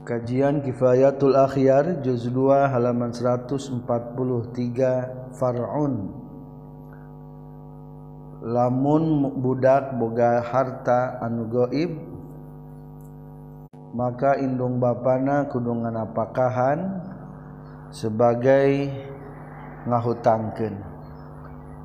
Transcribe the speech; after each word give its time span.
Kajian 0.00 0.64
Kifayatul 0.64 1.36
Akhyar 1.36 2.00
juz 2.00 2.24
2 2.24 2.72
halaman 2.72 3.12
143 3.12 3.84
Far'un. 5.36 6.08
Lamun 8.40 9.28
budak 9.44 10.00
boga 10.00 10.40
harta 10.40 11.20
anu 11.20 11.44
goib 11.52 11.92
maka 13.92 14.40
indung 14.40 14.80
bapana 14.80 15.44
kudungan 15.52 15.92
apakahan 15.92 17.04
sebagai 17.92 18.88
ngahutangkeun. 19.84 20.80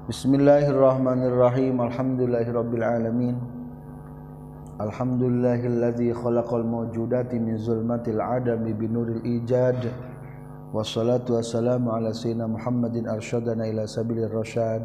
Bismillahirrahmanirrahim. 0.07 1.83
Alhamdulillahirabbil 1.83 2.85
alamin 2.87 3.54
Alhamdulillahilladzi 4.75 6.11
khalaqal 6.11 6.67
mawjudati 6.67 7.39
min 7.39 7.55
zulmatil 7.55 8.19
adami 8.19 8.75
binuril 8.75 9.23
ijad 9.23 9.87
Wassalatu 10.75 11.39
wassalamu 11.39 11.95
ala 11.95 12.11
sayyidina 12.11 12.43
Muhammadin 12.51 13.07
arsyadana 13.07 13.71
ila 13.71 13.87
sabilir 13.87 14.27
rasyad 14.27 14.83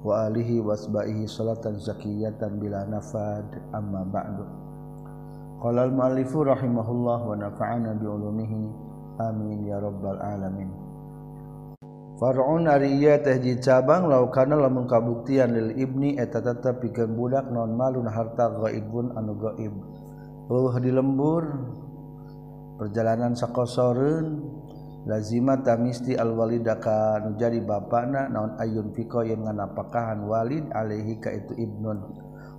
wa 0.00 0.24
alihi 0.32 0.64
wasba'ihi 0.64 1.28
salatan 1.28 1.76
zakiyatan 1.76 2.56
bila 2.56 2.88
nafad 2.88 3.44
amma 3.76 4.08
ba'du 4.08 4.48
Qala 5.60 5.84
al-muallifu 5.92 6.48
rahimahullah 6.48 7.20
wa 7.28 7.36
nafa'ana 7.36 8.00
bi 8.00 8.08
ulumihi 8.08 8.64
amin 9.20 9.68
ya 9.68 9.76
rabbal 9.76 10.24
alamin 10.24 10.72
Farun 12.18 12.66
ariya 12.66 13.22
tehji 13.22 13.62
cabang 13.62 14.10
laukana 14.10 14.58
lamun 14.58 14.90
kabuktian 14.90 15.54
lil 15.54 15.70
ibni 15.78 16.18
eta 16.18 16.42
tetep 16.42 16.82
pikeun 16.82 17.14
budak 17.14 17.46
non 17.54 17.78
malun 17.78 18.10
harta 18.10 18.50
ghaibun 18.58 19.14
anu 19.14 19.38
ghaib. 19.38 19.70
Uh 20.50 20.74
di 20.82 20.90
lembur 20.90 21.46
perjalanan 22.74 23.38
sakosoreun 23.38 24.50
lazima 25.06 25.62
tamisti 25.62 26.18
al 26.18 26.34
walidaka 26.34 27.22
nu 27.22 27.38
jadi 27.38 27.62
bapana 27.62 28.26
naon 28.26 28.58
ayun 28.58 28.90
fiko 28.90 29.22
yang 29.22 29.46
nganapakahan 29.46 30.26
walid 30.26 30.66
alaihi 30.74 31.22
ka 31.22 31.30
itu 31.30 31.54
ibnun. 31.54 32.02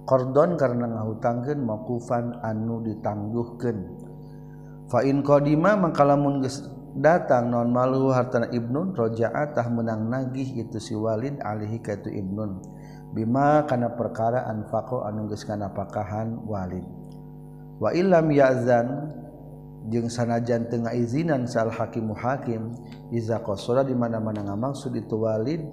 Qardon 0.08 0.56
karena 0.56 0.88
ngahutangkeun 0.88 1.60
maqufan 1.68 2.40
anu 2.48 2.80
ditangguhkeun. 2.80 4.08
Fa 4.88 5.04
in 5.04 5.20
qadima 5.20 5.76
mangkalamun 5.76 6.48
geus 6.48 6.79
datang 6.98 7.54
non 7.54 7.70
malu 7.70 8.10
hartana 8.10 8.50
Ibnun 8.50 8.98
rojaatah 8.98 9.68
menang 9.70 10.10
nagih 10.10 10.66
itu 10.66 10.78
si 10.82 10.94
Walid 10.98 11.38
alihi 11.42 11.78
ka 11.84 11.98
itu 12.00 12.10
Ibnun. 12.10 12.62
Bima 13.14 13.66
kana 13.66 13.94
perkara 13.94 14.46
anfaqo 14.46 15.06
anu 15.06 15.30
geus 15.30 15.46
pakahan 15.50 16.46
Walid. 16.46 16.86
Wa 17.82 17.90
illam 17.94 18.30
ya'zan 18.30 18.88
jeung 19.90 20.12
sanajan 20.12 20.70
teu 20.70 20.86
ngaizinan 20.86 21.50
sal 21.50 21.74
hakimu 21.74 22.14
hakim 22.14 22.76
iza 23.10 23.42
qasura 23.42 23.82
di 23.82 23.98
mana-mana 23.98 24.46
ngamaksud 24.46 24.94
itu 24.94 25.26
Walid 25.26 25.64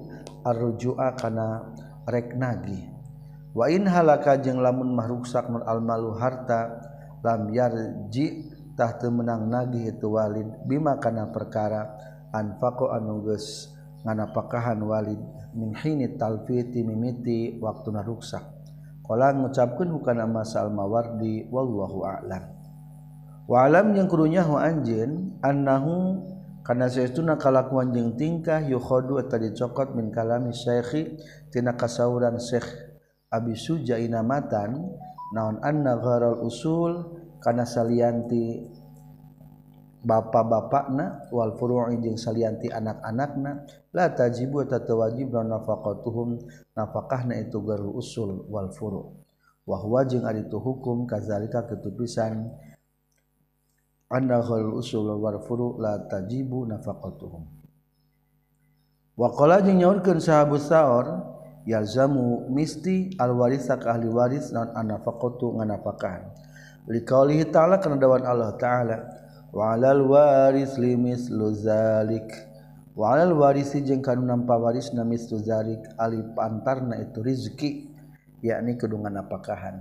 arrujua 0.46 1.12
kana 1.18 1.76
rek 2.08 2.32
nagih. 2.38 2.88
Wa 3.56 3.68
in 3.72 3.88
halaka 3.88 4.36
jeung 4.40 4.60
lamun 4.60 4.92
mahruksak 4.96 5.48
mun 5.48 5.64
al 5.64 5.80
malu 5.80 6.16
harta 6.16 6.80
lam 7.24 7.52
yarji 7.52 8.55
tahta 8.76 9.08
menang 9.08 9.48
nagih 9.48 9.90
itu 9.96 10.12
Walid. 10.12 10.46
Bima 10.68 11.00
kana 11.00 11.32
perkara 11.32 11.96
anfaqo 12.30 12.92
anuges 12.92 13.72
nganapakahan 14.04 14.78
Walid. 14.84 15.18
Min 15.56 15.72
hini 15.72 16.20
talfiti 16.20 16.84
mimiti 16.84 17.56
waktu 17.58 17.88
naruksak 17.88 18.44
qala 19.06 19.32
ngucapkeun 19.32 19.88
hukana 19.94 20.26
masal 20.26 20.68
mawardi 20.68 21.46
wallahu 21.48 22.04
a'lam. 22.04 22.42
Wa 23.46 23.70
alam 23.70 23.94
yang 23.94 24.10
kurunya 24.10 24.42
hu 24.42 24.58
anjeun 24.58 25.38
annahu 25.38 26.18
karena 26.66 26.90
saestuna 26.90 27.38
kalakuan 27.38 27.94
jeung 27.94 28.18
tingkah 28.18 28.58
yukhadu 28.66 29.22
eta 29.22 29.38
dicokot 29.38 29.94
min 29.94 30.10
kalami 30.10 30.50
syaikhi 30.50 31.14
tina 31.54 31.78
kasauran 31.78 32.42
syekh 32.42 32.66
Abi 33.30 33.54
Suja 33.54 34.02
inamatan 34.02 34.90
naon 35.30 35.62
anna 35.62 35.94
gharal 36.02 36.42
usul 36.42 37.15
karena 37.46 37.62
salianti 37.62 38.66
bapak-bapak 40.02 40.90
na 40.90 41.06
wal 41.30 41.54
furu'i 41.54 41.94
jeung 42.02 42.18
salianti 42.18 42.66
anak-anakna 42.74 43.62
la 43.94 44.10
tajibu 44.10 44.66
tatawajib 44.66 45.30
nafaqatuhum 45.30 46.42
nafakahna 46.74 47.38
itu 47.38 47.62
garu 47.62 47.94
usul 47.94 48.50
wal 48.50 48.74
furu' 48.74 49.14
wa 49.62 49.78
huwa 49.78 50.02
jeung 50.02 50.26
ari 50.26 50.50
tu 50.50 50.58
hukum 50.58 51.06
kazalika 51.06 51.62
kitu 51.70 51.94
pisan 51.94 52.50
annahul 54.10 54.82
usul 54.82 55.06
wal 55.14 55.38
furu' 55.38 55.78
la 55.78 56.02
tajibu 56.02 56.66
nafaqatuhum. 56.66 57.46
Wa 59.14 59.30
qala 59.38 59.62
jeung 59.62 59.78
nyaurkeun 59.86 60.18
sahabat 60.18 60.66
saor 60.66 61.06
yalzamu 61.62 62.46
misti 62.50 63.14
al 63.22 63.34
warisa 63.38 63.78
ka 63.78 63.94
ahli 63.94 64.10
waris 64.10 64.50
non 64.50 64.70
anafaqatu 64.74 65.56
nganafakahan 65.58 66.30
liqaulihi 66.86 67.50
ta'ala 67.50 67.82
kana 67.82 67.98
dawan 67.98 68.22
Allah 68.22 68.54
ta'ala. 68.58 68.98
Wa'alal 69.56 70.04
waris 70.04 70.76
limis 70.76 71.32
luzalik 71.32 72.28
wa'alal 72.92 73.32
warisi 73.32 73.80
jeung 73.80 74.04
kanu 74.04 74.28
nampa 74.28 74.52
waris 74.60 74.92
namis 74.92 75.32
luzalik 75.32 75.80
alif 75.96 76.28
antarna 76.36 77.00
itu 77.00 77.24
rizki 77.24 77.88
yakni 78.44 78.76
kedungan 78.76 79.16
apakahan. 79.16 79.80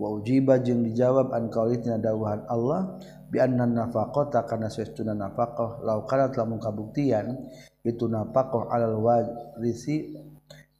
Wa 0.00 0.08
ujiba 0.16 0.64
jeung 0.64 0.80
dijawab 0.80 1.36
an 1.36 1.52
qaulina 1.52 2.00
dawuhan 2.00 2.48
Allah 2.48 2.96
bi 3.28 3.36
anna 3.36 3.68
nafaqata 3.68 4.48
kana 4.48 4.72
sesuna 4.72 5.12
nafaqah 5.12 5.84
law 5.84 6.08
kana 6.08 6.32
telah 6.32 6.48
kabuktian 6.56 7.36
itu 7.84 8.08
nafaqah 8.08 8.72
alal 8.72 8.96
warisi 8.96 10.16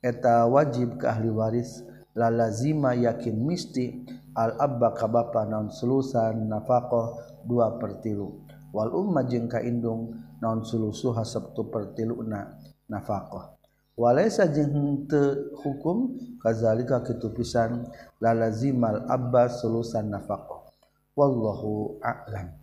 eta 0.00 0.48
wajib 0.48 0.96
ke 0.96 1.04
ahli 1.04 1.28
waris. 1.28 1.84
La 2.16 2.28
lazima 2.28 2.92
yakin 2.92 3.40
misti 3.40 4.04
al 4.36 4.56
abba 4.56 4.96
ka 4.96 5.08
bapa 5.08 5.44
naon 5.48 5.68
sulusan 5.72 6.48
nafaqah 6.48 7.40
dua 7.44 7.76
pertilu. 7.76 8.44
Wal 8.72 8.88
umma 8.96 9.28
jeung 9.28 9.52
ka 9.52 9.60
indung 9.60 10.16
naon 10.40 10.64
sulusuha 10.64 11.28
sabtu 11.28 11.68
pertiluna 11.68 12.56
nafaqah 12.88 13.52
walaysa 13.92 14.48
jeung 14.48 15.04
teu 15.04 15.52
hukum 15.60 16.16
kazalika 16.40 17.04
kitu 17.04 17.28
pisan 17.36 17.84
la 18.16 18.32
lazimal 18.32 19.04
abba 19.12 19.52
sulusan 19.52 20.08
nafaqah 20.08 20.64
wallahu 21.12 22.00
a'lam. 22.00 22.56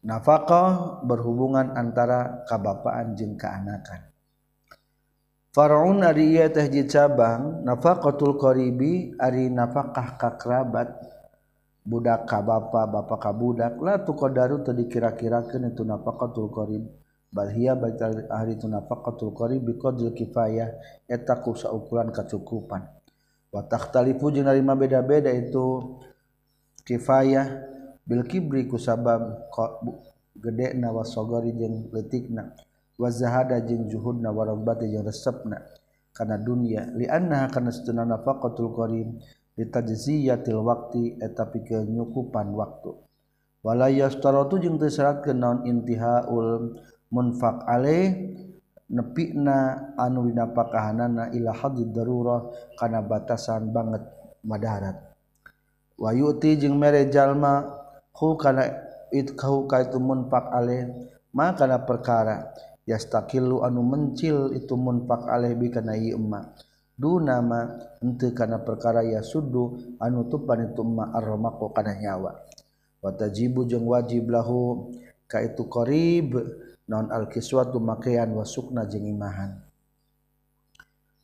Nafaqah 0.00 1.02
berhubungan 1.02 1.74
antara 1.74 2.46
kabapaan 2.46 3.18
jeung 3.18 3.34
keanakan 3.34 4.09
Faraun 5.50 6.06
ari 6.06 6.38
ieu 6.38 6.46
teh 6.46 6.70
hiji 6.70 6.86
cabang 6.86 7.66
nafaqatul 7.66 8.38
qaribi 8.38 9.18
ari 9.18 9.50
nafaqah 9.50 10.14
ka 10.14 10.38
kerabat 10.38 10.94
budak 11.82 12.30
ka 12.30 12.38
bapa 12.38 12.86
bapa 12.86 13.18
ka 13.18 13.34
budak 13.34 13.74
la 13.82 13.98
tuqadaru 13.98 14.62
teu 14.62 14.78
dikira-kirakeun 14.78 15.74
itu 15.74 15.82
nafaqatul 15.82 16.54
qarib. 16.54 16.86
Bal 17.34 17.50
hiya 17.50 17.74
baital 17.74 18.30
ahli 18.30 18.62
tu 18.62 18.70
nafaqatul 18.70 19.34
qarib 19.34 19.66
bi 19.66 19.74
qadri 19.74 20.14
kifayah 20.14 20.70
eta 21.10 21.42
ku 21.42 21.58
saukuran 21.58 22.14
kacukupan. 22.14 22.86
Wa 23.50 23.66
takhtalifu 23.66 24.30
jeung 24.30 24.46
ari 24.46 24.62
beda-beda 24.62 25.34
itu 25.34 25.98
kifayah 26.86 27.46
bil 28.06 28.22
kibri 28.22 28.70
ku 28.70 28.78
sabab 28.78 29.50
gede 30.38 30.78
na 30.78 30.94
wasogori 30.94 31.58
jeung 31.58 31.90
leutikna. 31.90 32.54
wazahada 33.00 33.64
jeung 33.64 33.88
zuhudna 33.88 34.28
warobati 34.28 34.92
jeung 34.92 35.08
resepna 35.08 35.64
kana 36.12 36.36
dunia 36.36 36.92
lianna 36.92 37.48
kana 37.48 37.72
setuna 37.72 38.04
nafaqatul 38.04 38.76
qarim 38.76 39.16
litajziyatil 39.56 40.60
waqti 40.60 41.16
eh, 41.20 41.28
eta 41.28 41.44
pikeun 41.48 41.92
nyukupan 41.92 42.48
waktu. 42.56 42.96
Wala 43.60 43.92
yastaratu 43.92 44.56
jeung 44.56 44.80
teu 44.80 44.88
syaratkeun 44.88 45.36
naon 45.36 45.58
intihaul 45.68 46.80
munfaq 47.12 47.68
alaih 47.68 48.36
nepina 48.88 49.92
anu 50.00 50.32
dinapakahanana 50.32 51.28
ila 51.36 51.52
hadid 51.52 51.92
darurah 51.92 52.48
kana 52.80 53.04
batasan 53.04 53.68
banget 53.70 54.02
madarat 54.40 54.96
wayuti 56.00 56.56
jeung 56.56 56.80
mere 56.80 57.06
jalma 57.12 57.68
hu 58.16 58.34
kana 58.40 58.64
it 59.12 59.36
kau 59.36 59.68
kaitu 59.68 60.00
munfaq 60.00 60.48
alaih 60.50 60.88
maka 61.36 61.68
kana 61.68 61.84
perkara. 61.84 62.50
yastakilu 62.90 63.62
anu 63.62 63.86
mencil 63.86 64.50
itu 64.58 64.74
munfak 64.74 65.30
alaih 65.30 65.54
bi 65.54 65.70
kana 65.70 65.94
ieu 65.94 66.18
emma. 66.18 66.50
Dunama 67.00 67.80
henteu 68.02 68.34
kana 68.36 68.60
perkara 68.60 69.00
yasuddu 69.06 69.96
anu 70.02 70.26
tupan 70.26 70.68
itu 70.68 70.82
emma 70.82 71.14
arramaqo 71.14 71.70
kana 71.70 71.94
nyawa. 71.94 72.36
Wa 73.00 73.10
tajibu 73.14 73.64
jeung 73.64 73.86
wajib 73.88 74.28
lahu 74.28 74.90
ka 75.30 75.40
itu 75.40 75.64
qarib 75.70 76.36
non 76.90 77.08
al 77.08 77.30
kiswatu 77.30 77.78
makean 77.80 78.34
wa 78.34 78.44
sukna 78.44 78.84
jeung 78.84 79.06
imahan. 79.06 79.62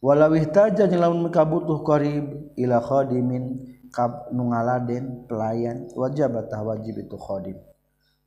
Walau 0.01 0.33
ihtaja 0.39 0.87
jeung 0.87 1.03
lamun 1.03 1.29
butuh 1.29 1.83
qarib 1.85 2.55
ila 2.57 2.81
khadimin 2.81 3.75
ka 3.93 4.31
nu 4.33 4.55
ngaladen 4.55 5.29
pelayan 5.29 5.91
wajib 5.93 6.33
tah 6.49 6.63
wajib 6.65 7.05
itu 7.05 7.19
khadim. 7.21 7.59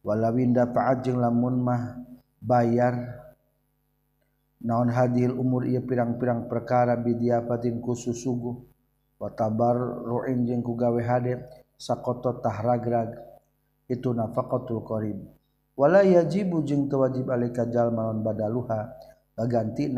Walawinda 0.05 0.69
fa'at 0.69 1.01
jeung 1.01 1.17
lamun 1.17 1.57
mah 1.65 1.97
bayar 2.37 3.25
naon 4.59 4.91
hadil 4.91 5.35
umur 5.35 5.63
ia 5.63 5.79
pirang-pirang 5.79 6.51
perkara 6.51 6.99
bidiapatin 6.99 7.79
khusus 7.79 8.19
sugu 8.19 8.67
watabar 9.19 9.75
ru'in 10.03 10.47
ku 10.63 10.75
gawe 10.75 10.99
hade 11.03 11.43
sakoto 11.79 12.39
tahragrag 12.43 13.15
itu 13.89 14.11
nafaqatul 14.13 14.83
qarib. 14.85 15.17
Wala 15.79 16.03
yajibu 16.03 16.59
jeng 16.67 16.91
tewajib 16.91 17.31
alika 17.31 17.63
badaluha 17.63 17.95
lawan 17.95 18.19
badaluha 18.19 18.79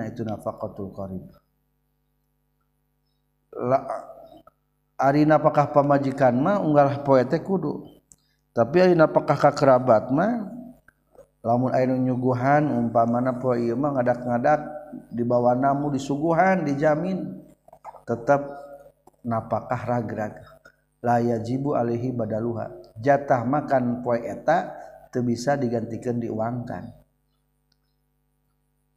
itu 0.07 0.21
nafaqatul 0.21 0.93
qarib. 0.93 1.25
La 3.51 3.83
ari 5.01 5.25
napakah 5.25 5.73
pamajikan 5.73 6.37
mah 6.37 6.61
unggal 6.61 7.01
poe 7.01 7.25
teh 7.25 7.41
kudu. 7.41 7.83
Tapi 8.53 8.77
ari 8.79 8.93
napakah 8.93 9.35
ka 9.35 9.51
kerabat 9.51 10.13
mah 10.13 10.60
lamun 11.41 11.73
air 11.73 11.89
nyuguhan 11.89 12.69
umpa 12.69 13.09
mana 13.09 13.41
po 13.41 13.57
mah 13.57 13.91
ngadak-ngadak 13.97 14.61
di 15.09 15.25
bawah 15.25 15.57
namu 15.57 15.89
disuguhan 15.89 16.61
dijamin 16.65 17.41
tetap 18.05 18.45
napakah 19.25 19.81
ragrag. 19.85 20.38
Laya 21.01 21.41
jibu 21.41 21.73
alihi 21.73 22.13
badaluha. 22.13 22.93
Jatah 23.01 23.41
makan 23.41 24.05
poe 24.05 24.21
eta 24.21 24.69
teu 25.09 25.25
bisa 25.25 25.57
digantikan 25.57 26.21
diuangkan. 26.21 26.93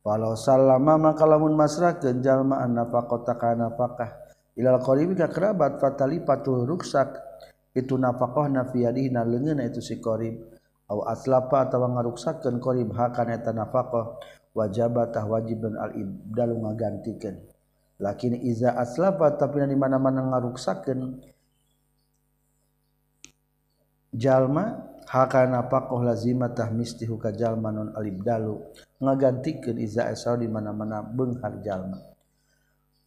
Walau 0.04 0.36
salama 0.36 1.00
maka 1.00 1.24
lamun 1.24 1.56
masrakeun 1.56 2.20
jalma 2.20 2.60
an 2.60 2.76
nafaqata 2.76 3.40
kana 3.40 3.72
nafaqah 3.72 4.10
ilal 4.52 4.84
qaribi 4.84 5.16
ka 5.16 5.32
kerabat 5.32 5.80
fatali 5.80 6.20
patul 6.20 6.68
ruksak. 6.68 7.16
Itu 7.72 7.96
nafaqah 7.96 8.52
na 8.52 8.68
fi 8.68 8.84
yadina 8.84 9.24
leungeuna 9.24 9.64
itu 9.64 9.80
si 9.80 9.96
qarib 9.96 10.53
aslapa 11.02 11.66
tawa 11.66 11.90
ngaruksakeun 11.98 12.62
qarib 12.62 12.94
ha 12.94 13.10
kana 13.10 13.34
eta 13.34 13.50
nafaqah 13.50 14.14
wajabatah 14.54 15.26
wajibun 15.26 15.74
al 15.74 15.90
ibdalu 15.98 16.54
ngagantikeun 16.62 17.42
lakin 17.98 18.38
iza 18.38 18.78
aslapa 18.78 19.34
tapi 19.34 19.66
di 19.66 19.74
mana-mana 19.74 20.22
ngaruksakeun 20.30 21.18
jalma 24.14 24.94
haka 25.10 25.50
nafaqah 25.50 25.98
lazimatah 26.06 26.70
mistihu 26.70 27.18
ka 27.18 27.34
jalma 27.34 27.74
non 27.74 27.90
al 27.98 28.06
ibdalu 28.06 28.62
ngagantikeun 29.02 29.82
iza 29.82 30.06
asal 30.06 30.38
di 30.38 30.46
mana-mana 30.46 31.02
beunghar 31.02 31.58
jalma. 31.60 32.13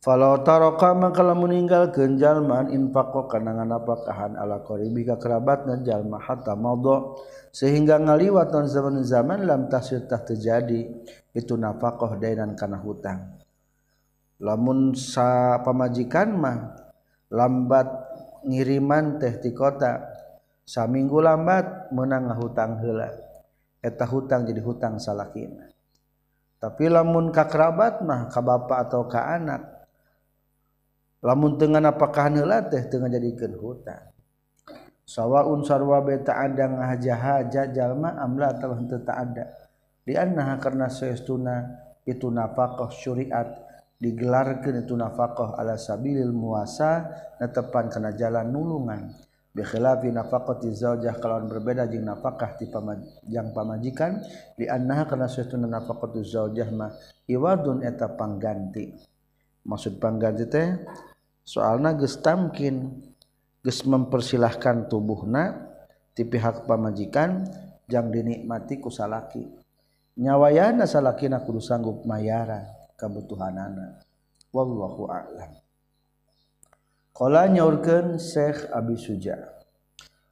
Taroka 0.01 0.93
maka 0.93 1.23
meninggal 1.33 1.89
kenjalman 1.91 2.69
infaq 2.71 3.27
kanangan 3.27 3.77
apakahan 3.81 4.33
ala 4.37 4.61
qribi 4.61 5.03
kerabat 5.03 5.65
dan 5.65 5.81
jalma 5.83 6.21
hatta 6.21 6.53
modo 6.53 7.21
sehingga 7.49 7.97
ngaliwat 7.97 8.53
non 8.53 8.67
zaman 8.69 9.01
zaman 9.03 9.39
lam 9.43 9.61
tasirtah 9.67 10.21
terjadi. 10.21 10.85
Itu 11.33 11.53
nafaqoh 11.53 12.17
dainan 12.17 12.57
kana 12.57 12.81
hutang. 12.81 13.37
Lamun 14.41 14.97
sa 14.97 15.61
pamajikan 15.61 16.33
mah 16.33 16.57
lambat 17.29 17.89
ngiriman 18.45 19.21
teh 19.21 19.37
di 19.41 19.53
kota. 19.53 20.01
Saminggu 20.67 21.23
lambat 21.23 21.95
menang 21.95 22.27
hutang 22.35 22.81
hela 22.83 23.27
eta 23.87 24.05
hutang 24.09 24.43
jadi 24.43 24.61
hutang 24.61 24.99
salakina 24.99 25.69
tapi 26.57 26.89
lamun 26.89 27.29
ka 27.29 27.45
kerabat 27.45 28.01
mah 28.01 28.27
ka 28.27 28.41
bapak 28.41 28.89
atau 28.89 29.05
ka 29.05 29.37
anak 29.37 29.76
lamun 31.21 31.57
dengan 31.57 31.89
apakah 31.89 32.29
nela 32.29 32.65
teh 32.65 32.85
tengah 32.85 33.09
jadikan 33.09 33.53
hutan. 33.57 34.01
Sawaun 35.07 35.63
sarwa 35.63 36.03
beta 36.03 36.35
ada 36.35 36.67
ngaja 36.67 37.15
haja 37.15 37.61
jalma 37.71 38.19
amla 38.19 38.59
atau 38.59 38.75
henteu 38.75 38.99
ada. 39.07 39.55
Di 40.03 40.19
annaha 40.19 40.59
karena 40.59 40.91
saestuna 40.91 41.63
itu 42.03 42.27
nafkah 42.27 42.91
syariat 42.91 43.47
digelarkeun 43.99 44.83
itu 44.83 44.93
nafkah 44.99 45.55
ala 45.55 45.79
sabilil 45.79 46.35
muasa 46.35 47.07
netepan 47.39 47.87
kana 47.87 48.11
jalan 48.19 48.51
nulungan. 48.51 49.15
Bi 49.57 49.65
khilafi 49.65 50.13
nafaqati 50.13 50.69
zaujah 50.69 51.17
kalau 51.17 51.41
berbeda 51.49 51.89
jeung 51.89 52.05
nafkah 52.05 52.53
ti 52.61 52.69
yang 53.31 53.55
pamajikan 53.57 54.21
di 54.53 54.69
annaha 54.69 55.09
karena 55.09 55.25
saestuna 55.25 55.65
nafaqatu 55.65 56.21
zaujah 56.21 56.69
mah 56.69 56.93
iwadun 57.25 57.81
eta 57.81 58.11
pangganti. 58.11 59.16
maksud 59.67 59.99
pangganti 59.99 60.47
teh 60.47 60.79
soalna 61.43 61.91
geus 61.99 62.23
tamkin 62.23 63.03
geus 63.59 63.83
mempersilahkan 63.83 64.87
tubuhna 64.87 65.67
ti 66.15 66.23
pihak 66.23 66.63
pamajikan 66.63 67.43
jang 67.85 68.07
dinikmati 68.09 68.79
ku 68.79 68.87
salaki. 68.87 69.43
Nyawayana 70.17 70.89
salakina 70.89 71.45
kudu 71.45 71.61
sanggup 71.61 72.01
mayara 72.09 72.65
kebutuhanana 72.97 74.01
wallahu 74.49 75.05
a'lam. 75.13 75.61
Qala 77.13 77.45
nyaurkeun 77.45 78.17
Syekh 78.17 78.65
Abi 78.73 78.97
Suja 78.97 79.37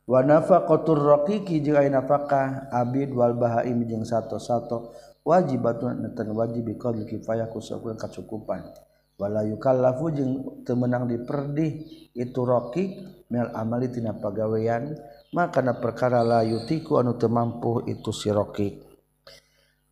wa 0.10 0.26
nafaqatur 0.26 1.02
raqiqi 1.02 1.62
jeung 1.62 1.78
aya 1.78 2.02
nafaqah 2.02 2.74
abid 2.74 3.14
wal 3.14 3.38
bahaim 3.38 3.86
jeung 3.86 4.06
sato-sato 4.06 4.94
wajibatun 5.22 6.02
netan 6.02 6.34
wajib 6.34 6.66
biqadri 6.66 7.06
kifayah 7.06 7.46
ku 7.50 7.62
sakupan 7.62 7.98
kacukupan. 7.98 8.66
wala 9.16 9.48
yukallafu 9.48 10.06
jeung 10.12 10.34
teu 10.68 10.76
meunang 10.76 11.08
diperdih 11.08 11.72
itu 12.16 12.42
rocky 12.44 13.00
mel 13.32 13.52
amali 13.56 13.88
tina 13.92 14.16
pagawean 14.16 14.96
maka 15.36 15.60
na 15.60 15.76
perkara 15.76 16.24
la 16.24 16.44
yutiku 16.44 17.00
anu 17.00 17.20
teu 17.20 17.32
mampu 17.32 17.84
itu 17.88 18.12
si 18.16 18.32
rocky. 18.32 18.86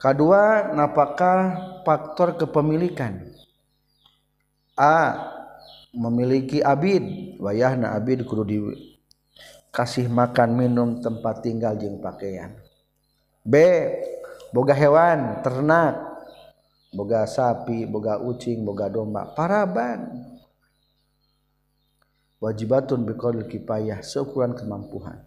kadua 0.04 0.76
napaka 0.76 1.56
faktor 1.88 2.36
kepemilikan. 2.36 3.24
A 4.76 5.16
memiliki 5.96 6.60
abid. 6.60 7.40
Wayahna 7.40 7.96
abid 7.96 8.28
kudu 8.28 8.44
di 8.44 8.58
kasih 9.72 10.12
makan 10.12 10.60
minum 10.60 10.90
tempat 11.00 11.40
tinggal 11.48 11.80
jeung 11.80 12.04
pakaian. 12.04 12.52
B 13.48 13.56
boga 14.52 14.76
hewan 14.76 15.40
ternak. 15.40 16.13
boga 16.94 17.26
sapi 17.26 17.90
boga 17.90 18.22
ucing 18.22 18.62
boga 18.62 18.88
domba. 18.88 19.34
Paraban. 19.34 20.30
Wajibatun 22.40 23.08
biqadil 23.08 23.48
kipayah 23.50 24.04
seukuran 24.04 24.54
kemampuan. 24.54 25.26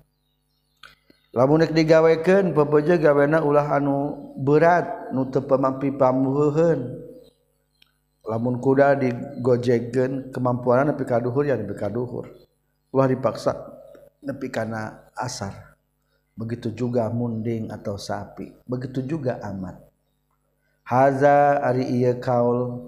Lamun 1.37 1.61
nek 1.61 1.77
digawekeun 1.77 2.57
pebeje 2.57 2.97
gawena 2.97 3.45
ulah 3.45 3.77
anu 3.77 4.33
berat 4.41 5.13
nu 5.13 5.29
teu 5.29 5.45
pamampi 5.45 5.93
pamuheuheun. 5.93 7.05
Lamun 8.25 8.57
kuda 8.59 8.97
digojegkeun 8.97 10.33
kemampuan 10.33 10.89
nepi 10.89 11.05
ka 11.05 11.21
duhur 11.21 11.45
ya 11.45 11.57
nepi 11.61 11.77
ka 11.77 11.93
duhur. 11.93 12.29
Ulah 12.93 13.09
dipaksa 13.09 13.53
nepi 14.25 14.49
kana 14.49 15.13
asar. 15.13 15.77
Begitu 16.37 16.73
juga 16.73 17.09
munding 17.09 17.73
atau 17.73 17.97
sapi. 17.97 18.53
Begitu 18.69 19.01
juga 19.05 19.41
amat. 19.41 19.86
Haza 20.87 21.59
ari 21.67 21.83
iya 21.99 22.15
kaul 22.15 22.79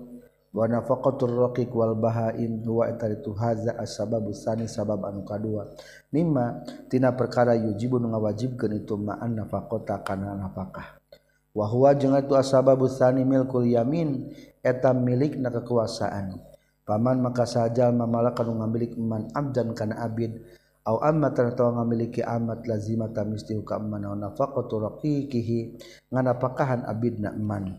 wa 0.54 0.64
nafaqatur 0.70 1.50
raqiq 1.50 1.74
wal 1.74 1.98
bahaim 1.98 2.62
huwa 2.62 2.94
itu 2.94 3.34
haza 3.34 3.74
as-sababu 3.74 4.30
sani 4.30 4.70
sabab 4.70 5.02
anu 5.02 5.26
kadua. 5.26 5.74
Mimma 6.14 6.62
tina 6.86 7.10
perkara 7.10 7.58
yujibu 7.58 7.98
nu 7.98 8.14
ngawajibkeun 8.14 8.86
itu 8.86 8.94
ma'an 8.94 9.42
nafaqata 9.42 10.06
kana 10.06 10.38
nafaqah. 10.38 11.02
Wa 11.50 11.66
huwa 11.66 11.90
jeung 11.98 12.14
itu 12.14 12.38
as-sababu 12.38 12.86
sani 12.86 13.26
milkul 13.26 13.66
yamin 13.66 14.30
eta 14.62 14.94
milikna 14.94 15.50
kekuasaan. 15.50 16.38
Paman 16.86 17.18
maka 17.18 17.50
saja 17.50 17.90
mamalakan 17.90 18.62
ngamilik 18.62 18.94
man 18.94 19.26
abdan 19.34 19.74
kana 19.74 20.06
abid. 20.06 20.38
Au 20.86 21.02
amma 21.04 21.28
atau 21.28 21.74
ngamiliki 21.74 22.24
amat 22.24 22.64
lazimata 22.64 23.20
misti 23.20 23.52
ka 23.60 23.76
man 23.76 24.08
nafaqatu 24.08 24.80
raqiqihi 24.86 25.76
nganapakahan 26.08 26.88
abidna 26.88 27.36
man 27.36 27.76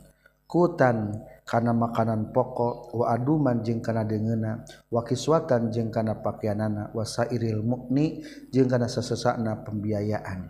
kutan 0.49 1.13
kana 1.45 1.77
makanan 1.77 2.33
pokok 2.33 2.97
wa 2.97 3.13
aduman 3.13 3.61
jeung 3.61 3.85
kana 3.85 4.01
deungeuna 4.01 4.65
wa 4.89 5.05
kiswatan 5.05 5.69
jeung 5.69 5.93
kana 5.93 6.17
pakaianana 6.17 6.89
wa 6.89 7.05
sairil 7.05 7.61
mukni 7.61 8.25
jeung 8.49 8.65
kana 8.65 8.89
sesesakna 8.89 9.61
pembiayaan. 9.61 10.49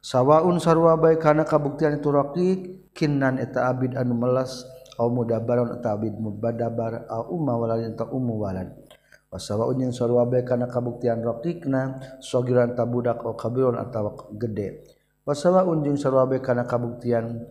Sawaun 0.00 0.56
sarwa 0.56 0.96
bae 0.96 1.20
kana 1.20 1.44
kabuktian 1.44 2.00
itu 2.00 2.08
raqiq 2.08 2.60
kinnan 2.96 3.36
eta 3.36 3.68
abid 3.68 3.92
anu 3.98 4.16
melas 4.16 4.64
au 4.96 5.12
mudabaron 5.12 5.76
eta 5.76 5.98
abid 5.98 6.16
mubadabar 6.16 7.04
au 7.10 7.36
umma 7.36 7.58
walalin 7.60 7.92
ta 7.92 8.08
ummu 8.08 8.40
walad. 8.40 8.72
Wa 9.28 9.36
sawaun 9.36 9.82
jeung 9.82 9.92
sarwa 9.92 10.24
bae 10.24 10.46
kana 10.46 10.70
kabuktian 10.70 11.20
raqiqna 11.20 11.98
sogiran 12.22 12.72
tabudak 12.72 13.20
au 13.20 13.34
kabiron 13.34 13.76
atawa 13.76 14.30
gede. 14.38 14.86
Wa 15.26 15.34
sawaun 15.34 15.82
jeung 15.82 15.98
sarwa 15.98 16.24
bae 16.24 16.38
kana 16.38 16.64
kabuktian 16.64 17.42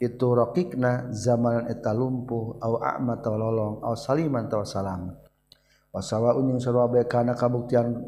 itu 0.00 0.26
rokikna 0.34 1.14
zaman 1.14 1.70
eta 1.70 1.94
lumpuh 1.94 2.58
au 2.58 2.82
a'ma 2.82 3.22
taw 3.22 3.38
lolong 3.38 3.82
au 3.86 3.94
saliman 3.94 4.50
taw 4.50 4.66
salam 4.66 5.14
wasawa 5.94 6.34
unjung 6.34 6.58
sarwa 6.58 6.90
kana 7.06 7.38
kabuktian 7.38 8.02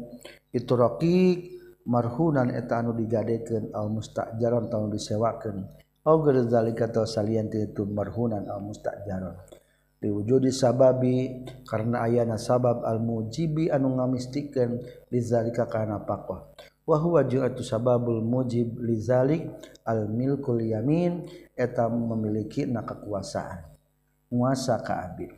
itu 0.51 0.73
rokik 0.75 1.57
marhunan 1.87 2.51
eta 2.51 2.83
anu 2.83 2.91
digadekeun 2.91 3.71
au 3.71 3.87
mustajaron 3.87 4.67
atau 4.67 4.91
disewakeun. 4.91 5.63
Au 6.07 6.23
geus 6.23 6.47
zalika 6.47 6.87
atau 6.87 7.03
salian 7.03 7.51
itu 7.51 7.83
marhunan 7.83 8.47
au 8.47 8.63
mustajaron 8.63 9.35
diwujudi 9.97 10.53
sababi 10.53 11.41
karena 11.65 12.05
ayana 12.05 12.37
sabab 12.37 12.85
al 12.85 13.01
mujibi 13.01 13.73
anu 13.73 13.97
ngamistikeun 13.97 14.77
lizalika 15.09 15.65
kana 15.65 16.05
pakwa. 16.05 16.53
Wa 16.87 16.97
huwa 17.03 17.27
ju'atu 17.27 17.67
sababul 17.67 18.23
mujib 18.23 18.79
lizalik 18.79 19.51
al 19.87 20.11
milkul 20.11 20.59
yamin 20.59 21.23
eta 21.55 21.87
memiliki 21.87 22.67
na 22.67 22.83
kekuasaan. 22.83 23.63
Muasa 24.27 24.83
ka 24.83 25.07
abid 25.07 25.31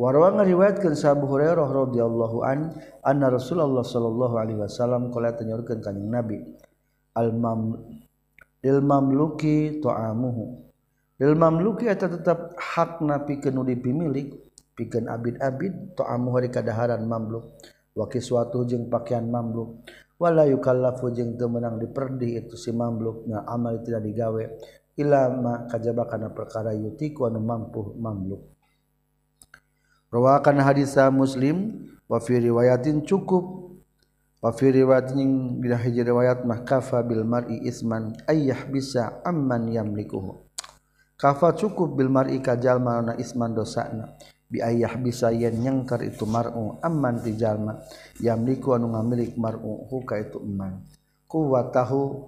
warwa 0.00 0.32
ngariwayatkeun 0.32 0.96
sa 0.96 1.12
Abu 1.12 1.28
Hurairah 1.28 1.68
radhiyallahu 1.68 2.40
an 2.40 2.72
anna 3.04 3.28
Rasulullah 3.28 3.84
sallallahu 3.84 4.40
alaihi 4.40 4.56
wasallam 4.56 5.12
qala 5.12 5.36
tanyaurkeun 5.36 5.84
kanjing 5.84 6.08
Nabi 6.08 6.40
al 7.12 7.36
mam 7.36 7.76
lil 8.64 8.80
mamluki 8.80 9.80
ta'amuhu. 9.80 10.72
Lil 11.20 11.36
mamluki 11.36 11.84
eta 11.84 12.08
tetap 12.08 12.56
hakna 12.56 13.28
pikeun 13.28 13.60
nu 13.60 13.62
dipimilik 13.64 14.40
pikeun 14.72 15.04
abid-abid 15.04 15.96
ta'amuhu 15.96 16.40
hari 16.40 16.48
kadaharan 16.48 17.04
mamluk. 17.04 17.60
Wa 17.92 18.08
kiswatu 18.08 18.64
jeung 18.64 18.88
pakaian 18.88 19.28
mamluk. 19.28 19.84
Wala 20.20 20.44
yukallafu 20.44 21.08
jeung 21.16 21.40
teu 21.40 21.48
meunang 21.48 21.80
diperdi 21.80 22.36
itu 22.36 22.52
si 22.60 22.76
mamluk 22.76 23.24
na 23.24 23.40
amal 23.48 23.80
tidak 23.80 24.04
digawe 24.04 24.44
ila 25.00 25.32
ma 25.32 25.54
kajaba 25.64 26.04
kana 26.04 26.28
perkara 26.28 26.76
yutiku 26.76 27.24
anu 27.24 27.40
mampu 27.40 27.96
mamluk. 27.96 28.44
Rawakan 30.12 30.60
hadisa 30.60 31.08
muslim 31.08 31.88
wa 32.04 32.20
fi 32.20 32.36
riwayatin 32.36 33.00
cukup. 33.08 33.72
Wa 34.44 34.52
fi 34.52 34.72
riwayatin 34.72 35.56
bila 35.60 35.80
hiji 35.80 36.04
riwayat 36.04 36.44
mah 36.44 36.64
kafa 36.68 37.00
bil 37.04 37.24
mar'i 37.24 37.60
isman 37.64 38.12
ayyah 38.28 38.68
bisa 38.68 39.24
amman 39.24 39.72
yamlikuhu. 39.72 40.36
Kafa 41.16 41.56
cukup 41.56 41.96
bil 41.96 42.12
mar'i 42.12 42.40
kajal 42.44 42.76
mana 42.80 43.16
isman 43.16 43.56
dosana 43.56 44.16
bi 44.50 44.58
ayyah 44.58 44.98
bisa 44.98 45.30
yen 45.30 45.62
nyengkar 45.62 46.02
itu 46.02 46.26
mar'u 46.26 46.82
amman 46.82 47.22
ti 47.22 47.38
jalma. 47.38 47.78
Yamliku 48.18 48.74
anu 48.74 48.90
ngamilik 48.90 49.38
mar'u 49.38 49.86
hu 49.86 50.02
ka 50.02 50.18
itu 50.18 50.42
eman. 50.42 50.82
Kuwatahu 51.30 52.26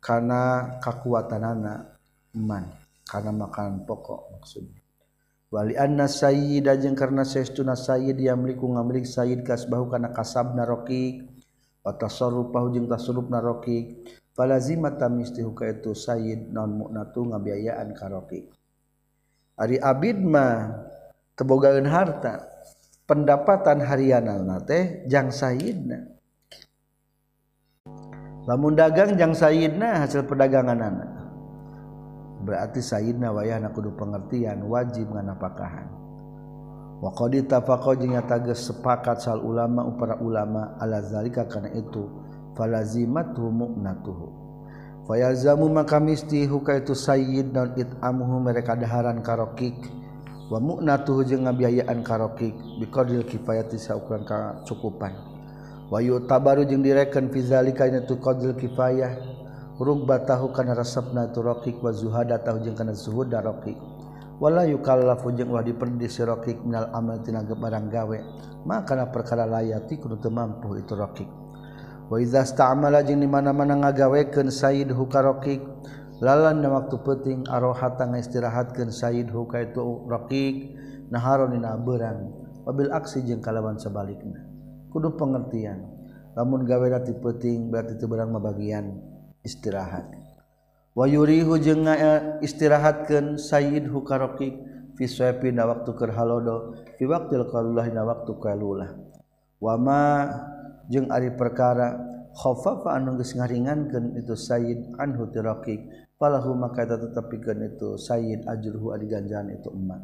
kana 0.00 0.80
kakuatanana 0.80 2.00
eman. 2.32 2.72
Kana 3.04 3.28
makanan 3.28 3.84
pokok 3.84 4.32
maksudnya. 4.32 4.80
Wali 5.52 5.76
anna 5.76 6.08
sayyida 6.08 6.80
jeung 6.80 6.96
karna 6.96 7.28
saestuna 7.28 7.76
sayyid 7.76 8.16
yamliku 8.16 8.64
ngamlik 8.72 9.04
sayyid 9.04 9.44
kasbahu 9.44 9.92
kana 9.92 10.08
kasabna 10.08 10.64
raqik 10.64 11.28
wa 11.84 11.92
tasarrufahu 11.92 12.72
jeung 12.72 12.88
tasarrufna 12.88 13.44
raqik 13.44 14.08
falazima 14.32 14.96
tamistihu 14.96 15.52
ka 15.52 15.68
itu 15.68 15.92
sayyid 15.92 16.48
non 16.48 16.72
mu'natu 16.72 17.28
ngabiayaan 17.28 17.92
ka 17.92 18.08
ari 19.60 19.76
abid 19.76 20.18
mah 20.24 20.88
tebogaeun 21.42 21.90
harta 21.90 22.46
pendapatan 23.10 23.82
harianana 23.82 24.62
teh 24.62 25.02
jang 25.10 25.34
sayyidna 25.34 26.12
lamun 28.46 28.78
dagang 28.78 29.14
jang 29.18 29.34
sayyidna 29.34 30.02
hasil 30.02 30.26
perdaganganana. 30.26 31.22
Berarti 32.42 32.82
Sayyidna 32.82 33.30
wayahna 33.30 33.70
kudu 33.70 33.94
pengertian 33.94 34.66
wajib 34.66 35.14
nganapakahan. 35.14 35.86
Wa 36.98 37.10
qad 37.14 37.38
tafaqqa 37.46 38.02
jeung 38.02 38.18
sepakat 38.50 39.22
sal 39.22 39.42
ulama 39.42 39.86
para 39.94 40.18
ulama 40.18 40.74
ala 40.82 41.02
zalika 41.02 41.46
kana 41.46 41.70
itu 41.70 42.10
falazimatu 42.58 43.46
mu'natuhu. 43.46 44.26
Fayalzamu 45.06 45.66
maka 45.70 45.98
misti 45.98 46.46
huka 46.46 46.78
itu 46.78 46.94
sayyid 46.94 47.54
dan 47.54 47.74
it'amuhu 47.74 48.38
mereka 48.38 48.78
daharan 48.78 49.18
karokik 49.18 49.74
wa 50.50 50.58
mu'natuhu 50.58 51.22
jeung 51.28 51.46
ngabiayaan 51.46 52.02
karokik 52.02 52.54
biqadril 52.82 53.22
kifayati 53.28 53.78
saukuran 53.78 54.26
kacukupan. 54.26 55.14
Wa 55.92 56.00
yutabaru 56.00 56.64
jeung 56.64 56.80
direken 56.80 57.28
fi 57.28 57.44
zalika 57.44 57.84
ina 57.84 58.02
tu 58.08 58.16
qadril 58.16 58.56
kifayah. 58.56 59.12
Rugbatahu 59.82 60.54
kana 60.54 60.78
rasabna 60.78 61.32
tu 61.34 61.42
raqiq 61.42 61.82
wa 61.82 61.90
zuhada 61.90 62.38
tahu 62.38 62.62
jeung 62.62 62.78
kana 62.78 62.94
zuhud 62.94 63.34
raqiq. 63.34 63.76
Wala 64.38 64.66
yukallafu 64.66 65.34
jeung 65.34 65.50
wah 65.54 65.62
diperdi 65.62 66.06
si 66.06 66.22
raqiq 66.22 66.62
minal 66.62 66.90
amal 66.94 67.18
tina 67.20 67.42
barang 67.42 67.90
gawe. 67.90 68.18
Maka 68.62 68.94
na 68.94 69.10
perkara 69.10 69.42
layati 69.42 69.98
kudu 69.98 70.22
teu 70.22 70.30
mampu 70.30 70.78
itu 70.78 70.94
raqiq. 70.94 71.30
Wa 72.06 72.20
idza 72.20 72.44
sta'mala 72.44 73.02
jeung 73.02 73.20
di 73.20 73.26
mana-mana 73.26 73.74
ngagawekeun 73.82 74.52
sayyid 74.52 74.92
hukaraqiq 74.92 75.60
lalan 76.22 76.62
waktu 76.62 76.96
peting 77.02 77.50
arohatang 77.50 78.14
istirahatkan 78.14 78.94
Said 78.94 79.26
huka 79.34 79.66
itu 79.66 80.06
Rockig 80.06 80.78
naharronina 81.10 81.74
berang. 81.82 82.30
Mobil 82.62 82.94
aksi 82.94 83.26
jeung 83.26 83.42
kalawan 83.42 83.74
sebaliknya. 83.74 84.38
Kudu 84.94 85.18
pengertian. 85.18 85.82
Namun 86.38 86.62
gawedati 86.62 87.18
peting 87.18 87.74
berarti 87.74 87.98
itu 87.98 88.06
berang 88.06 88.30
bagian 88.38 89.02
istirahat. 89.42 90.06
Wayurihu 90.94 91.58
jeung 91.58 91.90
eh, 91.90 92.38
istirahatkan 92.38 93.42
Said 93.42 93.90
huka 93.90 94.38
fi 94.38 94.54
viswepin 94.94 95.58
na 95.58 95.66
waktu 95.66 95.90
kerhalodo 95.90 96.78
fi 96.94 97.04
waqtil 97.10 97.50
kalulah 97.50 97.90
na 97.90 98.06
waktu 98.06 98.32
kalulah. 98.38 98.94
Wama 99.58 100.30
jeung 100.86 101.10
ari 101.10 101.34
perkara 101.34 102.12
khaffafa 102.32 102.96
anu 102.96 103.20
geus 103.20 103.36
ngaringankeun 103.36 104.16
itu 104.16 104.34
sayyid 104.36 104.96
anhu 104.96 105.28
tirakik 105.28 105.84
palahu 106.22 106.54
maka 106.54 106.86
eta 106.86 107.02
tetepikeun 107.02 107.74
itu 107.74 107.98
sayyid 107.98 108.46
ajruhu 108.46 108.94
ari 108.94 109.10
ganjaran 109.10 109.50
itu 109.50 109.66
umat 109.74 109.98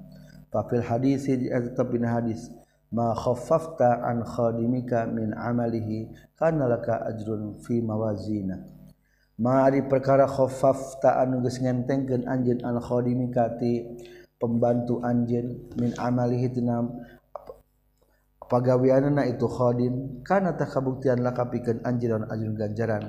fa 0.50 0.66
fil 0.66 0.82
hadis 0.82 1.30
tetep 1.30 1.86
dina 1.94 2.18
hadis 2.18 2.50
ma 2.90 3.12
khaffafta 3.12 4.00
an 4.00 4.24
khadimika 4.24 5.04
min 5.06 5.36
amalihi 5.36 6.08
kana 6.34 6.68
laka 6.68 7.04
ajrun 7.04 7.60
fi 7.60 7.84
mawazina. 7.84 8.56
Ma 9.38 9.68
ari 9.68 9.86
perkara 9.86 10.26
khaffafta 10.26 11.20
anu 11.22 11.44
geus 11.44 11.62
ngentengkeun 11.62 12.26
anjeun 12.26 12.64
an 12.64 12.80
khadimika 12.82 13.54
ti 13.60 13.86
pembantu 14.40 14.98
anjeun 15.04 15.70
min 15.78 15.94
amalihi 15.94 16.48
tina 16.50 16.82
pagaweanna 18.48 19.28
itu 19.28 19.46
khadim 19.46 20.24
kana 20.24 20.56
takabuktian 20.56 21.22
laka 21.22 21.46
pikeun 21.46 21.84
anjeun 21.84 22.26
ajrun 22.26 22.56
ganjaran. 22.56 23.04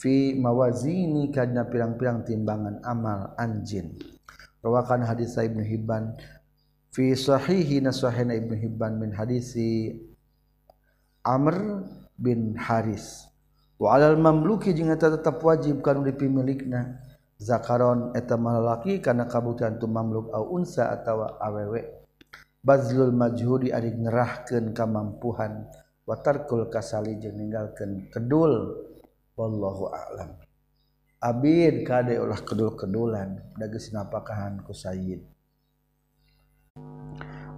fi 0.00 0.32
mawazini 0.32 1.28
kadina 1.28 1.68
pirang-pirang 1.68 2.24
timbangan 2.24 2.80
amal 2.88 3.36
anjin. 3.36 4.00
Rawakan 4.64 5.04
hadis 5.04 5.36
Ibnu 5.36 5.60
Hibban. 5.60 6.16
Fi 6.90 7.12
sahihi 7.12 7.84
nasahina 7.84 8.32
Ibnu 8.32 8.56
Hibban 8.56 8.96
min 8.96 9.12
hadisi 9.12 9.92
Amr 11.20 11.84
bin 12.16 12.56
Haris. 12.56 13.28
Wa 13.76 14.00
alal 14.00 14.16
mamluki 14.16 14.72
jeung 14.72 14.88
eta 14.88 15.12
tetep 15.12 15.36
wajib 15.44 15.84
kanu 15.84 16.08
dipimilikna. 16.08 16.96
Zakaron 17.40 18.12
eta 18.16 18.36
malalaki 18.40 19.00
kana 19.00 19.24
kabutuhan 19.28 19.80
tu 19.80 19.88
mamluk 19.88 20.32
au 20.32 20.56
unsa 20.56 20.92
atawa 20.92 21.36
awewe. 21.40 21.84
Bazlul 22.60 23.12
majhudi 23.12 23.72
ari 23.72 23.96
ngerahkeun 23.96 24.76
kamampuhan 24.76 25.64
wa 26.04 26.16
tarkul 26.20 26.68
kasali 26.68 27.16
jeung 27.16 27.36
ninggalkeun 27.36 28.12
kedul. 28.12 28.88
Wallahu 29.40 29.88
a'lam. 29.88 30.36
Abid 31.24 31.88
kade 31.88 32.20
ulah 32.20 32.44
kedul-kedulan. 32.44 33.56
Da 33.56 33.64
geus 33.72 33.88
napakahan 33.96 34.60
ku 34.60 34.76
sayyid. 34.76 35.24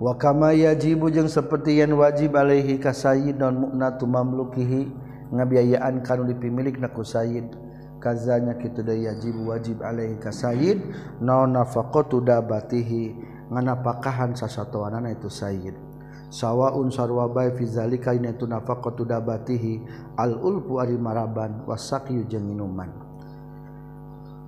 Wa 0.02 0.18
kama 0.18 0.54
yajibu 0.54 1.10
jeung 1.10 1.30
saperti 1.30 1.78
yang 1.78 1.94
wajib 1.94 2.34
alaihi 2.34 2.78
ka 2.78 2.90
sayyid 2.90 3.38
non 3.38 3.70
mu'natu 3.70 4.06
mamlukihi 4.06 4.90
ngabiayaan 5.30 6.02
kanu 6.02 6.26
dipimilik 6.26 6.76
naku 6.82 7.06
Said 7.06 7.54
kazanya 8.02 8.58
kitu 8.58 8.82
da 8.82 8.92
yajib 8.92 9.38
wajib 9.46 9.78
alaihi 9.80 10.18
ka 10.18 10.34
Said 10.34 10.82
naon 11.22 11.54
nafaqatu 11.54 12.18
dabatihi 12.18 13.14
nganapakahan 13.48 14.34
sasatoanana 14.34 15.14
itu 15.14 15.30
Said 15.30 15.91
sawaun 16.32 16.88
sarwabai 16.88 17.52
fi 17.60 17.68
zalika 17.68 18.16
tu 18.40 18.48
nafaqatu 18.48 19.04
dabatihi 19.04 19.84
al 20.16 20.40
ulfu 20.40 20.80
ari 20.80 20.96
maraban 20.96 21.60
wasaqyu 21.68 22.24
jeung 22.24 22.48
minuman. 22.48 22.88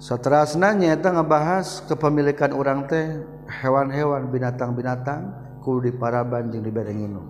Saterasna 0.01 0.73
nyaeta 0.73 1.13
ngebahas 1.13 1.85
kepemilikan 1.85 2.57
orang 2.57 2.89
teh 2.89 3.25
hewan-hewan 3.63 4.33
binatang-binatang 4.33 5.33
kudu 5.61 5.93
diparaban 5.93 6.51
jeung 6.53 6.65
dibere 6.65 6.93
nginum 6.93 7.25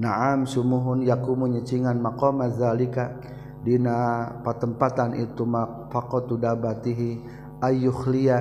Naam 0.00 0.48
sumuhun 0.48 1.04
yakumu 1.04 1.52
nyecingan 1.52 2.00
maqama 2.00 2.48
zalika 2.48 3.20
dina 3.60 4.24
patempatan 4.40 5.20
itu 5.20 5.44
maqatu 5.44 6.40
dabatihi 6.40 7.20
ayukhliya 7.60 8.38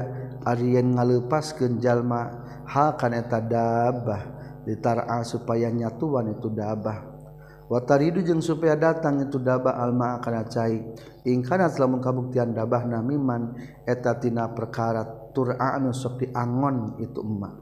ari 0.48 0.80
yen 0.80 0.96
ngaleupaskeun 0.96 1.84
jalma 1.84 2.48
ha 2.64 2.96
kana 2.96 3.20
eta 3.20 3.44
dabbah. 3.44 4.41
ditara 4.68 5.22
supaya 5.26 5.70
nyatuan 5.70 6.34
itu 6.34 6.50
dabah. 6.50 7.12
Wataridu 7.72 8.20
jeung 8.20 8.44
supaya 8.44 8.76
datang 8.76 9.24
itu 9.24 9.40
dabah 9.40 9.80
alma 9.80 10.20
kana 10.20 10.44
cai. 10.44 10.76
Ingkana 11.24 11.72
lamun 11.72 12.04
kabuktian 12.04 12.52
dabah 12.52 12.84
namiman 12.84 13.56
eta 13.88 14.20
tina 14.20 14.52
perkara 14.52 15.08
tur'a 15.32 15.80
anu 15.80 15.96
sok 15.96 16.20
diangon 16.20 17.00
itu 17.00 17.24
emak 17.24 17.56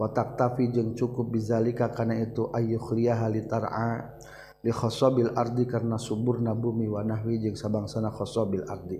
watak 0.00 0.40
tafi 0.40 0.72
jeung 0.72 0.96
cukup 0.96 1.28
bizalika 1.28 1.92
kana 1.92 2.16
itu 2.16 2.48
ayyukhliyaha 2.48 3.28
litar'a 3.28 4.16
likhosobil 4.64 5.36
ardi 5.36 5.68
karena 5.68 6.00
subur 6.00 6.40
nabumi 6.40 6.88
wanahwi 6.88 7.36
jeung 7.36 7.52
sabangsana 7.52 8.08
khosobil 8.08 8.64
ardi. 8.64 8.96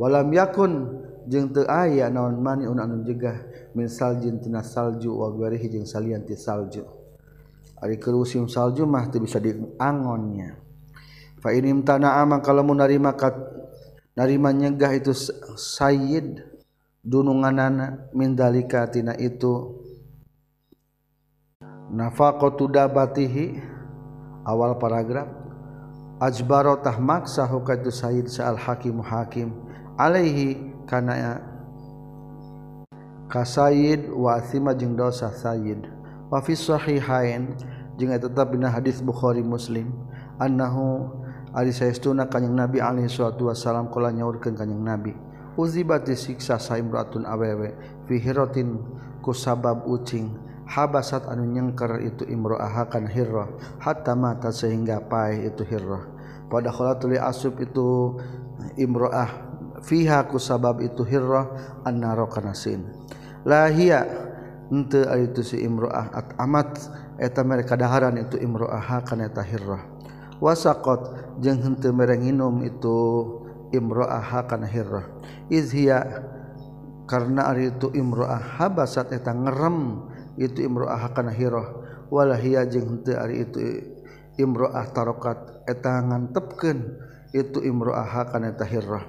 Walam 0.00 0.32
yakun 0.32 1.04
jeung 1.28 1.52
teu 1.52 1.68
aya 1.68 2.08
naon 2.08 2.40
mani 2.40 2.64
anu 2.64 3.04
jegah 3.04 3.36
min 3.76 3.84
saljin 3.84 4.40
tina 4.40 4.64
salju 4.64 5.12
wa 5.12 5.28
garihi 5.28 5.68
jeung 5.68 5.84
salian 5.84 6.24
ti 6.24 6.32
salju. 6.32 6.88
Ari 7.76 8.00
kerusim 8.00 8.48
salju 8.48 8.88
mah 8.88 9.12
teu 9.12 9.20
bisa 9.20 9.36
diangonnya. 9.36 10.56
Fa 11.44 11.52
inim 11.52 11.84
tanaa 11.84 12.24
kalau 12.40 12.64
mun 12.64 12.80
narima 12.80 13.12
kat 13.12 13.36
narima 14.16 14.52
nyegah 14.52 14.92
itu 14.96 15.12
sayyid 15.56 16.44
dununganana 17.00 18.08
min 18.12 18.36
dalika 18.36 18.84
tina 18.88 19.16
itu 19.16 19.80
nafaqatu 21.88 22.68
dabatihi 22.68 23.56
awal 24.44 24.76
paragraf 24.76 25.28
ajbarotah 26.20 27.00
maksa 27.00 27.48
hukatu 27.48 27.88
sayyid 27.88 28.28
sa'al 28.28 28.60
hakim 28.60 29.00
hakim 29.00 29.69
alaihi 30.00 30.56
kana 30.88 31.44
kasayid 33.28 34.08
wa 34.08 34.40
athima 34.40 34.72
jeung 34.72 34.96
dosa 34.96 35.28
sayyid. 35.28 35.84
Wa 36.32 36.40
fi 36.40 36.56
sahihain 36.56 37.52
jeung 38.00 38.16
tetap 38.16 38.56
dina 38.56 38.72
hadis 38.72 39.04
Bukhari 39.04 39.44
Muslim 39.44 39.92
annahu 40.40 41.12
ari 41.52 41.74
saestuna 41.74 42.30
kanjing 42.32 42.56
Nabi 42.56 42.80
alaihi 42.80 43.12
salatu 43.12 43.52
wasalam 43.52 43.92
kala 43.92 44.08
nyaurkeun 44.08 44.56
kanjing 44.56 44.80
Nabi. 44.80 45.12
Uzibat 45.60 46.08
disiksa 46.08 46.56
saimratun 46.56 47.28
awewe 47.28 47.76
fi 48.08 48.16
hiratin 48.16 48.80
ku 49.20 49.36
sabab 49.36 49.84
ucing. 49.84 50.32
Habasat 50.70 51.26
anu 51.26 51.50
nyengker 51.50 51.98
itu 51.98 52.22
imro'ahakan 52.30 53.10
hirrah 53.10 53.50
hatta 53.82 54.14
mata 54.14 54.54
sehingga 54.54 55.02
pai 55.02 55.50
itu 55.50 55.66
hirrah. 55.66 56.06
Pada 56.46 56.70
tuli 56.94 57.18
asub 57.18 57.58
itu 57.58 58.14
imro'ah 58.78 59.49
fiha 59.84 60.28
ku 60.28 60.36
sabab 60.36 60.80
itu 60.84 61.02
hirrah 61.04 61.80
annaro 61.84 62.28
kanasin 62.28 62.84
lahia 63.44 64.04
ente 64.70 65.02
itu 65.18 65.42
si 65.42 65.56
imro'ah 65.66 66.14
at 66.14 66.28
amat 66.38 66.78
eta 67.18 67.42
mereka 67.42 67.74
daharan 67.74 68.16
itu 68.22 68.38
imro'ahakan 68.38 69.26
eta 69.26 69.42
hirrah. 69.42 69.82
Wasakot 70.38 71.10
jeung 71.42 71.58
henteu 71.60 71.90
merenginum 71.90 72.62
itu 72.62 72.96
imro'ahakan 73.74 74.62
hirrah. 74.70 75.10
Izhiya 75.50 76.22
karena 77.10 77.50
ari 77.50 77.74
itu 77.74 77.90
imro'ah 77.90 78.62
habasat 78.62 79.10
eta 79.10 79.34
ngerem 79.34 80.06
itu 80.40 80.64
imroah 80.64 81.12
kana 81.12 81.34
hirahwala 81.34 82.40
jeung 82.70 83.04
hari 83.04 83.44
itu 83.44 83.60
imroah 84.40 84.88
tarokat 84.96 85.68
eta 85.68 86.00
ngantepkeun 86.00 86.78
itu 87.36 87.60
imroah 87.60 88.24
kana 88.32 88.56
eta 88.56 88.64
hirrah 88.64 89.04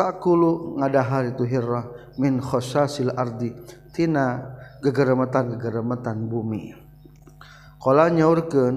takulu 0.00 0.80
ngadahar 0.80 1.36
itu 1.36 1.44
hirrah 1.44 1.84
min 2.16 2.40
khosasil 2.40 3.12
ardi. 3.12 3.52
Tina 3.92 4.56
gegeremetan 4.80 5.60
gegeremetan 5.60 6.24
bumi. 6.24 6.72
Qala 7.76 8.08
nyaurkeun 8.08 8.76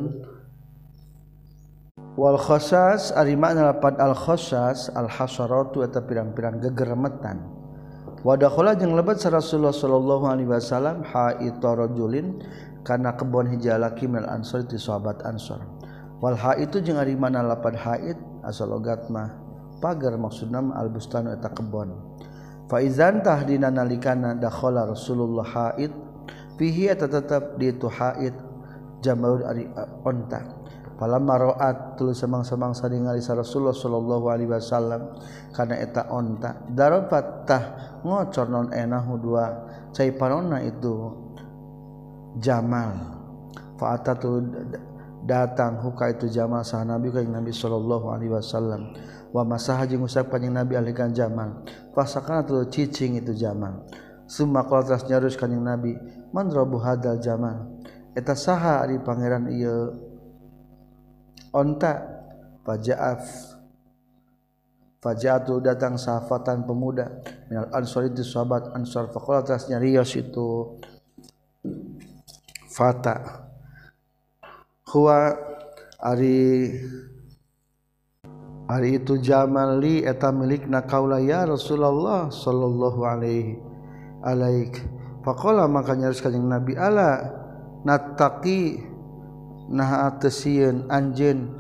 wal 2.20 2.36
khosas 2.36 3.16
ari 3.16 3.40
makna 3.40 3.72
lapan 3.72 3.96
al 4.04 4.12
khosas 4.12 4.92
al 4.92 5.08
hasaratu 5.08 5.88
eta 5.88 6.04
pirang-pirang 6.04 6.60
gegeremetan. 6.60 7.40
Wadakhala 8.24 8.80
jeung 8.80 8.96
lebat 8.96 9.20
sa 9.20 9.36
Rasulullah 9.36 9.76
sallallahu 9.76 10.24
alaihi 10.32 10.48
wasallam 10.48 11.04
haitarajulin 11.04 12.40
kana 12.88 13.20
kebon 13.20 13.52
hija 13.52 13.76
laki 13.76 14.08
ansor 14.08 14.64
ti 14.64 14.80
sahabat 14.80 15.20
ansor. 15.28 15.60
Wal 16.24 16.40
ha 16.40 16.56
itu 16.56 16.80
jeung 16.80 16.96
ari 16.96 17.20
mana 17.20 17.44
lapan 17.44 17.76
haid 17.76 18.16
asal 18.48 18.72
logat 18.72 19.12
mah 19.12 19.43
pagar 19.84 20.16
maksudna 20.16 20.64
al 20.80 20.88
bustanu 20.88 21.36
eta 21.36 21.52
kebon. 21.52 21.92
Fa 22.72 22.80
izan 22.80 23.20
tahdina 23.20 23.68
nalikana 23.68 24.40
dakhala 24.40 24.88
Rasulullah 24.88 25.44
haid 25.44 25.92
fihi 26.56 26.88
eta 26.88 27.12
tetep 27.12 27.60
di 27.60 27.76
itu 27.76 27.92
haid 27.92 28.32
jamaud 29.04 29.44
ari 29.44 29.68
onta. 30.08 30.64
Falamma 30.96 31.36
ra'at 31.36 32.00
tuluy 32.00 32.16
semang-semang 32.16 32.72
ningali 32.88 33.20
Rasulullah 33.20 33.76
sallallahu 33.76 34.26
alaihi 34.32 34.48
wasallam 34.48 35.20
kana 35.52 35.76
eta 35.76 36.08
onta. 36.08 36.64
Darapat 36.72 37.26
tah 37.44 37.64
ngocor 38.08 38.48
non 38.48 38.72
enahu 38.72 39.20
dua 39.20 39.46
cai 39.92 40.16
parona 40.16 40.64
itu 40.64 41.12
Jamal. 42.40 43.20
Fa'atatu 43.78 44.42
datang 45.28 45.82
huka 45.84 46.14
itu 46.14 46.32
Jamal 46.32 46.64
sah 46.64 46.88
Nabi 46.88 47.12
ka 47.12 47.20
Nabi 47.20 47.52
sallallahu 47.52 48.06
alaihi 48.10 48.32
wasallam 48.32 48.96
wa 49.34 49.42
masaha 49.42 49.90
jeung 49.90 50.06
usap 50.06 50.30
kanjing 50.30 50.54
Nabi 50.54 50.78
alikan 50.78 51.10
Jamal. 51.10 51.66
Fasakana 51.98 52.46
tu 52.46 52.62
cicing 52.70 53.18
itu 53.18 53.34
Jamal. 53.34 53.90
Summa 54.30 54.64
qala 54.70 54.94
tas 54.94 55.04
nyarus 55.10 55.34
kanjing 55.34 55.66
Nabi 55.66 55.98
man 56.30 56.54
rabu 56.54 56.78
hadal 56.78 57.18
Jamal? 57.18 57.82
Eta 58.14 58.38
saha 58.38 58.86
ari 58.86 59.02
pangeran 59.02 59.50
ieu? 59.50 59.90
Onta. 61.50 62.14
Fajaaf 62.64 63.28
fajatu 65.04 65.60
datang 65.60 66.00
safatan 66.00 66.64
pemuda. 66.64 67.20
Minal 67.52 67.68
ansor 67.76 68.08
itu 68.08 68.24
sahabat 68.24 68.72
ansor. 68.72 69.12
Faqala 69.12 69.44
tasnya 69.44 69.76
riyas 69.84 70.16
itu. 70.16 70.80
Fata. 72.72 73.50
Huwa 74.88 75.36
ari 76.00 76.72
hari 78.74 78.98
itu 78.98 79.22
Jamali 79.22 80.02
eta 80.02 80.34
milik 80.34 80.66
na 80.66 80.82
kaula 80.82 81.22
ya 81.22 81.46
Rasulullah 81.46 82.34
sallallahu 82.34 83.06
Alaihi 83.06 83.62
Alaik. 84.26 84.82
Fakola 85.22 85.70
makanya 85.70 86.10
nyaris 86.10 86.20
kanjing 86.20 86.50
Nabi 86.50 86.74
Allah 86.74 87.32
nataki 87.86 88.82
nah 89.70 90.10
atesian 90.10 90.90
anjen 90.92 91.54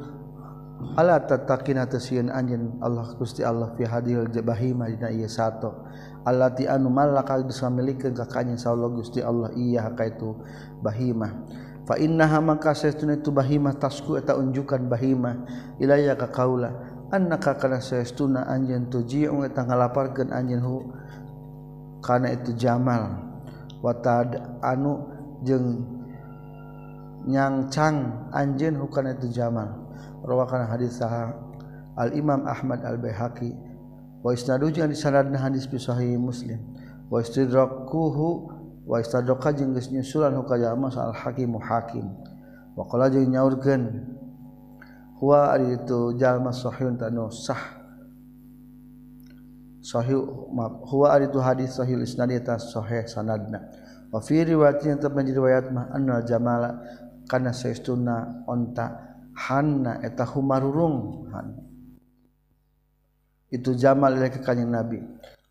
Allah 1.00 1.24
tataki 1.24 1.72
natesian 1.78 2.28
anjen 2.28 2.76
Allah 2.84 3.08
gusti 3.16 3.46
Allah 3.46 3.72
fi 3.78 3.88
hadil 3.88 4.28
jabahima 4.34 4.90
dina 4.90 5.14
iya 5.14 5.30
sato. 5.30 5.86
Allah 6.24 6.52
ti 6.56 6.68
anu 6.68 6.88
malakal 6.88 7.44
bisa 7.44 7.68
milikeun 7.68 8.16
kakanya 8.16 8.56
Allah 8.68 8.90
Gusti 8.96 9.20
Allah 9.20 9.52
iya 9.60 9.92
ka 9.92 10.08
itu 10.08 10.40
bahimah. 10.80 11.36
Fa 11.84 12.00
innaha 12.00 12.40
maka 12.40 12.72
sesuna 12.72 13.20
itu 13.20 13.28
bahima 13.28 13.76
tasku 13.76 14.16
eta 14.16 14.40
unjukan 14.40 14.88
bahima 14.88 15.44
ilaya 15.84 16.16
ka 16.16 16.32
kaula. 16.32 16.93
annaka 17.12 17.60
kana 17.60 17.82
saestuna 17.84 18.46
anjeun 18.48 18.88
tuji 18.88 19.28
eta 19.28 19.66
ngalaparkeun 19.66 20.30
anjeun 20.32 20.62
hu 20.62 20.76
kana 22.00 22.32
itu 22.32 22.54
jamal. 22.56 23.20
Watad 23.84 24.40
anu 24.64 25.12
jeung 25.44 25.84
nyangcang 27.28 28.30
anjeun 28.32 28.80
hu 28.80 28.88
kana 28.88 29.12
itu 29.18 29.28
jamal. 29.28 29.68
Rawakan 30.24 30.72
hadis 30.72 30.96
sah 30.96 31.36
Al 32.00 32.16
Imam 32.16 32.48
Ahmad 32.48 32.82
Al 32.88 32.96
Baihaqi 32.96 33.52
wa 34.24 34.32
isnadu 34.32 34.72
jeung 34.72 34.88
disanadna 34.88 35.36
hadis 35.36 35.68
bi 35.68 35.76
sahih 35.76 36.16
Muslim. 36.16 36.64
Wa 37.12 37.20
istidrakuhu 37.20 38.28
wa 38.88 39.04
istadraka 39.04 39.52
jeung 39.52 39.76
geus 39.76 39.92
nyusulan 39.92 40.32
hu 40.40 40.48
ka 40.48 40.56
Al 40.56 41.12
Hakim 41.12 41.60
Hakim. 41.60 42.08
Wa 42.74 42.88
qala 42.88 43.12
jeung 43.12 43.30
nyaurkeun 43.30 43.84
ari 45.32 45.80
itu 45.80 46.20
jalma 46.20 46.52
sahihun 46.52 47.00
tanu 47.00 47.32
sah. 47.32 47.80
Sahih 49.84 50.20
huwa 50.88 51.16
itu 51.20 51.40
hadis 51.40 51.76
sahih 51.76 52.00
isnad 52.04 52.32
eta 52.32 52.60
sahih 52.60 53.08
sanadna. 53.08 53.72
Wa 54.12 54.20
fi 54.20 54.44
riwayatin 54.44 55.00
tetap 55.00 55.16
menjadi 55.16 55.40
riwayat 55.40 55.66
mah 55.72 55.92
anna 55.96 56.24
jamala 56.24 56.80
karena 57.28 57.56
seestuna 57.56 58.44
onta 58.48 59.12
Hanna 59.34 59.98
eta 60.06 60.30
humarurung 60.30 61.26
itu 63.50 63.74
jamal 63.74 64.14
ke 64.30 64.40
kanyang 64.46 64.70
nabi. 64.70 65.02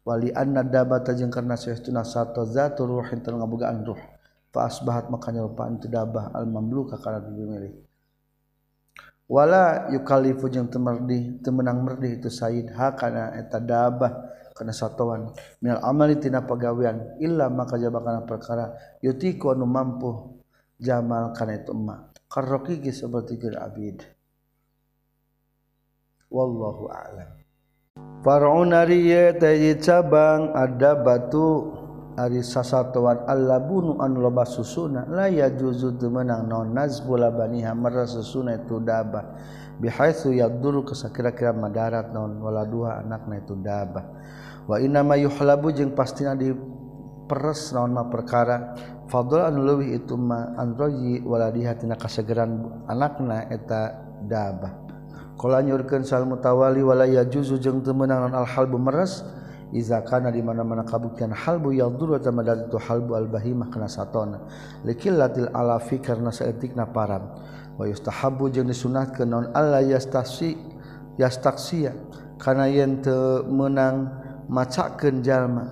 Wali 0.06 0.30
anna 0.34 0.62
dabata 0.62 1.14
jeung 1.14 1.30
karena 1.30 1.58
seestuna 1.58 2.06
satu 2.06 2.46
zatu 2.46 2.86
ruhin 2.86 3.22
ngabogaan 3.22 3.82
ruh. 3.82 3.98
Fa 4.54 4.70
asbahat 4.70 5.10
makanya 5.10 5.48
rupaan 5.48 5.82
itu 5.82 5.90
dabah 5.90 6.30
al 6.34 6.46
mamluka 6.46 7.00
kana 7.00 7.24
dimilih 7.24 7.91
wala 9.30 9.90
yukallifu 9.90 10.48
jeung 10.52 10.70
temerdi 10.70 11.42
temenang 11.42 11.82
merdi 11.82 12.20
itu 12.20 12.30
sayyid 12.30 12.72
hakana 12.74 13.36
eta 13.38 13.58
dabah 13.58 14.12
kana 14.52 14.72
satuan. 14.72 15.32
Minal 15.58 15.80
amali 15.82 16.20
tina 16.20 16.44
pagawean 16.44 17.18
illa 17.18 17.48
maka 17.48 17.80
jabakana 17.80 18.22
perkara 18.28 18.72
yutiku 19.00 19.56
anu 19.56 19.64
mampu 19.64 20.38
jamal 20.76 21.32
kana 21.32 21.58
itu 21.58 21.72
emak 21.72 22.12
karroqi 22.28 22.80
seperti 22.92 23.40
abid. 23.52 24.04
Wallahu 26.32 26.88
a'lam. 26.88 27.28
Far'un 28.24 28.72
ari 28.72 29.12
cabang 29.76 30.56
ada 30.56 30.96
batu 30.96 31.81
Ari 32.12 32.44
sasatuan 32.44 33.24
Allah 33.24 33.56
bunu 33.56 33.96
an 33.96 34.12
loba 34.20 34.44
susuna 34.44 35.08
la 35.08 35.32
ya 35.32 35.48
juzu 35.48 35.96
menang 36.12 36.44
non 36.44 36.68
nazbula 36.76 37.32
baniha 37.32 37.72
merah 37.72 38.04
susuna 38.04 38.60
itu 38.60 38.76
daba. 38.84 39.32
Bihaitsu 39.80 40.36
yaduru 40.36 40.84
kesakira-kira 40.84 41.56
madarat 41.56 42.12
non 42.12 42.36
wala 42.36 42.68
dua 42.68 43.00
anakna 43.00 43.40
itu 43.40 43.56
daba. 43.56 44.12
Wa 44.68 44.76
inna 44.76 45.00
ma 45.00 45.16
yuhlabu 45.16 45.72
jeung 45.72 45.96
pastina 45.96 46.36
di 46.36 46.52
peres 47.24 47.72
naon 47.72 47.96
ma 47.96 48.04
perkara. 48.04 48.76
Fadl 49.08 49.40
an 49.40 49.56
leuwih 49.64 49.96
itu 49.96 50.12
ma 50.12 50.52
anroji 50.60 51.24
wala 51.24 51.48
tina 51.52 51.96
kasegeran 51.96 52.84
anakna 52.92 53.48
eta 53.48 54.04
daba. 54.28 54.84
Qala 55.40 55.64
nyurkeun 55.64 56.04
sal 56.04 56.28
mutawali 56.28 56.84
wala 56.84 57.08
ya 57.08 57.24
juzu 57.24 57.56
jeung 57.56 57.80
teu 57.80 57.96
meunang 57.96 58.28
non 58.28 58.36
al 58.36 58.44
halbu 58.44 58.76
meres 58.76 59.24
Izakana 59.72 60.28
di 60.28 60.44
mana-mana 60.44 60.84
kabuktian 60.84 61.32
halbu 61.32 61.72
yaduru 61.72 62.20
sama 62.20 62.44
dari 62.44 62.68
itu 62.68 62.76
halbu 62.76 63.16
al 63.16 63.24
bahimah 63.24 63.72
kena 63.72 63.88
satona 63.88 64.44
likillatil 64.84 65.48
alafi 65.48 65.96
karena 65.96 66.28
seetikna 66.28 66.92
param 66.92 67.32
wa 67.80 67.88
yustahabu 67.88 68.52
jeung 68.52 68.68
disunatkeun 68.68 69.32
naon 69.32 69.48
alla 69.56 69.80
yastasi 69.80 70.60
yastaksia 71.16 71.96
kana 72.36 72.68
yen 72.68 73.00
teu 73.00 73.48
meunang 73.48 74.12
macakeun 74.52 75.24
jalma. 75.24 75.64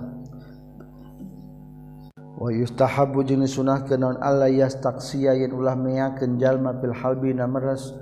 Wa 2.40 2.48
yustahabu 2.48 3.20
jeung 3.20 3.44
disunatkeun 3.44 4.00
naon 4.00 4.16
alla 4.24 4.48
yastaksia 4.48 5.36
yen 5.36 5.52
ulah 5.52 5.76
meyakeun 5.76 6.40
jalma 6.40 6.72
fil 6.80 6.96
halbi 6.96 7.36
namras 7.36 7.92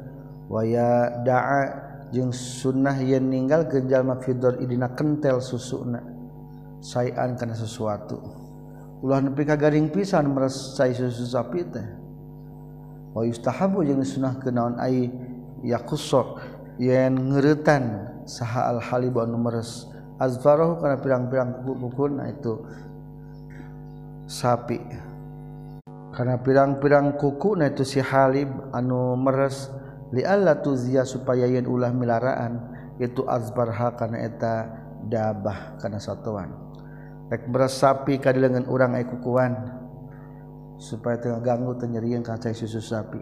wa 0.47 0.63
ya 0.63 1.11
da'a 1.27 1.88
jeung 2.09 2.33
sunnah 2.33 2.97
yen 3.01 3.29
ninggal 3.29 3.69
kejallma 3.69 4.17
Fidor 4.25 4.57
idina 4.65 4.93
kentel 4.97 5.45
susuna 5.45 6.01
sayan 6.81 7.37
karena 7.37 7.55
sesuatu. 7.55 8.17
Ulah 8.99 9.23
nepi 9.23 9.47
ka 9.47 9.55
garing 9.55 9.93
pisan 9.95 10.33
meresai 10.33 10.97
susu 10.97 11.27
sapi 11.29 11.63
teh. 11.69 11.87
Wa 13.15 13.23
yustahabu 13.23 13.85
jeung 13.87 14.03
sunnah 14.03 14.41
kenaon 14.41 14.81
ai 14.81 15.13
yakusok 15.63 16.41
yen 16.83 17.15
ngeretan 17.31 18.09
saha 18.27 18.73
al 18.73 18.81
halib 18.83 19.19
anu 19.19 19.39
meres. 19.39 19.87
Azfarahu 20.19 20.83
kana 20.83 20.99
pirang-pirang 20.99 21.63
kuku-kukuna 21.63 22.27
itu 22.27 22.59
sapi. 24.27 24.83
Kana 26.11 26.43
pirang-pirang 26.43 27.15
kuku 27.15 27.55
na 27.55 27.71
itu 27.71 27.87
si 27.87 28.03
halib 28.03 28.51
anu 28.75 29.15
meres. 29.15 29.71
Allah 30.25 30.57
tuzia 30.65 31.05
supaya 31.05 31.45
yen 31.45 31.69
ulah 31.69 31.93
milaraan 31.93 32.61
itu 32.97 33.29
azbarha 33.29 33.93
karena 33.95 34.25
eta 34.25 34.55
dabah 35.05 35.79
karena 35.79 36.01
satuan 36.01 36.49
rek 37.29 37.47
beras 37.53 37.77
sapi 37.77 38.17
orang 38.67 38.97
ai 38.97 39.05
supaya 40.79 41.19
tengah 41.19 41.43
ganggu 41.43 41.75
tenyerian 41.75 42.23
kacai 42.23 42.55
susu 42.55 42.79
sapi. 42.79 43.19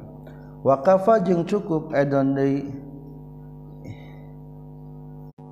Jeung 1.25 1.49
cukup 1.49 1.97
edon 1.97 2.37
deui. 2.37 2.69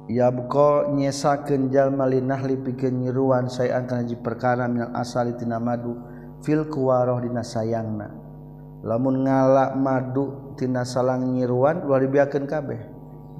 Yabqa 0.04 0.92
nyesakeun 0.92 1.72
jalma 1.72 2.04
linahli 2.04 2.60
pikeun 2.60 3.00
nyiruan 3.00 3.48
sayan 3.48 3.88
kana 3.88 4.04
ji 4.04 4.20
perkara 4.20 4.68
minal 4.68 4.92
asali 4.92 5.32
tina 5.32 5.56
madu 5.56 5.96
fil 6.44 6.68
kuwaroh 6.68 7.24
dina 7.24 7.40
sayangna 7.40 8.12
lamun 8.84 9.24
ngalak 9.24 9.80
madu 9.80 10.54
tina 10.60 10.84
salang 10.84 11.32
nyiruan 11.32 11.88
luar 11.88 12.04
dibiakan 12.04 12.44
kabeh. 12.44 12.80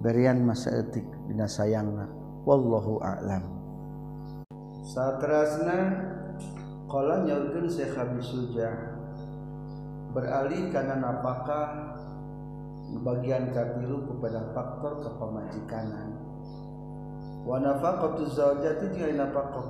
Berian 0.00 0.40
masa 0.40 0.72
etik 0.72 1.04
dina 1.28 1.44
sayangna. 1.44 2.08
Wallahu 2.48 3.00
a'lam. 3.04 3.44
Satrasna 4.84 5.78
qala 6.88 7.24
nyaurkeun 7.24 7.68
Syekh 7.68 7.96
Abi 7.96 8.20
beralih 10.14 10.70
karena 10.70 10.94
napakah 11.02 11.98
bagian 13.02 13.50
katilu 13.50 14.06
kepada 14.06 14.54
faktor 14.54 15.02
kepemajikanan 15.02 16.14
wa 17.42 17.58
nafaqatu 17.58 18.22
zaujati 18.30 18.94
jeung 18.94 19.18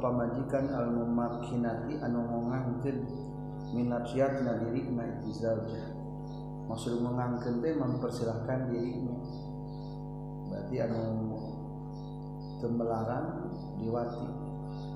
pamajikan 0.04 0.68
al 0.68 0.92
mumakkinati 0.92 1.96
anu 2.04 2.20
ngangkeun 2.28 2.98
minapsiat 3.72 4.44
na 4.44 4.60
diri 4.60 4.84
na 4.92 5.08
zaujah 5.32 5.94
maksud 6.68 7.00
mengangkut 7.00 7.60
teh 7.60 7.74
mempersilahkan 7.76 8.72
dirinya. 8.72 9.16
Berarti 10.48 10.76
anu 10.80 11.04
tembelarang 12.58 13.52
diwati. 13.80 14.26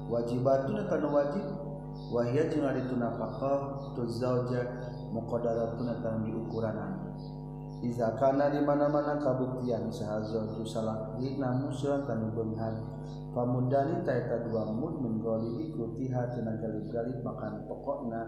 Wajibatun 0.09 0.89
tanu 0.89 1.09
wajib. 1.13 1.47
Wahia 2.09 2.49
jeung 2.49 2.65
ari 2.65 2.81
tunapakoh 2.89 3.93
tu 3.93 4.09
zaujah 4.09 4.65
muqaddaratun 5.13 5.93
tanu 6.01 6.25
diukuranan 6.25 6.98
Iza 7.79 8.11
kana 8.19 8.51
di 8.51 8.59
mana-mana 8.59 9.23
kabuktian 9.23 9.87
saha 9.87 10.19
zauju 10.27 10.67
salah 10.67 11.15
dina 11.15 11.55
musra 11.63 12.03
tanu 12.03 12.35
beunghar 12.35 12.75
pamudani 13.31 14.03
taeta 14.03 14.43
dua 14.43 14.67
mud 14.67 14.99
min 14.99 15.23
ghalibi 15.23 15.71
kutiha 15.79 16.35
tina 16.35 16.59
galib-galib 16.59 17.23
makan 17.23 17.63
pokokna. 17.71 18.23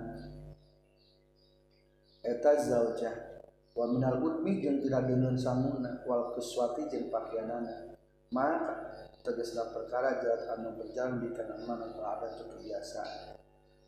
Eta 2.22 2.52
zaujah 2.62 3.42
wa 3.74 3.90
minal 3.90 4.22
udmi 4.22 4.62
jeung 4.62 4.78
tidak 4.86 5.10
dengan 5.10 5.34
samuna 5.34 5.98
wal 6.06 6.30
kuswati 6.38 6.86
jeung 6.86 7.10
pakaianana 7.10 7.90
maka 8.30 8.92
tegasna 9.26 9.66
perkara 9.74 10.22
jalan 10.22 10.46
anu 10.54 10.68
berjalan 10.78 11.18
di 11.18 11.28
kana 11.34 11.58
mana 11.66 11.90
adat 11.90 12.38
atau 12.38 12.62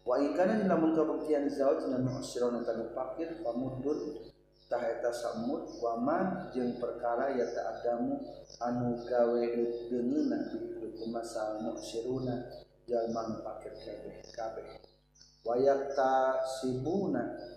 wa 0.03 0.19
in 0.19 0.35
kana 0.35 0.67
lamun 0.67 0.91
kabuktian 0.99 1.47
zauj 1.47 1.87
na 1.87 2.03
mu'sirun 2.03 2.67
tanu 2.67 2.91
fakir 2.91 3.39
pamudun 3.47 4.32
tah 4.73 4.81
eta 4.89 5.13
samud 5.13 5.69
wa 5.85 6.01
ma 6.01 6.19
jeung 6.57 6.81
perkara 6.81 7.37
ya 7.37 7.45
ta'adamu 7.45 8.17
anu 8.57 9.05
gawe 9.05 9.43
deungeuna 9.53 10.57
bi 10.81 10.97
kumasal 10.97 11.61
mu'siruna 11.61 12.65
jalma 12.89 13.45
fakir 13.45 13.77
kabeh 13.77 14.25
kabeh. 14.33 14.67
Wa 15.45 15.61
yaktasibuna 15.61 17.53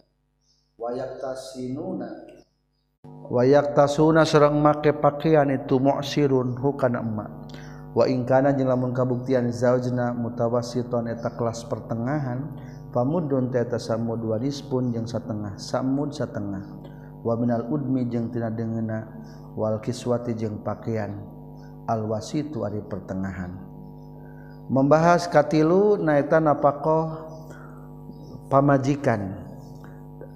wayak 0.75 1.23
tasinuna 1.23 2.10
wayak 3.32 3.71
tasuna 3.71 4.28
serang 4.28 4.60
make 4.60 4.91
pakaian 4.99 5.47
itu 5.56 5.80
mu'sirun 5.80 6.60
hukana 6.60 6.99
emak. 6.99 7.32
Wa 7.95 8.12
ingkana 8.12 8.51
jeung 8.51 8.67
lamun 8.67 8.91
kabuktian 8.91 9.56
zaujna 9.56 10.12
mutawassiton 10.12 11.08
eta 11.08 11.32
kelas 11.32 11.63
pertengahan 11.63 12.43
pamudun 12.91 13.56
teta 13.56 13.80
samud 13.80 14.19
warispun 14.19 14.91
jeung 14.91 15.08
satengah 15.08 15.56
samud 15.56 16.12
satengah 16.12 16.85
waminal 17.25 17.65
udmi 17.65 18.05
jeung 18.05 18.29
tina 18.29 18.53
dengena 18.53 19.09
wal 19.57 19.81
kiswati 19.81 20.38
jeung 20.38 20.61
pakaian 20.61 21.17
al 21.89 22.05
wasitu 22.05 22.61
ari 22.61 22.85
pertengahan. 22.85 23.57
Membahas 24.69 25.25
katilu 25.25 25.97
naeta 25.97 26.38
napakoh 26.38 27.25
pamajikan. 28.49 29.41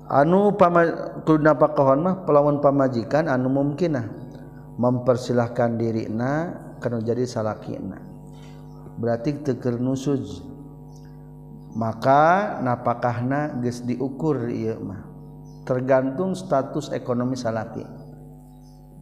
Anu 0.09 0.57
pamatul 0.57 1.37
napakohon 1.37 2.01
mah 2.01 2.15
pelawan 2.25 2.57
pamajikan 2.57 3.29
anu 3.29 3.49
mungkinah 3.53 4.09
mempersilahkan 4.81 5.77
dirina 5.77 6.57
kana 6.81 7.01
jadi 7.01 7.29
salakina. 7.29 8.01
Berarti 8.97 9.45
teker 9.45 9.77
nusuj. 9.77 10.45
Maka 11.77 12.57
napakahna 12.65 13.53
geus 13.61 13.85
diukur 13.85 14.49
ieu 14.49 14.81
mah. 14.81 15.08
tergantung 15.69 16.33
status 16.33 16.89
ekonomi 16.89 17.37
salaki 17.37 17.85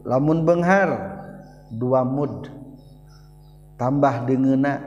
lamun 0.08 0.48
Benghar 0.48 1.18
dua 1.72 2.08
mud. 2.08 2.48
Tambah 3.78 4.26
dengena 4.26 4.82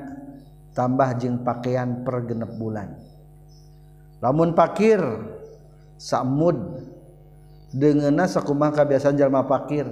tambah 0.74 1.14
jeng 1.20 1.46
pakaian 1.46 2.02
per 2.02 2.26
genep 2.26 2.58
bulan. 2.58 2.98
Lamun 4.18 4.56
pakir 4.56 4.98
samud 5.94 6.58
dengena 7.70 8.26
sakumah 8.26 8.74
kebiasaan 8.74 9.14
jalma 9.14 9.46
pakir? 9.46 9.86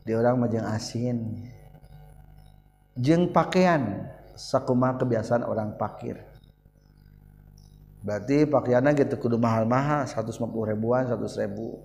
Di 0.00 0.16
orang 0.16 0.40
majeng 0.40 0.64
asin. 0.64 1.44
Jeng 2.96 3.28
pakaian 3.36 4.08
sakumah 4.32 4.96
kebiasaan 4.96 5.44
orang 5.44 5.76
pakir? 5.76 6.16
berarti 8.00 8.48
pakaiannya 8.48 8.96
gitu 8.96 9.20
kudu 9.20 9.36
mahal-mahal 9.36 10.08
150 10.08 10.40
ribuan 10.72 11.04
100 11.04 11.42
ribu. 11.44 11.80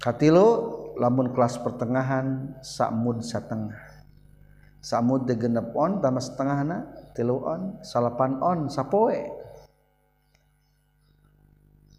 Katilu 0.00 0.48
lamun 0.96 1.32
kelas 1.36 1.60
pertengahan 1.60 2.56
samud 2.64 3.20
setengah. 3.20 3.76
Samud 4.80 5.28
degenep 5.28 5.76
on 5.76 6.00
tambah 6.00 6.24
setengah 6.24 6.58
na 6.64 6.78
tilu 7.12 7.44
on 7.44 7.76
salapan 7.84 8.40
on 8.40 8.72
sapoe. 8.72 9.28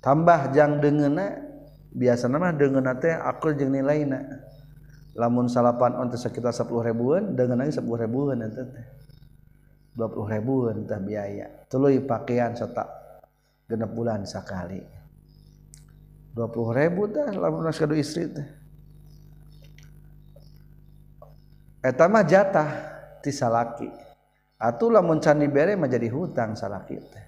Tambah 0.01 0.49
jang 0.57 0.81
dengena 0.81 1.37
biasa 1.93 2.25
nama 2.25 2.49
dengena 2.49 2.97
teh 2.97 3.13
akul 3.13 3.53
jeng 3.53 3.69
nilai 3.69 4.01
na 4.07 4.17
lamun 5.13 5.45
salapan 5.45 5.93
on 5.93 6.09
teh 6.09 6.17
sekitar 6.17 6.49
10 6.49 6.65
ribuan 6.89 7.37
dengan 7.37 7.61
lagi 7.61 7.77
10 7.77 7.85
ribuan 7.85 8.41
teh. 8.49 8.65
20 9.95 10.33
ribu 10.33 10.71
entah 10.71 11.01
biaya. 11.01 11.67
Tului 11.67 12.03
pakaian 12.03 12.55
setak 12.55 12.87
genep 13.67 13.91
bulan 13.91 14.23
sekali. 14.23 14.79
20 16.35 16.79
ribu 16.79 17.11
dah 17.11 17.27
nas 17.31 17.79
istri 17.99 18.31
teh. 18.31 18.47
Etamah 21.83 22.23
jatah 22.23 22.69
ti 23.19 23.33
salaki. 23.33 23.89
Atuh 24.61 24.93
lamun 24.93 25.17
can 25.17 25.41
menjadi 25.41 26.07
hutang 26.13 26.53
salaki 26.53 27.01
teh. 27.01 27.25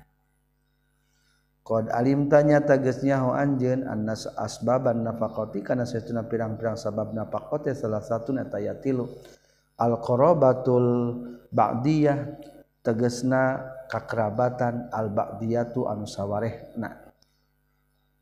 Kod 1.63 1.87
alim 1.95 2.27
tanya 2.27 2.59
tagesnya 2.59 3.23
ho 3.23 3.31
anjen 3.31 3.87
anas 3.87 4.27
asbaban 4.35 4.99
nafakoti 4.99 5.63
karena 5.63 5.87
sesuatu 5.87 6.27
pirang-pirang 6.27 6.75
sabab 6.75 7.15
nafakoti 7.15 7.71
salah 7.71 8.03
satu 8.03 8.35
netayatilu 8.35 9.07
al 9.79 9.95
korobatul 10.03 10.87
ba'diyah. 11.55 12.51
tegesna 12.83 13.63
kakerabatan 13.87 14.91
albakdiyatu 14.91 15.87
anu 15.87 16.05
sawarehna. 16.05 16.99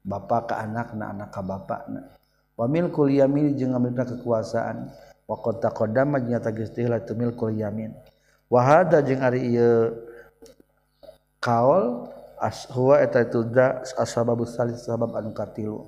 Bapak 0.02 0.50
ke 0.50 0.56
anak 0.58 0.93
na 0.97 1.13
anak 1.13 1.30
ka 1.30 1.41
bapak 1.45 1.86
na 1.89 2.10
wa 2.58 2.65
milkul 2.69 3.10
yamin 3.10 3.58
jeung 3.58 3.74
ngamilna 3.74 4.06
kekuasaan. 4.06 4.93
Wa 5.26 5.36
qad 5.41 5.60
taqaddama 5.60 6.21
jeung 6.24 6.39
tegas 6.39 6.71
tu 6.74 7.13
milkul 7.17 7.54
yamin. 7.58 7.91
Wa 8.47 8.62
hada 8.62 9.02
jeung 9.02 9.21
ari 9.21 9.52
ieu 9.52 9.95
kaol 11.41 12.10
as 12.41 12.65
huwa 12.69 13.02
eta 13.02 13.21
itu 13.21 13.45
da 13.50 13.82
asbabus 13.97 14.58
salis 14.58 14.82
sabab 14.82 15.13
anu 15.13 15.30
katilu 15.34 15.86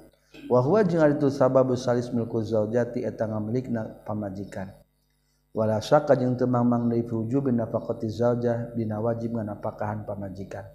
wa 0.50 0.62
huwa 0.62 0.86
jeung 0.86 1.02
ari 1.02 1.18
itu 1.18 1.30
sababus 1.34 1.86
salis 1.86 2.14
milku 2.14 2.42
zaujati 2.46 3.02
eta 3.06 3.26
ngamilikna 3.26 4.06
pamajikan. 4.06 4.70
Wala 5.54 5.78
syakka 5.78 6.18
jeung 6.18 6.34
teu 6.34 6.50
mamang 6.50 6.90
deui 6.90 7.06
wujub 7.06 7.54
nafaqati 7.54 8.10
zaujah 8.10 8.74
dina 8.74 8.98
wajib 8.98 9.38
nganapakahan 9.38 10.02
pamajikan. 10.02 10.66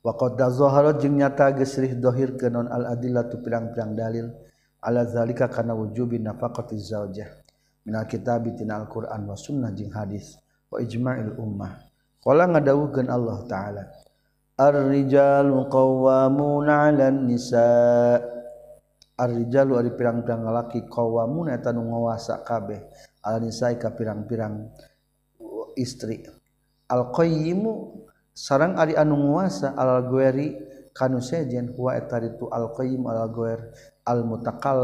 Wa 0.00 0.16
qad 0.16 0.40
zahara 0.40 0.96
jeung 0.96 1.20
nyata 1.20 1.52
geus 1.52 1.76
dohir 2.00 2.40
ke 2.40 2.48
non 2.48 2.66
al 2.72 2.96
adillatu 2.96 3.44
pirang-pirang 3.44 3.92
dalil 3.92 4.32
ala 4.80 5.04
zalika 5.04 5.52
kana 5.52 5.76
wujubi 5.76 6.16
nafaqati 6.16 6.80
zaujah. 6.80 7.28
Minal 7.86 8.08
kitab 8.08 8.48
tina 8.56 8.82
al-Qur'an 8.82 9.22
wa 9.28 9.36
sunnah 9.38 9.70
jeung 9.70 9.92
hadis 9.92 10.40
wa 10.72 10.80
ijma'il 10.80 11.36
ummah. 11.38 11.76
Qala 12.24 12.50
ngadawuhkeun 12.50 13.06
Allah 13.06 13.38
taala 13.46 13.84
Ar-rijalu 14.56 15.68
qawwamuna 15.68 16.88
'alan 16.88 17.28
nisa. 17.28 18.16
Ar-rijalu 19.20 19.76
ari 19.76 19.92
pirang-pirang 19.92 20.42
lalaki 20.42 20.88
qawwamuna 20.88 21.52
eta 21.54 21.70
nu 21.76 21.84
ngawasa 21.84 22.40
kabeh 22.40 22.80
al-nisai 23.26 23.74
ka 23.82 23.90
pirang-pirang 23.90 24.70
istri. 25.74 26.22
Al-qayyimu 26.86 27.72
sarang 28.30 28.78
ari 28.78 28.94
anu 28.94 29.18
nguasa 29.18 29.74
al-gweri 29.74 30.54
kanu 30.94 31.18
sejen 31.18 31.74
huwa 31.74 31.98
eta 31.98 32.22
ritu 32.22 32.46
al-qayyim 32.46 33.02
al-gwer 33.10 33.74
al-mutakal 34.06 34.78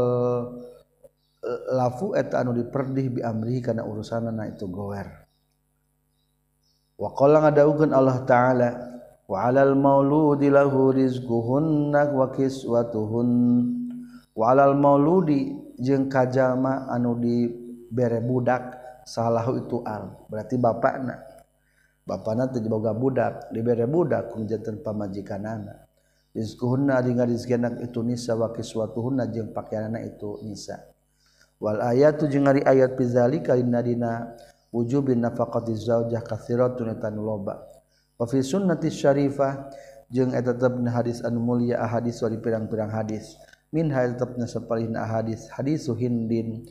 lafu 1.71 2.11
eta 2.11 2.43
anu 2.43 2.51
diperdih 2.53 3.07
bi 3.17 3.19
amrihi 3.23 3.63
kana 3.63 3.87
urusanna 3.87 4.51
itu 4.51 4.67
gwer 4.67 5.07
wa 6.99 7.09
qala 7.15 7.43
ngadaukeun 7.47 7.91
Allah 7.95 8.17
taala 8.27 8.69
wa 9.27 9.47
'alal 9.47 9.73
mauludi 9.79 10.51
lahu 10.51 10.91
rizquhunna 10.91 12.11
wa 12.11 12.27
kiswatuhun. 12.35 13.29
Wa 14.35 14.51
'alal 14.51 14.75
mauludi 14.75 15.55
jeung 15.79 16.11
kajama 16.11 16.91
anu 16.91 17.17
di 17.17 17.62
bere 17.93 18.17
budak 18.25 18.81
salahu 19.05 19.61
itu 19.61 19.85
al 19.85 20.25
berarti 20.25 20.57
bapakna. 20.57 21.21
Bapakna 22.03 22.49
teu 22.51 22.65
boga 22.65 22.91
budak 22.91 23.53
dibere 23.53 23.85
budak 23.85 24.33
kum 24.33 24.49
janten 24.49 24.81
pamajikanana. 24.81 25.85
Rizquhunna 26.33 26.97
jeung 27.05 27.21
rizqana 27.21 27.77
itu 27.85 28.01
nisa 28.01 28.33
wa 28.33 28.49
kiswatuhunna 28.49 29.29
jeung 29.29 29.53
pakaianna 29.53 30.01
itu 30.01 30.41
nisa. 30.41 30.81
Wal 31.61 31.79
ayatu 31.79 32.25
jeung 32.25 32.49
ari 32.49 32.65
ayat 32.65 32.97
bizalika 32.97 33.53
dina 33.53 33.79
dina 33.85 34.11
wujubin 34.73 35.21
nafaqati 35.21 35.77
zaujah 35.77 36.25
katsiratun 36.25 36.97
tan 36.97 37.21
loba. 37.21 37.61
Wa 38.17 38.25
fi 38.25 38.41
sunnati 38.41 38.89
syarifah 38.89 39.69
jeung 40.09 40.33
eta 40.33 40.57
hadis 40.89 41.21
anu 41.21 41.39
mulia 41.39 41.79
ahadis 41.85 42.17
wali 42.25 42.41
pirang-pirang 42.41 42.89
hadis. 42.89 43.37
Min 43.69 43.93
tetapnya 43.93 44.49
sapalihna 44.49 45.05
hadis 45.05 45.47
hadis 45.53 45.85
hindin. 45.85 46.65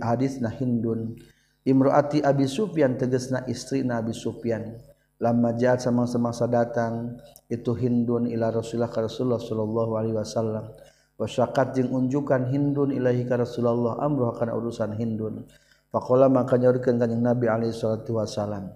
Hadis 0.00 0.40
na 0.40 0.48
Hindun. 0.48 1.20
Imroati 1.68 2.24
Abi 2.24 2.48
Sufyan 2.48 2.96
teges 2.96 3.28
na 3.28 3.44
istri 3.44 3.84
Nabi 3.84 4.16
Sufyan. 4.16 4.80
Lama 5.20 5.52
jahat 5.52 5.84
sama 5.84 6.08
semasa 6.08 6.48
datang 6.48 7.20
itu 7.52 7.76
Hindun 7.76 8.24
ila 8.32 8.48
Rasulullah 8.48 8.88
ka 8.88 9.04
Rasulullah 9.04 9.36
sallallahu 9.36 9.92
alaihi 10.00 10.16
wasallam. 10.16 10.72
Wasyakat 11.20 11.76
jeung 11.76 11.92
unjukan 11.92 12.48
Hindun 12.48 12.96
ilahi 12.96 13.28
ka 13.28 13.36
Rasulullah 13.36 14.00
amruh 14.00 14.32
kana 14.32 14.56
urusan 14.56 14.96
Hindun. 14.96 15.44
Faqala 15.92 16.32
maka 16.32 16.56
nyaurkeun 16.56 16.96
kanjing 16.96 17.20
Nabi 17.20 17.52
alaihi 17.52 17.76
salatu 17.76 18.16
wasallam. 18.16 18.72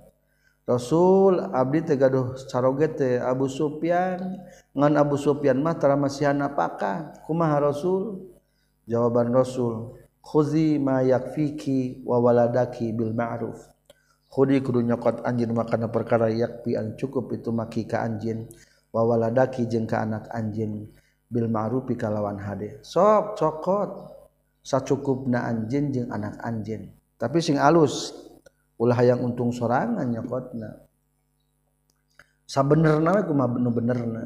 Rasul 0.68 1.40
abdi 1.40 1.80
tegaduh 1.84 2.36
sarogete 2.36 2.96
teh 2.96 3.14
Abu 3.20 3.48
Sufyan 3.48 4.44
ngan 4.76 4.92
Abu 5.00 5.16
Sufyan 5.16 5.60
mah 5.60 5.76
tara 5.76 5.96
masihan 5.96 6.36
apakah 6.44 7.16
kumaha 7.24 7.72
Rasul? 7.72 8.32
Jawaban 8.84 9.32
Rasul 9.32 9.96
khuzi 10.24 10.80
ma 10.80 11.04
yakfiki 11.04 12.00
wa 12.08 12.16
waladaki 12.16 12.96
bil 12.96 13.12
ma'ruf. 13.12 13.60
Khudi 14.32 14.58
kudu 14.64 14.82
nyokot 14.82 15.22
anjeun 15.22 15.52
makana 15.54 15.86
perkara 15.92 16.32
yakfi 16.32 16.74
an 16.74 16.96
cukup 16.98 17.30
itu 17.36 17.52
maki 17.54 17.86
ka 17.86 18.02
anjeun 18.02 18.48
wa 18.90 19.04
waladaki 19.04 19.68
jeung 19.68 19.86
ka 19.86 20.02
anak 20.02 20.26
anjeun 20.32 20.88
bil 21.30 21.46
ma'ruf 21.46 21.86
kalawan 21.94 22.40
hade. 22.40 22.82
Sok 22.82 23.38
cokot 23.38 23.90
sacukupna 24.64 25.44
anjeun 25.46 25.92
jeung 25.92 26.08
anak 26.10 26.40
anjeun 26.42 26.90
tapi 27.14 27.38
sing 27.38 27.60
alus 27.60 28.10
ulah 28.80 28.98
yang 29.06 29.22
untung 29.22 29.54
sorangan 29.54 30.08
nyokotna. 30.08 30.82
Sabenerna 32.44 33.22
kumaha 33.22 33.56
nu 33.56 33.70
benerna? 33.70 34.24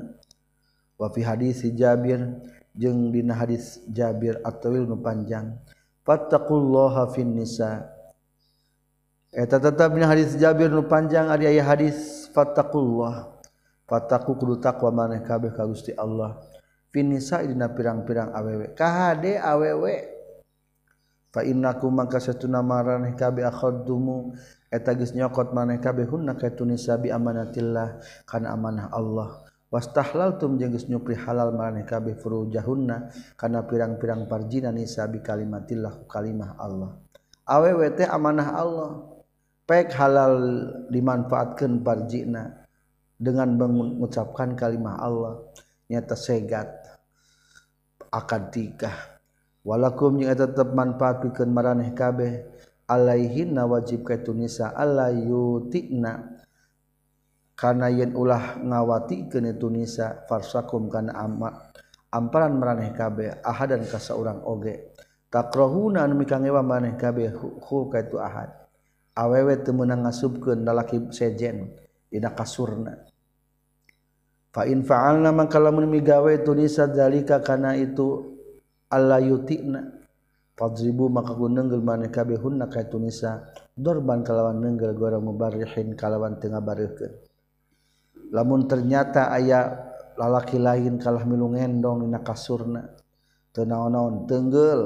Wa 0.97 1.13
fi 1.13 1.21
hadis 1.23 1.63
Jabir 1.77 2.19
jeung 2.73 3.13
dina 3.13 3.37
hadis 3.37 3.85
Jabir 3.93 4.41
atawil 4.41 4.89
nu 4.89 4.97
panjang 4.99 5.59
fattaqullaha 6.09 7.13
fin 7.13 7.37
nisa. 7.37 7.85
Eh, 9.29 9.45
eta 9.45 9.61
tetapnya 9.61 10.09
hadis 10.09 10.33
Jabir 10.41 10.73
nu 10.73 10.89
panjang 10.89 11.29
ari 11.29 11.45
aya 11.45 11.61
hadis 11.69 12.25
fattaqullah 12.33 13.29
fattaqu 13.85 14.41
kudu 14.41 14.57
taqwa 14.57 14.89
maneh 14.89 15.21
kabeh 15.21 15.53
ka 15.53 15.69
Gusti 15.69 15.93
Allah. 15.93 16.41
Fin 16.89 17.13
nisa 17.13 17.45
dina 17.45 17.69
pirang-pirang 17.69 18.33
awewe 18.33 18.73
kahade 18.73 19.37
awewe 19.37 20.09
fa 21.29 21.45
innakum 21.45 21.93
maka 21.93 22.17
satuna 22.17 22.65
maraneh 22.65 23.13
kabeh 23.13 23.45
akhaddumu 23.45 24.33
eta 24.73 24.97
geus 24.97 25.13
nyokot 25.13 25.53
maneh 25.53 25.77
kabeh 25.77 26.09
hunna 26.09 26.41
ka 26.41 26.49
tunisa 26.49 26.97
bi 26.97 27.13
amanatillah. 27.13 28.01
Kana 28.25 28.57
amanah 28.57 28.89
Allah. 28.97 29.48
wastahlal 29.69 30.41
tum 30.41 30.57
jeung 30.57 30.73
geus 30.73 30.89
nyupri 30.89 31.13
halal 31.17 31.53
maraneh 31.53 31.85
kabeh 31.85 32.17
furujahunna 32.17 33.13
kana 33.37 33.65
pirang-pirang 33.69 34.25
parjina 34.25 34.73
nisa 34.73 35.05
bi 35.09 35.21
kalimatillah 35.21 36.09
kalimah 36.09 36.57
Allah. 36.57 36.97
Awewe 37.49 37.89
teh 37.93 38.09
amanah 38.09 38.49
Allah. 38.53 38.91
Pek 39.69 39.93
halal 40.01 40.37
dimanfaatkeun 40.89 41.85
parjina 41.85 42.65
dengan 43.21 43.53
mengucapkan 43.53 44.57
kalimah 44.57 44.97
Allah 44.97 45.45
nyata 45.93 46.17
segat 46.17 46.73
akad 48.09 48.49
tikah 48.49 49.21
walakum 49.61 50.17
jeung 50.17 50.33
tetep 50.33 50.73
manfaat 50.73 51.21
pikeun 51.21 51.53
maraneh 51.53 51.93
kabeh. 51.93 52.49
Alaihinna 52.89 53.69
wajib 53.69 54.09
ka 54.09 54.17
tunisa 54.17 54.73
alayutina 54.73 56.38
karena 57.59 57.91
yen 57.91 58.15
ulah 58.15 58.63
ngawati 58.63 59.27
ke 59.27 59.43
Tunisa 59.59 60.23
farsakum 60.31 60.87
karena 60.87 61.19
amat 61.27 61.75
amparan 62.15 62.55
meraneh 62.55 62.95
kabe 62.95 63.43
ahad 63.43 63.75
dan 63.75 63.83
kasa 63.83 64.15
orang 64.15 64.39
oge. 64.47 64.95
Takrohuna 65.29 66.07
anu 66.07 66.23
mikangewa 66.23 66.63
maneh 66.63 66.95
kabe 66.95 67.29
hu 67.35 67.91
kaitu 67.91 68.23
ahad. 68.23 68.55
Awewe 69.19 69.59
temenang 69.67 70.07
ngasubkeun 70.07 70.63
lalaki 70.63 71.11
sejen 71.11 71.75
dina 72.07 72.31
kasurna. 72.31 72.95
Fa 74.55 74.63
in 74.65 74.87
fa'alna 74.87 75.35
maka 75.35 75.59
lamun 75.59 75.91
migawe 75.91 76.31
Tunisa 76.47 76.87
zalika 76.95 77.43
kana 77.43 77.75
itu 77.75 78.39
alla 78.89 79.19
yutina. 79.19 79.83
Fadribu 80.55 81.11
maka 81.11 81.35
gunenggel 81.35 81.83
maneh 81.83 82.15
kabe 82.15 82.39
hunna 82.39 82.71
kaitu 82.71 83.03
nisa 83.03 83.51
dorban 83.75 84.27
kalawan 84.27 84.59
nenggel 84.59 84.91
gora 84.95 85.23
mubarihin 85.23 85.95
kalawan 85.95 86.35
tengah 86.43 86.59
bareuhkeun 86.59 87.28
lamun 88.33 88.69
ternyata 88.69 89.33
ayah 89.37 89.93
lalaki 90.19 90.59
lain 90.59 90.99
kalah 90.99 91.23
milu 91.25 91.55
ngendong 91.55 92.05
dina 92.05 92.21
kasurna 92.21 92.85
teu 93.55 93.65
naon-naon 93.65 94.29
tenggel 94.29 94.83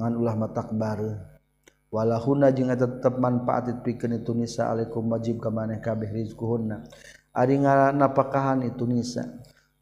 ngan 0.00 0.12
ulah 0.16 0.34
matak 0.36 0.72
baru. 0.72 1.12
Walahuna 1.90 2.54
jeung 2.54 2.70
eta 2.70 2.86
tetep 2.86 3.18
manfaat 3.18 3.82
pikeun 3.82 4.22
itu 4.22 4.30
nisa 4.30 4.70
alaikum 4.70 5.10
wajib 5.10 5.42
ka 5.42 5.50
maneh 5.50 5.82
kabeh 5.82 6.06
rizquhunna. 6.06 6.86
Ari 7.34 7.58
ngarapakahan 7.58 8.62
itu 8.62 8.86
nisa. 8.86 9.26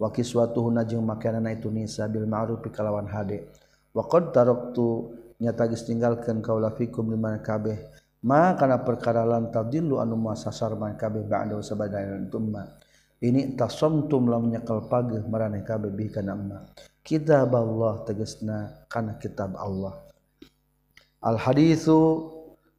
Wa 0.00 0.08
kiswatuhunna 0.08 0.88
jeung 0.88 1.04
makanana 1.04 1.52
itu 1.52 1.68
nisa 1.68 2.08
bil 2.08 2.24
ma'ruf 2.24 2.64
kalawan 2.72 3.04
hade. 3.12 3.52
Wa 3.92 4.08
qad 4.08 4.32
taraktu 4.32 5.12
nyata 5.36 5.68
geus 5.68 5.84
tinggalkeun 5.84 6.40
kaula 6.40 6.72
fikum 6.72 7.12
liman 7.12 7.44
kabeh. 7.44 7.76
Ma 8.24 8.54
kana 8.58 8.82
perkara 8.82 9.22
lan 9.22 9.52
tadillu 9.52 10.02
anu 10.02 10.18
sasar 10.34 10.74
man 10.74 10.98
kabeh 10.98 11.26
ba'da 11.28 11.58
sabadana 11.62 12.18
tumma 12.26 12.66
ini 13.18 13.58
tasomtum 13.58 14.30
lam 14.30 14.50
nyekal 14.50 14.86
pagih 14.86 15.26
maraneh 15.26 15.66
kabeh 15.66 15.90
bi 15.90 16.06
kana 16.10 16.38
emma 16.38 16.58
kitab 17.08 17.56
Allah 17.56 18.04
tegasna 18.04 18.84
kana 18.84 19.16
kitab 19.16 19.56
Allah. 19.56 19.96
Al 21.24 21.40
hadisu 21.40 22.28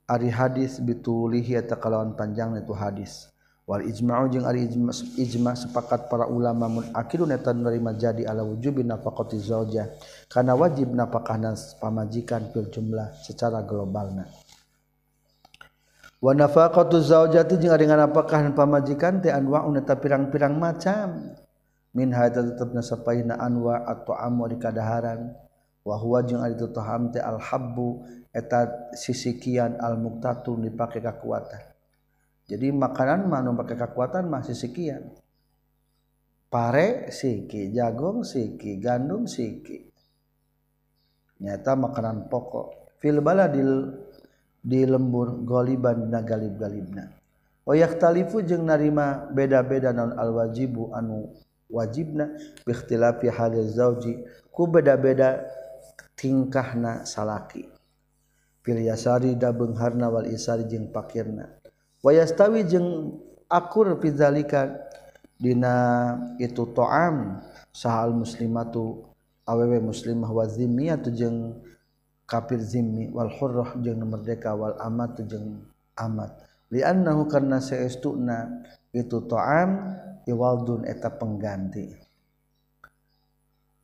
ari 0.05 0.29
hadis 0.29 0.77
bitulihi 0.77 1.57
eta 1.57 1.73
kalawan 1.73 2.13
panjang 2.13 2.53
itu 2.61 2.71
hadis. 2.77 3.27
Wal 3.69 3.85
ijma'u 3.85 4.33
jeung 4.33 4.49
ari 4.49 4.65
ijma, 4.65 4.89
ijma 5.13 5.53
sepakat 5.53 6.09
para 6.09 6.25
ulama 6.25 6.65
mun 6.65 6.85
akidun 6.93 7.29
eta 7.29 7.53
nerima 7.53 7.93
jadi 7.93 8.25
ala 8.25 8.41
wujubi 8.41 8.81
nafaqati 8.81 9.37
zaujah 9.37 9.85
kana 10.25 10.57
wajib 10.57 10.89
nafkahna 10.89 11.53
pamajikan 11.77 12.49
fil 12.49 12.65
jumlah 12.73 13.13
secara 13.21 13.61
globalna 13.61 14.25
Wanafaqatu 16.19 16.99
zaujati 16.99 17.55
jeung 17.63 17.71
ari 17.71 17.87
nganapakahan 17.87 18.51
pamajikan 18.51 19.23
teh 19.23 19.31
anwa'un 19.31 19.79
eta 19.79 19.95
pirang-pirang 19.95 20.59
macam. 20.59 21.31
Min 21.95 22.11
hadza 22.11 22.43
tetepna 22.43 22.83
sapaina 22.83 23.39
anwa 23.39 23.87
atau 23.87 24.13
amu 24.13 24.45
di 24.51 24.59
kadaharan. 24.59 25.31
Wa 25.87 25.95
huwa 25.95 26.19
jeung 26.27 26.43
ari 26.43 26.59
tuham 26.59 27.15
teh 27.15 27.23
al 27.23 27.39
habbu 27.39 28.03
eta 28.35 28.91
sisikian 28.93 29.79
al 29.79 29.97
muqtatu 29.97 30.53
dipake 30.59 31.01
kekuatan 31.01 31.69
jadi 32.49 32.73
makanan 32.73 33.29
mah 33.29 33.45
nu 33.45 33.53
pake 33.53 33.77
kekuatan 33.77 34.25
mah 34.25 34.41
sisikian 34.41 35.13
pare 36.49 37.13
siki. 37.13 37.69
Jagung 37.69 38.25
siki. 38.25 38.81
Gandum 38.81 39.29
siki. 39.29 39.85
Nyata 41.45 41.77
makanan 41.77 42.25
pokok. 42.25 42.97
Fil 42.97 43.21
baladil 43.21 43.98
di 44.59 44.83
lembur 44.85 45.41
goliban 45.43 46.09
na 46.11 46.19
galib-galibna. 46.21 47.09
Oyaktalifu 47.69 48.41
jeung 48.41 48.65
narima 48.65 49.29
beda-beda 49.29 49.93
non 49.93 50.17
alwajibu 50.17 50.89
anu 50.95 51.29
wajibna 51.69 52.33
bikhtilafi 52.65 53.29
halil 53.29 53.69
zauji 53.69 54.25
ku 54.49 54.65
beda-beda 54.65 55.45
tingkahna 56.17 57.05
salaki. 57.05 57.69
Fil 58.65 58.81
yasari 58.83 59.37
da 59.37 59.53
beungharna 59.53 60.09
wal 60.09 60.27
isari 60.27 60.65
jeung 60.65 60.89
pakirna. 60.89 61.47
Wayastawi 62.01 62.65
jeung 62.65 63.19
akur 63.47 63.99
pidzalika 64.01 64.75
dina 65.39 66.15
itu 66.41 66.67
ta'am 66.75 67.39
sahal 67.71 68.11
muslimatu 68.11 69.07
awewe 69.47 69.79
muslimah 69.79 70.29
wa 70.29 70.45
zimmiyatu 70.49 71.09
jeung 71.15 71.57
kafir 72.29 72.61
zimmi 72.61 73.09
wal 73.09 73.33
hurrah 73.33 73.73
jeung 73.81 74.05
merdeka 74.05 74.53
wal 74.53 74.77
amat 74.77 75.25
jeung 75.25 75.65
amat. 75.97 76.45
Li'annahu 76.69 77.25
karna 77.25 77.57
saestuna 77.57 78.61
itu 78.93 79.25
ta'am 79.25 79.97
iwaldun 80.29 80.85
eta 80.85 81.09
pengganti. 81.09 81.89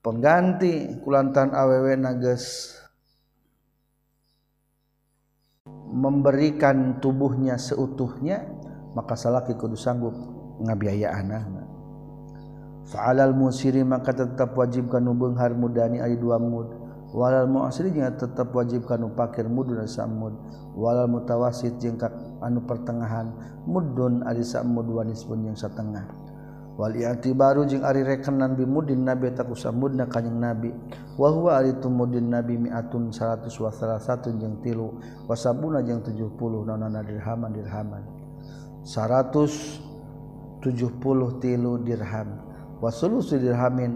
Pengganti 0.06 1.02
kulantan 1.02 1.58
awewe 1.58 1.98
nages 1.98 2.78
memberikan 5.96 7.02
tubuhnya 7.02 7.58
seutuhnya 7.58 8.46
maka 8.94 9.18
salaki 9.18 9.58
kudu 9.58 9.74
sanggup 9.74 10.14
ngabiaya 10.62 11.16
anakna 11.16 11.66
fa'alal 12.86 13.34
musiri 13.34 13.82
maka 13.82 14.14
tetap 14.14 14.54
wajib 14.54 14.94
beunghar 14.94 15.58
mudani 15.58 15.98
ari 16.04 16.20
dua 16.20 16.38
mud 16.38 16.85
walal 17.14 17.46
muasirinya 17.46 18.16
tetap 18.18 18.56
wajib 18.56 18.88
kana 18.90 19.12
fakir 19.14 19.46
mudun 19.46 19.86
samud. 19.86 20.34
Walal 20.76 21.08
mutawasit 21.08 21.80
jeung 21.80 21.96
anu 22.44 22.60
pertengahan 22.66 23.32
mudun 23.64 24.26
ari 24.28 24.44
samud 24.44 24.90
wa 24.90 25.04
nisfun 25.06 25.46
jeung 25.46 25.56
satengah. 25.56 26.04
Wal 26.76 26.92
i'tibaru 26.92 27.64
jeung 27.64 27.88
ari 27.88 28.04
rekenan 28.04 28.60
bimudin 28.60 29.08
nabi 29.08 29.32
taku 29.32 29.56
samudna 29.56 30.12
kanjing 30.12 30.36
nabi. 30.36 30.76
Wa 31.16 31.32
huwa 31.32 31.64
ari 31.64 31.72
tumudin 31.80 32.28
nabi 32.28 32.60
mi'atun 32.60 33.16
100 33.16 33.48
wa 33.48 33.72
salasatun 33.72 34.36
jeung 34.44 34.60
tilu 34.60 35.00
wasabuna 35.32 35.80
jeung 35.80 36.04
70 36.04 36.36
nonana 36.68 37.00
dirhaman 37.00 37.56
dirhaman. 37.56 38.04
170 38.84 39.80
tilu 41.40 41.72
dirham 41.80 42.44
wasulusu 42.84 43.40
dirhamin 43.40 43.96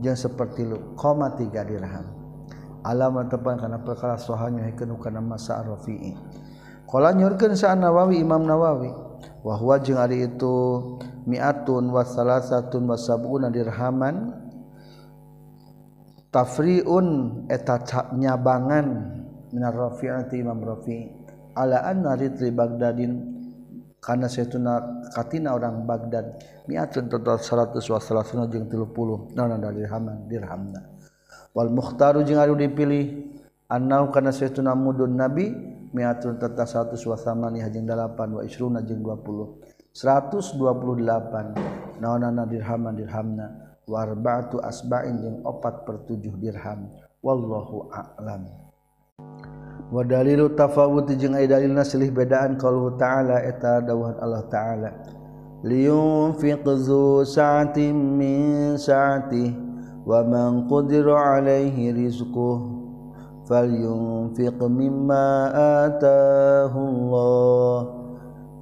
jeung 0.00 0.16
seperti 0.16 0.64
lu 0.64 0.96
koma 0.96 1.36
tiga 1.36 1.60
dirham. 1.68 2.13
Alamat 2.84 3.32
tepan 3.32 3.56
karena 3.56 3.80
perkara 3.80 4.20
sohanya 4.20 4.68
hikeun 4.68 5.00
kana 5.00 5.24
masa 5.24 5.64
rafi'i. 5.64 6.12
Qala 6.84 7.16
nyurkeun 7.16 7.56
sa 7.56 7.72
nawawi 7.72 8.20
imam 8.20 8.44
nawawi 8.44 8.92
wa 9.40 9.54
huwa 9.56 9.80
jeung 9.80 9.98
ari 9.98 10.28
itu 10.28 10.54
mi'atun 11.24 11.88
wa 11.88 12.04
salasatun 12.04 12.84
wa 12.84 12.96
sab'una 13.00 13.48
dirhaman 13.48 14.36
tafriun 16.28 17.48
eta 17.48 17.80
nyabangan 18.12 18.86
minar 19.50 19.72
rafi'ati 19.72 20.36
imam 20.44 20.60
rafi'i. 20.60 21.08
Ala 21.56 21.88
anna 21.88 22.18
ritri 22.18 22.50
bagdadin 22.52 23.34
karena 24.04 24.28
setuna 24.28 24.84
katina 25.16 25.56
orang 25.56 25.88
Baghdad 25.88 26.36
mi'atun 26.68 27.08
total 27.08 27.40
100 27.40 27.80
wa 27.88 27.96
salasuna 27.96 28.44
jeung 28.52 28.68
30 28.68 29.32
naon 29.32 29.64
dirhaman 29.72 30.28
dirhamna 30.28 30.93
wal 31.54 31.70
mukhtaru 31.70 32.26
jeung 32.26 32.42
anu 32.42 32.58
dipilih 32.58 33.30
annau 33.70 34.10
kana 34.10 34.34
saytuna 34.34 34.74
mudun 34.74 35.14
nabi 35.14 35.54
mi'atun 35.94 36.42
tata 36.42 36.66
100 36.66 36.98
wa 37.06 37.14
jeung 37.70 37.86
8 37.86 38.34
wa 38.34 38.42
isruna 38.42 38.82
jeung 38.82 38.98
20 39.00 39.94
128 39.94 42.02
naonana 42.02 42.42
dirhaman 42.50 42.98
dirhamna 42.98 43.78
wa 43.86 44.02
arba'atu 44.02 44.58
asba'in 44.58 45.22
jeung 45.22 45.38
4 45.46 45.86
per 45.86 46.02
7 46.02 46.34
dirham. 46.42 46.90
Wallahu 47.24 47.88
a'lam. 47.88 48.44
Wa 49.88 50.04
dalilu 50.04 50.52
tafawut 50.58 51.08
jeung 51.14 51.38
aya 51.38 51.56
dalilna 51.56 51.86
silih 51.86 52.10
bedaan 52.10 52.58
qaulhu 52.58 52.98
ta'ala 52.98 53.46
eta 53.46 53.78
dawuhan 53.80 54.18
Allah 54.18 54.42
ta'ala. 54.50 54.90
Liyunfiq 55.64 56.66
zu 56.82 57.24
sa'atin 57.24 57.94
min 57.94 58.74
sa'atihi 58.76 59.73
ومن 60.04 60.68
قدر 60.68 61.06
alaihi 61.08 61.92
رزقه 61.96 62.56
falyunfiq 63.44 64.60
mimma 64.68 65.26
آتاه 65.84 66.72
الله 66.72 67.78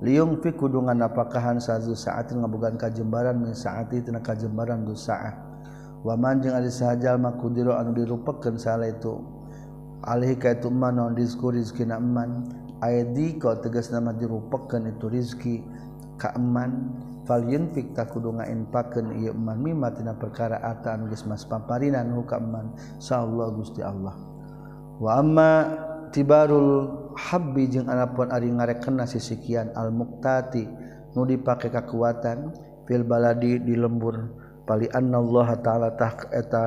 liyunfiq 0.03 0.59
kudungan 0.59 0.99
apakahan 1.07 1.63
sazu 1.63 1.95
saat 1.95 2.35
ngabukan 2.35 2.75
kajembaran 2.75 3.39
min 3.39 3.55
saati 3.55 4.03
tina 4.03 4.19
kajembaran 4.19 4.83
du 4.83 4.99
saat. 4.99 5.39
Wa 6.03 6.19
man 6.19 6.43
jeung 6.43 6.59
ari 6.59 6.67
sahajal 6.67 7.23
makudira 7.23 7.79
anu 7.79 7.95
dirupakeun 7.95 8.59
salah 8.59 8.91
itu. 8.91 9.23
Alih 10.03 10.35
ka 10.35 10.59
itu 10.59 10.67
man 10.67 10.99
non 10.99 11.15
rizqu 11.15 11.55
rizkina 11.55 12.03
man 12.03 12.51
aidi 12.83 13.39
kau 13.39 13.55
tegasna 13.55 14.03
nama 14.03 14.11
dirupakeun 14.11 14.91
itu 14.91 15.07
rizki 15.07 15.63
ka 16.19 16.35
eman. 16.35 16.91
Falyin 17.23 17.71
fikta 17.71 18.11
kudu 18.11 18.35
ngainpakeun 18.35 19.23
ieu 19.23 19.31
iman 19.31 19.55
mimma 19.55 19.95
tina 19.95 20.19
perkara 20.19 20.59
ata 20.59 20.99
anu 20.99 21.07
geus 21.07 21.23
mas 21.23 21.47
paparinan 21.47 22.11
huka 22.19 22.43
iman 22.43 22.75
sallallahu 22.99 23.63
Gusti 23.63 23.79
Allah. 23.79 24.19
Wa 24.99 25.23
amma 25.23 25.51
tibarul 26.11 26.91
habbi 27.15 27.71
jeung 27.71 27.87
anapun 27.87 28.27
ari 28.35 28.51
ngarekena 28.51 29.07
sisikian 29.07 29.71
al 29.79 29.95
muqtati 29.95 30.67
nu 31.15 31.23
dipake 31.23 31.71
kakuatan 31.71 32.51
fil 32.91 33.07
baladi 33.07 33.63
di 33.63 33.79
lembur 33.79 34.19
pali 34.67 34.91
Allah 34.91 35.49
ta'ala 35.63 35.95
tah 35.95 36.27
eta 36.35 36.65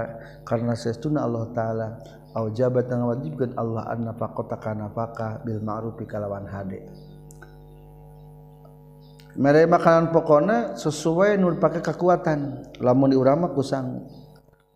karena 0.48 0.72
sesuna 0.72 1.28
Allah 1.28 1.52
taala 1.52 1.88
au 2.32 2.48
jabat 2.52 2.88
ngawajibkeun 2.88 3.60
Allah 3.60 3.92
an 3.92 4.08
nafaqata 4.08 4.56
kana 4.60 4.88
faqa 4.92 5.44
bil 5.44 5.60
ma'rufi 5.60 6.08
kalawan 6.08 6.48
hade. 6.48 6.84
mere 9.36 9.68
makanan 9.68 10.16
pokona 10.16 10.80
sesuai 10.80 11.36
nur 11.40 11.60
pakai 11.60 11.84
kekuatan 11.84 12.72
lamun 12.80 13.12
di 13.12 13.18
urama 13.20 13.52
kusang. 13.52 14.08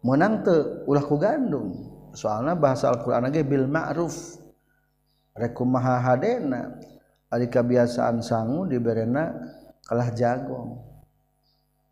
Menang 0.04 0.44
te 0.44 0.86
ulah 0.88 1.04
ku 1.04 1.20
gandum. 1.20 1.76
Soalnya 2.16 2.56
bahasa 2.56 2.92
Al-Quran 2.92 3.32
ge 3.32 3.44
bil 3.44 3.68
ma'ruf. 3.68 4.40
Rekumaha 5.36 6.04
hadena 6.04 6.76
ari 7.32 7.48
kebiasaan 7.48 8.20
sangu 8.20 8.68
diberena 8.68 9.36
kalah 9.88 10.12
jagong. 10.12 10.80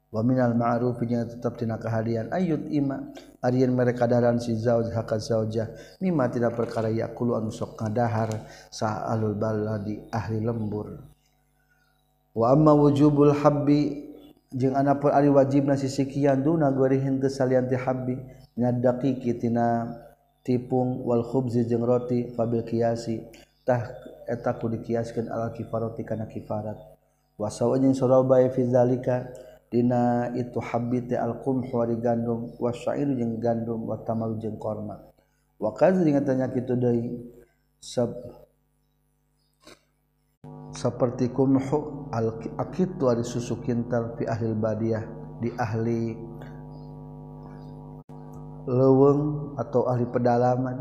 Wa 0.07 0.23
minal 0.23 0.55
ma'ruf 0.55 1.03
jeung 1.03 1.27
tetap 1.27 1.59
tina 1.59 1.75
kahadian. 1.75 2.31
Ayyud 2.31 2.71
ima 2.71 3.11
arian 3.43 3.75
mereka 3.75 4.07
daran 4.07 4.39
si 4.39 4.55
zauj 4.55 4.91
haka 4.95 5.19
zaujah. 5.19 5.67
Mimma 5.99 6.31
tidak 6.31 6.55
perkara 6.55 6.87
yakulu 6.87 7.35
anu 7.35 7.51
sok 7.51 7.75
ngadahar 7.79 8.47
sa 8.71 9.03
alul 9.07 9.35
baladi 9.35 9.99
ahli 10.11 10.39
lembur. 10.39 11.16
wa 12.37 12.53
amma 12.53 12.77
wujubul 12.77 13.33
Habbi 13.33 14.05
jeung 14.53 14.77
anapun 14.77 15.09
ari 15.09 15.33
wajibna 15.33 15.73
sisikian 15.73 16.45
duna 16.45 16.69
duna 16.69 16.93
teu 16.93 17.33
salian 17.33 17.65
salianti 17.65 17.77
Habbi. 17.81 18.15
Nyadaki 18.57 19.21
kitina 19.21 19.85
tipung 20.41 21.05
wal 21.05 21.21
khubzi 21.21 21.69
jeung 21.69 21.85
roti 21.85 22.33
fabil 22.33 22.65
kiasi 22.65 23.21
tah 23.61 23.85
eta 24.25 24.57
ku 24.57 24.65
dikiaskeun 24.65 25.29
al 25.29 25.53
kifarati 25.53 26.01
kana 26.01 26.25
kifarat. 26.25 26.73
Wa 27.37 27.53
sawajin 27.53 27.93
surabaya 27.93 28.49
fi 28.49 28.65
zalika 28.65 29.29
dina 29.69 30.33
itu 30.33 30.57
habbi 30.57 31.05
teh 31.05 31.21
al 31.21 31.37
qumh 31.37 31.69
wa 31.69 31.85
gandum 32.01 32.49
wasyair 32.57 33.05
jeung 33.13 33.37
gandum 33.37 33.85
wa 33.85 34.01
tamal 34.01 34.33
jeung 34.41 34.57
korma. 34.57 35.05
Wa 35.61 35.77
kadz 35.77 36.01
jeung 36.01 36.17
tanya 36.25 36.49
kitu 36.49 36.73
deui 36.73 37.29
sab 37.77 38.09
seperti 40.75 41.29
kumhu 41.31 42.09
al-akid 42.11 42.97
tu 42.99 43.07
susu 43.23 43.59
kintal 43.63 44.15
fi 44.19 44.27
ahli 44.27 44.51
badiah 44.55 45.03
di 45.39 45.51
ahli 45.55 46.17
leweng 48.67 49.53
atau 49.55 49.87
ahli 49.87 50.05
pedalaman. 50.07 50.77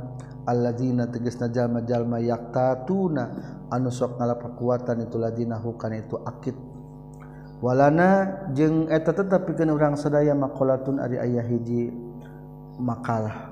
Alladzina 0.47 1.11
tegasna 1.11 1.51
jalma 1.51 1.83
jalma 1.83 2.23
yaktatuna 2.23 3.25
anu 3.67 3.91
sok 3.91 4.15
ngalapakuatan 4.15 5.03
itu 5.03 5.19
ladina 5.19 5.59
hukan 5.59 5.91
itu 5.99 6.23
akid 6.23 6.55
walana 7.59 8.31
jeung 8.55 8.87
eta 8.87 9.11
tetep 9.11 9.43
pikeun 9.43 9.75
urang 9.75 9.99
sadaya 9.99 10.39
maqalatun 10.39 11.03
ari 11.03 11.19
aya 11.19 11.43
hiji 11.43 11.91
makalah 12.79 13.51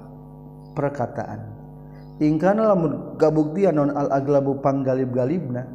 perkataan. 0.79 1.51
Ingkana 2.23 2.71
lamun 2.71 3.19
kabuktian 3.19 3.75
non 3.75 3.91
al 3.91 4.15
aglabu 4.15 4.63
panggalib-galibna 4.63 5.67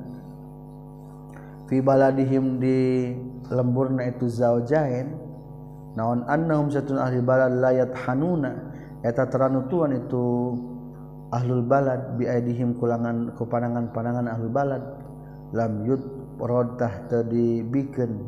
fibala 1.70 2.09
dihim 2.09 2.57
di 2.57 3.13
lemburna 3.53 4.09
itu 4.09 4.26
zaujain 4.26 5.13
naon 5.93 6.26
annahum 6.26 6.74
satun 6.74 6.97
ahli 6.97 7.22
balad 7.22 7.53
layat 7.61 7.93
hanuna 7.93 8.74
eta 9.05 9.30
teranutuan 9.30 9.95
itu 9.95 10.57
ahlul 11.30 11.61
balad 11.61 12.17
biaidihim 12.17 12.76
kulangan 12.78 13.34
kepanangan 13.38 13.93
panangan 13.93 14.26
ahlul 14.28 14.53
balad. 14.53 14.84
Lam 15.49 15.82
yud 15.82 16.01
rodah 16.38 17.09
tadi 17.09 17.65
bikin 17.65 18.22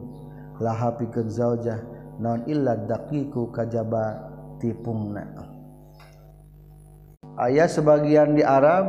laha 0.57 0.93
pikeun 0.97 1.29
zaujah 1.29 1.77
naon 2.17 2.45
illa 2.49 2.77
daqiku 2.77 3.53
kajaba 3.53 4.29
tipungna. 4.57 5.25
Ayat 7.37 7.73
sebagian 7.73 8.37
di 8.37 8.45
Arab 8.45 8.85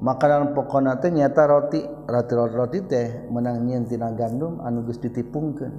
makanan 0.00 0.56
pokona 0.56 0.96
teh 0.96 1.12
nyata 1.12 1.44
roti. 1.46 1.80
Roti 2.08 2.32
roti, 2.34 2.54
roti 2.56 2.78
teh 2.88 3.06
menang 3.28 3.62
nyieun 3.68 3.84
tina 3.86 4.10
gandum 4.16 4.58
anu 4.64 4.82
geus 4.88 4.98
ditipungkeun. 4.98 5.74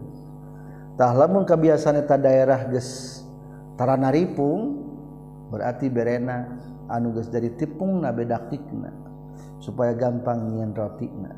Tah 0.95 1.11
lamun 1.17 1.43
kebiasaan 1.43 1.97
eta 1.99 2.15
daerah 2.15 2.69
geus 2.69 3.21
tarana 3.75 4.13
ripung 4.13 4.79
berarti 5.49 5.89
berena 5.89 6.47
anu 6.87 7.17
geus 7.17 7.27
dari 7.27 7.51
tipung 7.57 7.99
na 7.99 8.13
supaya 9.59 9.93
gampang 9.97 10.53
nyian 10.53 10.71
rotina. 10.71 11.33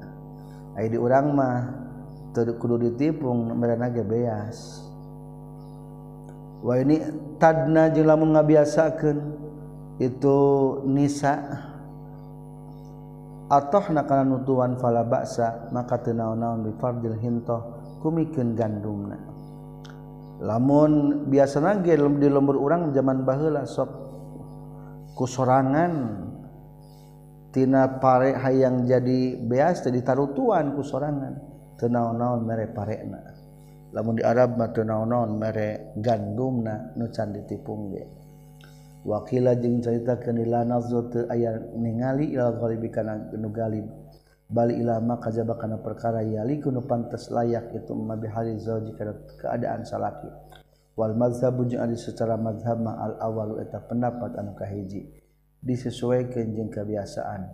Ai 0.75 0.91
di 0.91 0.97
urang 0.99 1.33
mah 1.33 1.57
teu 2.35 2.55
kudu 2.59 2.91
ditipung 2.91 3.55
berena 3.57 3.87
ge 3.89 4.03
beas. 4.03 4.83
Wah 6.63 6.79
ini 6.79 7.03
tadna 7.39 7.91
jeung 7.91 8.07
lamun 8.07 8.35
ngabiasakeun 8.35 9.17
itu 9.99 10.37
nisa. 10.87 11.72
atau 13.53 13.93
nakana 13.93 14.25
nutuan 14.25 14.73
fala 14.81 15.05
baksa 15.05 15.69
maka 15.69 16.01
tenaun-naun 16.01 16.65
di 16.65 16.71
fardil 16.81 17.13
hinto 17.21 17.57
kumikin 18.01 18.57
gandumna. 18.57 19.17
Lamun 20.41 21.23
biasa 21.29 21.61
nage 21.61 21.93
di 21.93 22.27
lembur 22.27 22.57
orang 22.57 22.89
zaman 22.89 23.21
bahula 23.21 23.63
sok 23.63 23.89
kusorangan 25.13 25.93
tina 27.53 28.01
pare 28.01 28.33
hayang 28.33 28.89
jadi 28.89 29.37
beas 29.45 29.85
jadi 29.85 30.01
tarutuan 30.01 30.73
kusorangan 30.73 31.37
tenaon-naon 31.77 32.41
mere 32.41 32.73
parena. 32.73 33.21
Lamun 33.93 34.17
di 34.17 34.23
Arab 34.25 34.57
mah 34.57 34.73
tenaon-naon 34.73 35.37
mere 35.37 35.93
gandumna 36.01 36.97
nu 36.97 37.05
can 37.13 37.29
ditipung 37.29 37.93
ge. 37.93 38.22
wakila 39.05 39.55
jeung 39.59 39.83
cerita 39.83 40.17
kenila 40.17 40.63
nazo 40.63 41.07
teu 41.11 41.27
aya 41.27 41.59
ningali 41.75 42.31
ilal 42.33 42.57
ghalibi 42.59 42.89
kana 42.89 43.29
nu 43.35 43.51
galib. 43.53 43.87
Ilama 44.53 45.17
kajaba 45.17 45.57
kana 45.57 45.81
perkara 45.81 46.21
yali 46.21 46.61
kunu 46.61 46.85
pantes 46.85 47.33
layak 47.33 47.73
itu 47.73 47.89
mabi 47.97 48.29
bihali 48.29 48.53
zauji 48.61 48.93
kana 48.93 49.17
keadaan 49.41 49.81
salaki. 49.81 50.29
Wal 50.93 51.17
mazhab 51.17 51.57
jeung 51.65 51.81
ari 51.81 51.97
secara 51.97 52.37
mazhab 52.37 52.77
ma 52.77 52.93
al 53.01 53.17
awalu 53.17 53.65
eta 53.65 53.81
pendapat 53.81 54.37
anu 54.37 54.53
kahiji 54.53 55.09
disesuaikan 55.57 56.53
jeung 56.53 56.69
kebiasaan. 56.69 57.49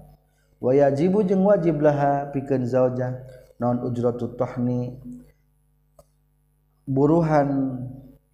Wa 0.59 0.75
yajibu 0.75 1.23
jeung 1.23 1.47
wajib 1.47 1.79
laha 1.79 2.35
pikeun 2.35 2.67
zauja 2.67 3.23
non 3.63 3.79
ujratu 3.79 4.35
tahni 4.35 4.99
buruhan 6.83 7.79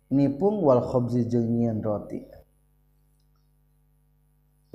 nipung 0.09 0.65
wal 0.65 0.81
khobzi 0.81 1.29
jeung 1.29 1.53
nyian 1.53 1.85
roti. 1.85 2.25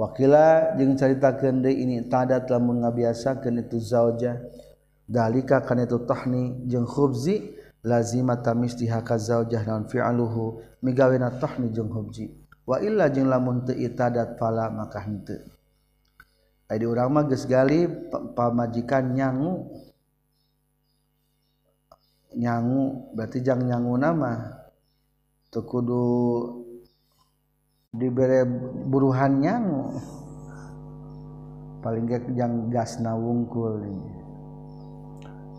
Wakila 0.01 0.80
jeung 0.80 0.96
caritakeun 0.96 1.61
deui 1.61 1.84
ini 1.84 2.09
tadat 2.09 2.48
lamun 2.48 2.80
ngabiasakeun 2.80 3.61
itu 3.61 3.76
zauja 3.76 4.40
dalika 5.05 5.61
kana 5.61 5.84
itu 5.84 6.01
tahni 6.09 6.64
jeung 6.64 6.88
khubzi 6.88 7.53
lazimata 7.84 8.57
mistihaka 8.57 9.20
zaujah 9.20 9.61
naon 9.68 9.84
fi'aluhu 9.88 10.64
migawena 10.80 11.36
tahni 11.36 11.68
jeung 11.68 11.92
khubzi. 11.92 12.32
Illa 12.70 13.11
jeng 13.11 13.26
lamun 13.26 13.66
itadat 13.66 14.38
pala 14.38 14.70
maka 14.70 15.03
di 16.70 16.86
urang 16.86 17.11
magges 17.11 17.51
gali 17.51 17.90
pamajikan 18.38 19.11
nyangu. 19.11 19.74
Nyangu 22.30 23.11
berartijang 23.11 23.66
nyangu 23.66 23.98
nama 23.98 24.55
tekudu 25.51 26.07
diberre 26.62 26.70
diberi 27.91 28.47
buruhannya 28.86 29.55
paling 31.82 32.07
yang 32.38 32.70
gasna 32.70 33.18
wungkul 33.18 33.82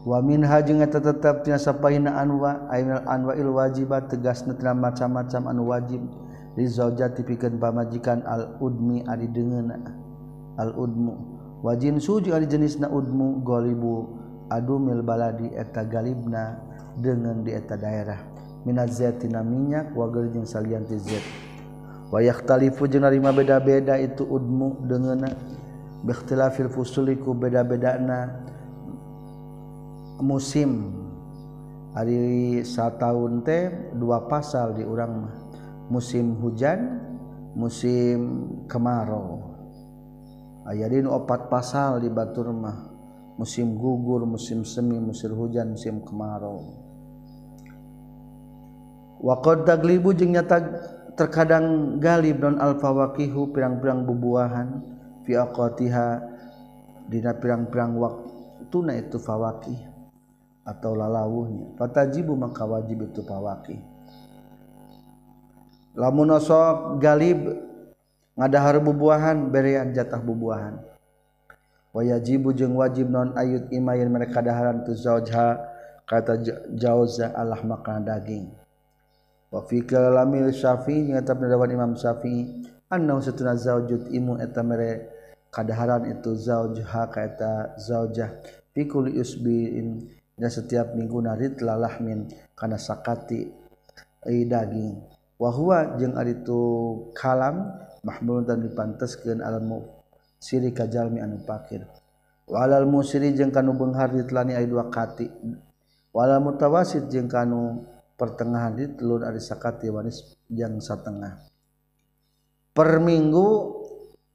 wamin 0.08 0.40
hajeng 0.48 0.80
tetap 0.80 1.44
tiasa 1.44 1.76
anwa 1.76 2.72
anwa 2.72 3.36
il 3.36 3.52
wajibat 3.52 4.16
tegas 4.16 4.48
netra 4.48 4.72
macam-macam 4.72 5.52
anu 5.52 5.76
wajib 5.76 6.00
rizoja 6.56 7.12
tipikeun 7.12 7.60
pamajikan 7.60 8.24
al 8.24 8.56
udmi 8.64 9.04
ari 9.12 9.28
dengeuna 9.28 9.76
al 10.56 10.72
udmu. 10.72 11.14
Wajin 11.62 12.02
suju 12.02 12.32
ari 12.34 12.48
jenisna 12.48 12.90
udmu 12.90 13.44
golibu 13.46 14.18
adumil 14.50 15.04
baladi 15.04 15.52
eta 15.54 15.84
galibna 15.84 16.58
dengan 16.96 17.44
di 17.44 17.54
eta 17.54 17.78
daerah. 17.78 18.24
Minat 18.66 18.90
zatina 18.96 19.44
minyak 19.46 19.94
wa 19.94 20.10
gerjing 20.10 20.48
salian 20.48 20.88
ti 20.88 20.98
zat. 20.98 21.51
wayak 22.12 22.44
talifu 22.44 22.86
jeung 22.92 23.08
narima 23.08 23.32
beda-beda 23.32 23.96
itu 23.96 24.28
udmu 24.28 24.84
dengan 24.86 25.32
bikhtilafil 26.04 26.68
fusuliku 26.68 27.32
beda-bedana 27.32 28.44
musim. 30.22 31.02
Hari 31.92 32.64
sataun 32.64 33.44
teh 33.44 33.68
dua 34.00 34.24
pasal 34.32 34.80
di 34.80 34.84
urang 34.88 35.28
mah. 35.28 35.36
Musim 35.92 36.40
hujan 36.40 37.04
musim 37.52 38.48
kemarau. 38.72 39.44
Aya 40.64 40.88
di 40.88 41.04
opat 41.04 41.52
pasal 41.52 42.00
di 42.00 42.08
batur 42.08 42.48
mah. 42.56 42.96
Musim 43.36 43.76
gugur 43.76 44.24
musim 44.24 44.64
semi 44.64 45.04
musim 45.04 45.36
hujan 45.36 45.76
musim 45.76 46.00
kemarau. 46.00 46.80
Waqad 49.20 49.68
taglibu 49.68 50.16
jeung 50.16 50.32
nyata 50.32 50.64
terkadang 51.22 51.98
galib 52.02 52.42
non 52.42 52.58
alfawakihu 52.58 53.54
pirang-perang 53.54 54.02
bubuahan 54.10 54.82
fiqotiha 55.30 56.34
Dina 57.06 57.38
pirang-perang 57.38 57.94
waktu 58.02 58.30
tuna 58.74 58.98
itu 58.98 59.22
fawaki 59.22 59.78
atau 60.66 60.98
lalaunya 60.98 61.78
Fatajibu 61.78 62.34
maka 62.34 62.66
wajib 62.66 63.06
itu 63.06 63.22
pawaki 63.22 63.78
lamunosok 65.94 66.98
galib 66.98 67.46
ngadahar 68.40 68.80
bubuahan 68.80 69.52
berian 69.52 69.92
jatah 69.92 70.24
bubuahan. 70.24 70.80
Wayajibu 71.92 72.56
jeung 72.56 72.80
wajib 72.80 73.12
non 73.12 73.36
ayut 73.36 73.68
imayin 73.68 74.08
mereka 74.08 74.40
daharan 74.40 74.88
tu 74.88 74.96
zaujha 74.96 75.60
kata 76.08 76.40
jauza 76.72 77.36
Allah 77.36 77.60
makan 77.60 78.08
daging 78.08 78.61
wafikal 79.52 80.16
lamil 80.16 80.50
syafi'i 80.50 81.12
nyata 81.12 81.36
pendapat 81.36 81.70
Imam 81.76 81.94
Syafi'i 81.94 82.64
annahu 82.88 83.20
satuna 83.20 83.60
zaujut 83.60 84.08
imun 84.10 84.40
eta 84.40 84.64
mere 84.64 85.12
kadaharan 85.52 86.08
itu 86.08 86.34
zaujha 86.34 87.12
kaita 87.12 87.76
zaujah 87.76 88.32
fi 88.72 88.88
kulli 88.88 89.20
usbiin. 89.20 90.18
Dan 90.42 90.50
setiap 90.50 90.98
minggu 90.98 91.22
narit 91.22 91.62
lalahmin 91.62 92.26
kana 92.58 92.74
sakati 92.74 93.46
ai 94.26 94.42
daging. 94.50 94.98
Wa 95.38 95.54
huwa 95.54 96.02
jeung 96.02 96.18
ari 96.18 96.42
itu 96.42 96.62
kalam 97.14 97.70
mahmulun 98.02 98.50
dan 98.50 98.58
dipanteskeun 98.66 99.38
al 99.38 99.62
siri 100.42 100.74
kajalmi 100.74 101.22
anu 101.22 101.46
pakir. 101.46 101.86
Walal 102.50 102.90
musiri 102.90 103.38
jeung 103.38 103.54
kanu 103.54 103.78
beunghar 103.78 104.10
ditlani 104.10 104.58
ai 104.58 104.66
dua 104.66 104.90
kati. 104.90 105.30
Walal 106.10 106.42
mutawasit 106.42 107.06
jeung 107.14 107.30
kanu 107.30 107.86
pertengahan 108.22 108.78
di 108.78 108.86
telur 108.94 109.26
ada 109.26 109.42
sakati 109.42 109.90
wanis 109.90 110.38
yang 110.54 110.78
setengah 110.78 111.42
per 112.78 113.02
minggu 113.02 113.50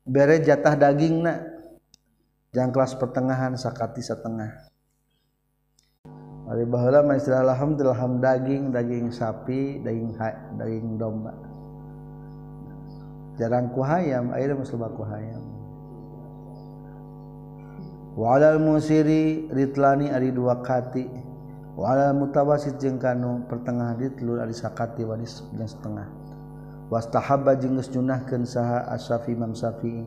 bere 0.03 0.43
jatah 0.43 0.75
daging 0.75 1.23
nak 1.23 1.39
yang 2.51 2.75
kelas 2.75 2.99
pertengahan 2.99 3.55
sakati 3.55 4.03
setengah 4.03 4.75
Hari 6.47 6.63
bahala 6.63 7.03
istilah 7.11 7.43
alhamdulillah 7.43 7.99
ham 7.99 8.23
daging 8.23 8.71
daging 8.71 9.11
sapi 9.11 9.83
daging 9.83 10.15
daging 10.55 10.95
domba. 10.95 11.35
Jarang 13.35 13.75
kuhayam 13.75 14.31
air 14.31 14.55
muslimah 14.55 14.95
kuhayam 14.95 15.43
walal 18.17 18.57
musiri 18.63 19.51
ritlani 19.53 20.09
ari 20.09 20.33
dua 20.33 20.65
kati 20.65 21.05
wala 21.77 22.11
mutawasid 22.17 22.81
jeung 22.81 22.97
kanu 22.97 23.45
pertengahan 23.47 24.01
ditlur 24.01 24.41
ari 24.41 24.57
sakati 24.57 25.05
wanis 25.05 25.45
jeung 25.53 25.69
setengah. 25.69 26.09
Wastahaba 26.89 27.59
jeung 27.59 27.77
geus 27.77 27.93
saha 28.49 28.89
asyafi 28.95 29.35
Imam 29.37 29.53
Syafi'i 29.53 30.07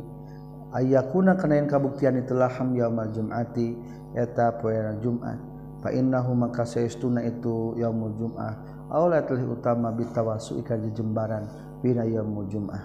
ayakuna 0.74 1.36
kana 1.36 1.60
yang 1.60 1.68
kabuktian 1.68 2.18
itulah 2.18 2.50
ham 2.50 2.74
yaumal 2.74 3.10
jum'ati 3.14 3.78
eta 4.18 4.58
poeana 4.58 4.98
Jumat. 4.98 5.38
Fa 5.80 5.96
innahu 5.96 6.36
maka 6.36 6.68
saestuna 6.68 7.24
itu 7.24 7.78
yaumul 7.80 8.12
jum'ah. 8.20 8.54
Aulatul 8.90 9.54
utama 9.54 9.94
bitawasu 9.94 10.60
ka 10.66 10.76
jembaran 10.76 11.46
bina 11.80 12.04
yaumul 12.04 12.50
jum'ah. 12.52 12.84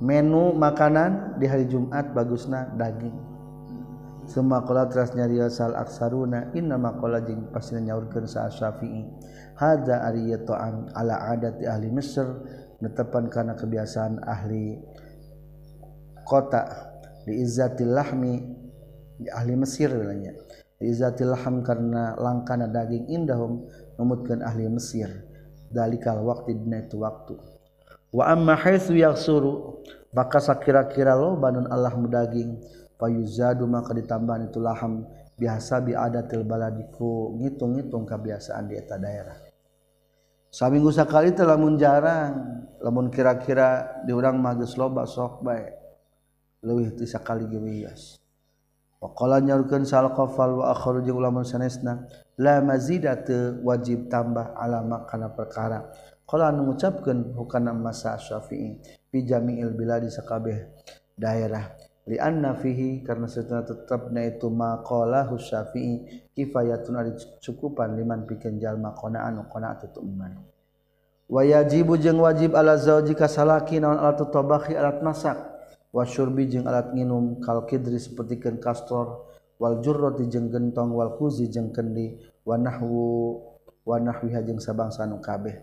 Menu 0.00 0.56
makanan 0.56 1.36
di 1.36 1.44
hari 1.44 1.68
Jumat 1.68 2.16
bagusna 2.16 2.72
daging. 2.74 3.29
Semua 4.30 4.62
kolatras 4.62 5.10
nyari 5.18 5.42
sal 5.50 5.74
aksaruna 5.74 6.54
inna 6.54 6.78
makola 6.78 7.18
jing 7.26 7.50
pasti 7.50 7.74
nyaurkeun 7.82 8.30
sa 8.30 8.46
Syafi'i. 8.46 9.02
Hada 9.58 10.06
ari 10.06 10.30
ta'am 10.46 10.86
ala 10.94 11.34
adat 11.34 11.58
ahli 11.58 11.90
Mesir 11.90 12.30
netepan 12.78 13.26
karena 13.26 13.58
kebiasaan 13.58 14.22
ahli 14.22 14.78
kota. 16.22 16.94
Di 17.26 17.42
izzatil 17.42 17.90
lahmi 17.90 18.38
di 19.18 19.26
ahli 19.34 19.58
Mesir 19.58 19.90
bilangnya. 19.90 20.38
Di 20.78 20.86
izzatil 20.86 21.34
lahm 21.34 21.66
karena 21.66 22.14
langkana 22.14 22.70
daging 22.70 23.10
indahum 23.10 23.66
numutkeun 23.98 24.46
ahli 24.46 24.70
Mesir. 24.70 25.10
Dalikal 25.74 26.22
waktu 26.22 26.54
dina 26.54 26.86
itu 26.86 27.02
waktu. 27.02 27.34
Wa 28.14 28.30
amma 28.30 28.54
haitsu 28.54 28.94
yaksuru 28.94 29.82
maka 30.10 30.42
sakira-kira 30.42 31.14
lo 31.14 31.38
banun 31.38 31.70
Allah 31.70 31.94
mudaging 31.94 32.58
zadu 33.24 33.64
maka 33.64 33.96
ditambahan 33.96 34.52
itu 34.52 34.60
laham 34.60 35.06
biasa 35.38 35.80
bi 35.80 35.96
ada 35.96 36.20
baladiku 36.44 37.32
ngitung-ngitung 37.40 38.04
kebiasaan 38.04 38.68
di 38.68 38.76
eta 38.76 39.00
daerah. 39.00 39.38
Saminggu 40.50 40.90
sekali 40.90 41.30
telah 41.30 41.54
jarang 41.78 42.66
lamun 42.82 43.06
kira-kira 43.06 44.02
diurang 44.02 44.42
magis 44.42 44.74
loba 44.74 45.06
sok 45.06 45.46
baik 45.46 45.70
leuwih 46.66 46.90
ti 46.98 47.06
sakali 47.06 47.46
gewias 47.46 48.18
wa 49.00 49.14
qala 49.16 49.38
nyarukeun 49.40 49.86
sal 49.86 50.10
qafal 50.12 50.60
wa 50.60 50.74
akharu 50.74 51.06
jeung 51.06 51.22
ulama 51.22 51.46
sanesna 51.46 52.04
la 52.36 52.58
mazidatu 52.60 53.62
wajib 53.62 54.10
tambah 54.10 54.52
alama 54.58 55.06
kana 55.06 55.30
perkara. 55.30 55.86
Qala 56.30 56.54
anu 56.54 56.70
ngucapkeun 56.70 57.34
hukana 57.34 57.74
masa 57.74 58.14
syafi'i 58.14 58.78
fi 59.10 59.18
jami'il 59.26 59.74
biladi 59.74 60.06
sakabeh 60.06 60.62
daerah 61.18 61.74
lianna 62.08 62.56
fihi 62.56 63.04
karena 63.04 63.28
setengah 63.28 63.68
tetapna 63.68 64.24
itu 64.24 64.48
maqalahu 64.48 65.36
syafi'i 65.36 66.28
kifayatun 66.32 66.94
ari 66.96 67.12
cukupan 67.42 67.96
liman 67.96 68.24
pikeun 68.24 68.56
jalma 68.56 68.96
qana'an 68.96 69.44
qana'at 69.50 69.92
tuman 69.92 70.38
wa 71.30 71.42
yajibu 71.46 71.94
jeung 71.94 72.18
wajib 72.18 72.58
ala 72.58 72.74
zauji 72.74 73.14
kasalaki 73.14 73.78
naon 73.78 74.02
alat 74.02 74.18
tabahi 74.18 74.74
alat 74.74 74.98
masak. 75.00 75.38
Wa 75.90 76.06
syurbi 76.06 76.46
jeung 76.46 76.70
alat 76.70 76.94
nginum 76.94 77.42
kal 77.42 77.66
kidri 77.66 77.98
sapertikeun 77.98 78.62
kastor. 78.62 79.26
Wal 79.58 79.82
jurrati 79.82 80.26
jeung 80.30 80.46
gentong 80.46 80.94
wal 80.94 81.18
kuzi 81.18 81.50
jeung 81.50 81.74
kendi. 81.74 82.14
Wa 82.46 82.54
nahwu 82.54 83.42
wa 83.82 83.98
nahwiha 83.98 84.42
jeung 84.46 84.62
sabangsa 84.62 85.06
nu 85.10 85.18
kabeh. 85.18 85.58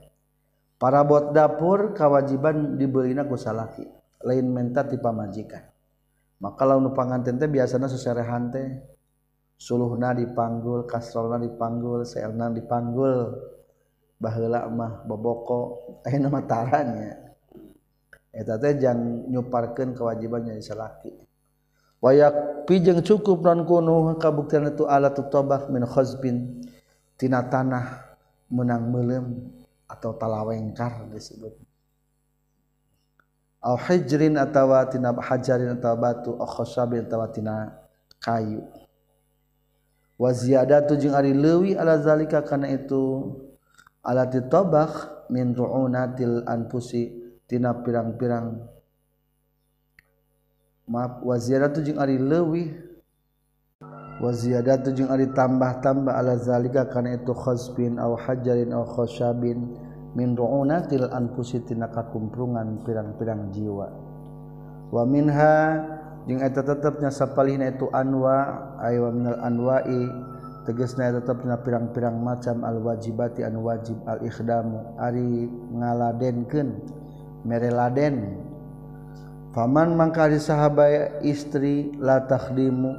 Para 0.75 1.03
bot 1.07 1.31
dapur 1.31 1.95
kewajiban 1.95 2.75
dibelina 2.75 3.23
ku 3.23 3.39
salaki. 3.39 3.87
Lain 4.23 4.51
menta 4.51 4.83
ti 4.83 4.99
pamajikan 4.99 5.76
maka 6.37 6.63
laun 6.65 6.93
panganten 6.93 7.41
teh 7.41 7.49
biasanya 7.49 7.89
seserehan 7.89 8.53
teh. 8.53 8.69
Suluhna 9.57 10.13
dipanggul 10.13 10.85
kasrolna 10.85 11.41
dipanggul 11.41 12.05
seelna 12.05 12.53
dipanggul. 12.53 13.33
Baheula 14.17 14.65
mah 14.69 15.05
boboko 15.05 15.81
aya 16.05 16.17
nama 16.17 16.41
taranya 16.45 17.27
eta 18.37 18.53
teh 18.61 18.77
jang 18.77 19.25
nyuparkeun 19.33 19.97
kewajibannya 19.97 20.61
salaki. 20.61 21.09
Wayak 21.97 22.69
pijeng 22.69 23.01
cukup 23.01 23.41
non 23.41 23.65
kunuh 23.65 24.13
kabuktian 24.21 24.69
itu 24.69 24.85
alat 24.85 25.17
tobah 25.17 25.65
min 25.73 25.81
khazbin. 25.89 26.61
Tina 27.17 27.41
tanah 27.49 28.13
menang 28.53 28.93
melem 28.93 29.25
atau 29.89 30.13
talawengkar 30.13 31.09
disebut. 31.09 31.66
au 33.61 33.77
hijrin 33.77 34.37
atawa 34.37 34.85
tina 34.85 35.13
hajarin 35.13 35.77
atawa 35.77 35.95
batu 35.95 36.37
au 36.37 36.45
khasabin 36.45 37.05
atawa 37.05 37.27
tina 37.33 37.73
kayu. 38.21 38.63
Wa 40.17 40.33
ziyadatu 40.33 40.97
jeung 40.97 41.13
ari 41.13 41.33
leuwih 41.33 41.77
ala 41.77 42.01
zalika 42.01 42.41
kana 42.41 42.73
itu 42.73 43.33
alati 44.01 44.41
tabakh 44.49 45.29
min 45.29 45.53
ru'unatil 45.53 46.41
anfusi 46.49 47.13
tina 47.45 47.73
pirang-pirang. 47.85 48.65
Maaf 50.89 51.21
wa 51.21 51.35
ziyadatu 51.37 51.85
jeung 51.85 52.01
ari 52.01 52.17
leuwih 52.17 52.73
wa 54.17 54.31
ziyadatu 54.33 54.89
jeung 54.95 55.13
ari 55.13 55.29
tambah-tambah 55.29 56.09
ala 56.09 56.37
zalika 56.41 56.89
kana 56.89 57.21
itu 57.21 57.33
khasbin 57.37 58.01
au 58.01 58.17
hajarin 58.17 58.73
au 58.73 58.85
khasabin. 58.89 59.77
min 60.17 60.33
ru'unatil 60.33 61.13
anfusi 61.13 61.61
tina 61.61 61.93
kakumprungan 61.93 62.81
pirang-pirang 62.81 63.53
jiwa. 63.53 63.87
Wa 64.89 65.05
minha 65.05 65.53
jeung 66.25 66.41
eta 66.41 66.65
tetepnya 66.65 67.13
sapalihna 67.13 67.69
itu 67.69 67.85
anwa 67.93 68.73
ay 68.81 68.97
wa 68.97 69.09
minal 69.13 69.37
anwa'i 69.45 70.09
tegasna 70.65 71.13
eta 71.13 71.21
tetepna 71.21 71.61
pirang-pirang 71.61 72.17
macam 72.17 72.65
al 72.65 72.81
wajibati 72.81 73.45
anu 73.45 73.69
wajib 73.69 74.01
al 74.09 74.19
ikhdamu 74.25 74.97
ari 74.97 75.47
ngaladenkeun 75.77 76.81
mere 77.45 77.69
laden 77.69 78.41
faman 79.53 79.95
mangka 79.95 80.27
sahabat 80.35 81.23
istri 81.23 81.95
la 82.01 82.25
takhdimu 82.25 82.91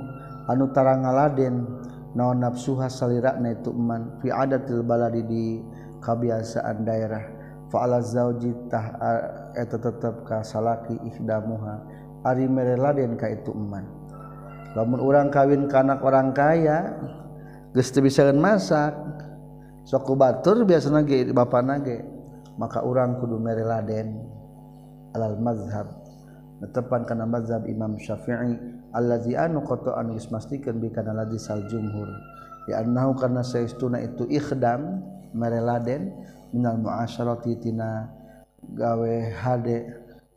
anu 0.49 0.73
tarang 0.73 1.05
ngaladen 1.05 1.69
naon 2.16 2.41
nafsuha 2.41 2.89
salirana 2.89 3.53
itu 3.53 3.69
man 3.77 4.16
fi 4.25 4.33
adatil 4.33 4.81
baladi 4.81 5.23
di 5.29 5.47
kebiasaan 6.01 6.87
daerah. 6.87 7.25
Fa'ala 7.69 8.01
zauji 8.01 8.57
tah 8.73 8.97
eta 9.53 9.77
tetep 9.77 10.25
ka 10.25 10.41
salaki 10.41 10.97
ihdamuha. 11.05 11.85
Ari 12.25 12.49
mereladen 12.49 13.15
ka 13.21 13.29
itu 13.29 13.53
eman. 13.53 13.85
Lamun 14.73 15.01
urang 15.01 15.29
kawin 15.29 15.69
ka 15.69 15.85
anak 15.85 16.01
orang 16.01 16.33
kaya 16.33 16.97
geus 17.77 17.93
teu 17.93 18.01
bisaeun 18.01 18.41
masak. 18.41 18.97
Sok 19.85 20.17
batur 20.17 20.65
biasana 20.65 21.05
ge 21.05 21.29
bapana 21.33 21.81
ge. 21.81 22.01
Maka 22.57 22.83
urang 22.83 23.21
kudu 23.21 23.37
mereladen 23.37 24.17
alal 25.13 25.37
mazhab. 25.39 25.87
Netepan 26.59 27.07
kana 27.07 27.23
mazhab 27.23 27.69
Imam 27.71 27.95
Syafi'i 28.01 28.59
allazi 28.97 29.39
anu 29.39 29.63
qata 29.63 29.95
anu 29.95 30.17
geus 30.17 30.33
mastikeun 30.33 30.81
bi 30.83 30.89
kana 30.91 31.13
ladzi 31.15 31.39
sal 31.39 31.63
jumhur. 31.69 32.09
Ya 32.69 32.81
annahu 32.81 33.17
karna 33.17 33.41
saestuna 33.41 34.01
itu 34.05 34.29
ikhdam 34.29 35.01
mereladen 35.35 36.12
minal 36.53 36.81
muasyarati 36.81 37.61
tina 37.61 38.09
gawe 38.62 39.14
hade 39.37 39.93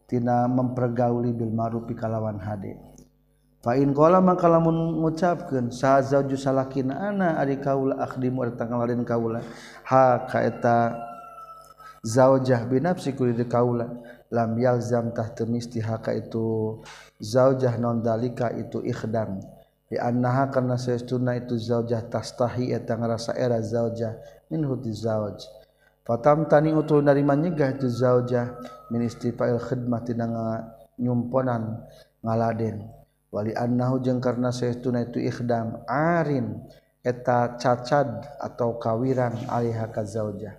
tina 0.07 0.47
mempergauli 0.47 1.31
bil 1.31 1.51
ma'ruf 1.55 1.87
kalawan 1.95 2.39
hade. 2.43 2.75
Fa 3.61 3.77
in 3.77 3.93
qala 3.93 4.17
maka 4.19 4.49
lamun 4.49 4.99
ngucapkeun 5.05 5.69
sazauju 5.69 6.33
salakin 6.33 6.89
ana 6.89 7.37
ari 7.37 7.61
kaula 7.61 8.01
akhdimu 8.01 8.41
ari 8.41 8.97
kaula. 9.05 9.39
Ha 9.85 10.25
ka 10.25 10.41
eta 10.41 10.97
zaujah 12.01 12.65
binafsi 12.65 13.13
kulit 13.13 13.37
kaula. 13.45 13.85
Lam 14.31 14.57
yalzam 14.57 15.11
tah 15.13 15.29
temis 15.35 15.67
haka 15.77 16.15
itu 16.15 16.79
zaujah 17.21 17.77
non 17.77 18.01
dalika 18.01 18.49
itu 18.49 18.81
ikhdam. 18.81 19.43
annaha 19.99 20.47
karena 20.47 20.79
seestuna 20.79 21.35
itu 21.35 21.59
zaujah 21.59 22.07
tastahi 22.07 22.71
eta 22.71 22.95
ngarasa 22.95 23.35
era 23.35 23.59
zaujah 23.59 24.15
min 24.47 24.63
huti 24.63 24.95
zauj. 24.95 25.43
Fatam 26.07 26.47
tani 26.47 26.71
utul 26.71 27.03
dari 27.03 27.23
nyegah 27.23 27.75
itu 27.75 27.91
zaujah 27.91 28.55
min 28.87 29.03
istifail 29.03 29.59
khidmah 29.59 30.01
tina 30.03 30.27
nyumponan 30.95 31.83
ngaladen. 32.23 32.87
Wali 33.31 33.55
annahu 33.55 34.03
jeung 34.03 34.19
karena 34.19 34.51
seestuna 34.51 35.07
itu 35.07 35.19
ikhdam 35.19 35.83
arin 35.87 36.59
eta 37.03 37.55
cacad 37.55 38.27
atau 38.39 38.75
kawiran 38.75 39.33
alaiha 39.47 39.87
ka 39.87 40.03
zaujah. 40.03 40.55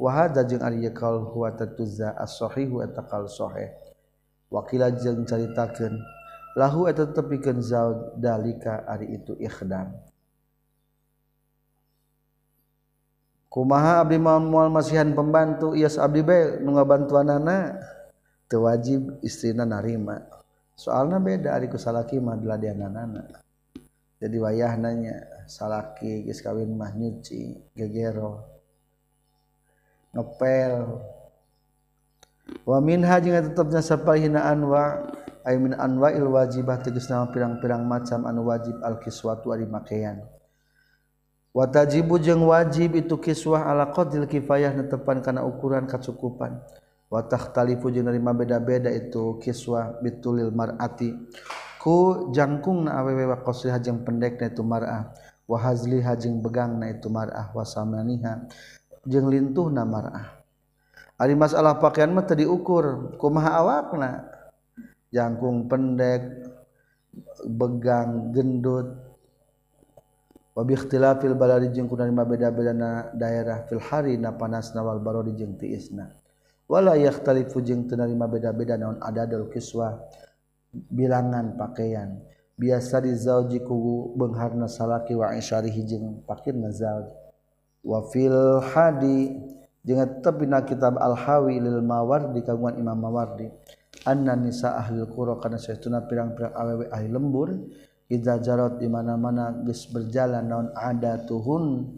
Wa 0.00 0.10
hadza 0.10 0.42
jeung 0.44 0.64
ari 0.64 0.84
kal 0.90 1.20
huwa 1.30 1.52
tatuzza 1.52 2.16
as-sahihu 2.16 2.80
eta 2.80 3.04
kal 3.04 3.28
sahih. 3.28 3.72
Wakila 4.52 4.92
jeung 4.92 5.24
caritakeun 5.28 5.98
lahu 6.54 6.86
eta 6.86 7.06
tetep 7.06 7.26
pikeun 7.30 7.58
zaud 7.60 8.18
dalika 8.18 8.86
ari 8.86 9.18
itu 9.18 9.34
ikhdam 9.38 9.94
kumaha 13.50 14.02
abdi 14.02 14.18
moal 14.18 14.66
masihan 14.66 15.14
pembantu? 15.14 15.78
Ias 15.78 15.94
abdi 15.94 16.26
bae 16.26 16.58
nu 16.58 16.74
ngabantuanana 16.74 17.78
teu 18.50 18.66
wajib 18.66 19.22
istrina 19.22 19.62
narima. 19.62 20.26
Soalna 20.74 21.22
beda 21.22 21.54
ari 21.54 21.70
ku 21.70 21.78
salaki 21.78 22.18
mah 22.18 22.34
deladeanana 22.34 23.44
jadi 24.24 24.36
wayah 24.40 24.74
nanya 24.80 25.20
salaki 25.44 26.24
geus 26.24 26.40
kawin 26.40 26.72
mah 26.72 26.96
nyuci 26.96 27.60
gegero 27.76 28.40
ngepel. 30.16 31.02
Wa 32.64 32.80
minha 32.80 33.20
jeung 33.20 33.36
tetepna 33.36 33.84
sapahina 33.84 34.48
anwa' 34.48 35.12
ay 35.44 35.60
min 35.60 35.76
anwa'il 35.76 36.24
wajibah 36.24 36.80
tegasna 36.80 37.28
pirang-pirang 37.28 37.84
macam 37.84 38.24
anu 38.24 38.48
wajib 38.48 38.80
al 38.80 38.98
kiswatu 38.98 39.52
ari 39.52 39.68
makaian 39.68 40.24
wa 41.54 41.64
tajibu 41.70 42.18
jeung 42.18 42.48
wajib 42.48 42.98
itu 42.98 43.14
kiswah 43.20 43.68
ala 43.70 43.94
qadil 43.94 44.26
kifayah 44.26 44.74
netepan 44.74 45.22
kana 45.22 45.46
ukuran 45.46 45.86
kacukupan. 45.86 46.58
Watah 47.14 47.54
talifu 47.54 47.94
jeung 47.94 48.10
nerima 48.10 48.34
beda-beda 48.34 48.90
itu 48.90 49.38
kiswa 49.38 50.02
bitulil 50.02 50.50
mar'ati. 50.50 51.14
Ku 51.78 52.26
jangkung 52.34 52.90
na 52.90 52.98
awewe 52.98 53.30
wa 53.30 53.38
qasriha 53.38 53.78
jeung 53.78 54.02
pendekna 54.02 54.50
itu 54.50 54.66
mar'ah. 54.66 55.14
Wa 55.46 55.62
hazliha 55.62 56.18
jeung 56.18 56.42
begangna 56.42 56.90
itu 56.90 57.06
mar'ah. 57.06 57.54
Wa 57.54 57.62
samaniha 57.62 58.50
jeung 59.06 59.30
lintuhna 59.30 59.86
mar'ah. 59.86 60.42
Ari 61.14 61.38
masalah 61.38 61.78
pakaian 61.78 62.10
mah 62.10 62.26
teu 62.26 62.34
diukur. 62.34 63.14
Kumaha 63.14 63.62
awakna 63.62 64.33
jangkung 65.14 65.70
pendek 65.70 66.50
begang 67.46 68.34
gendut. 68.34 68.90
Wabi 70.54 70.78
ikhtilafil 70.78 71.34
baladi 71.34 71.70
jeung 71.74 71.90
kuna 71.90 72.06
lima 72.06 72.22
beda-bedana 72.22 73.10
daerah 73.14 73.66
fil 73.66 73.82
hari 73.82 74.14
na 74.18 74.34
panas 74.34 74.70
nawal 74.74 75.02
barodi 75.02 75.34
jeung 75.34 75.58
tiisna. 75.58 76.14
Wala 76.70 76.94
yakhtalifu 76.94 77.58
jeung 77.58 77.90
teu 77.90 77.98
narima 77.98 78.30
beda-beda 78.30 78.78
naon 78.78 79.02
adadul 79.02 79.50
kiswa 79.50 79.98
bilangan 80.70 81.58
pakaian. 81.58 82.22
Biasa 82.54 83.02
di 83.02 83.10
zauji 83.18 83.66
ku 83.66 84.14
beungharna 84.14 84.70
salaki 84.70 85.18
wa 85.18 85.34
isyarihi 85.34 85.82
jeung 85.90 86.06
pakirna 86.22 86.70
zauj. 86.70 87.10
Wa 87.82 88.06
fil 88.14 88.62
hadi 88.62 89.34
jeung 89.82 90.06
tetep 90.06 90.38
dina 90.38 90.62
kitab 90.62 91.02
al 91.02 91.18
hawi 91.18 91.58
lil 91.58 91.82
mawardi 91.82 92.46
kagungan 92.46 92.78
imam 92.78 92.94
mawardi. 92.94 93.50
anna 94.04 94.36
nisa 94.36 94.76
ahlil 94.76 95.08
qura 95.08 95.40
kana 95.40 95.56
saytuna 95.56 96.04
pirang-pirang 96.04 96.52
awewe 96.54 96.84
ahli 96.92 97.08
lembur. 97.08 97.50
Idza 98.04 98.36
jarat 98.36 98.76
di 98.76 98.84
mana-mana 98.84 99.64
geus 99.64 99.88
berjalan 99.88 100.44
naon 100.44 100.68
adatuhun 100.76 101.88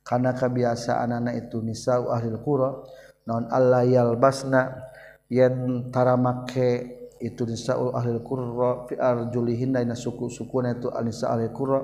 kana 0.00 0.32
kabiasaanana 0.32 1.36
itu 1.36 1.60
nisa 1.60 2.00
ahlil 2.00 2.40
qura 2.40 2.80
naon 3.28 3.44
alla 3.52 3.84
yalbasna 3.84 4.88
yen 5.28 5.92
taramake 5.92 6.96
itu 7.20 7.44
nisa 7.44 7.76
ahlil 7.76 8.24
qura 8.24 8.88
fi 8.88 8.96
arjulihin 8.96 9.76
dina 9.76 9.92
suku-sukuna 9.92 10.80
itu 10.80 10.88
nisa 11.04 11.28
ahlil 11.28 11.52
qura. 11.52 11.80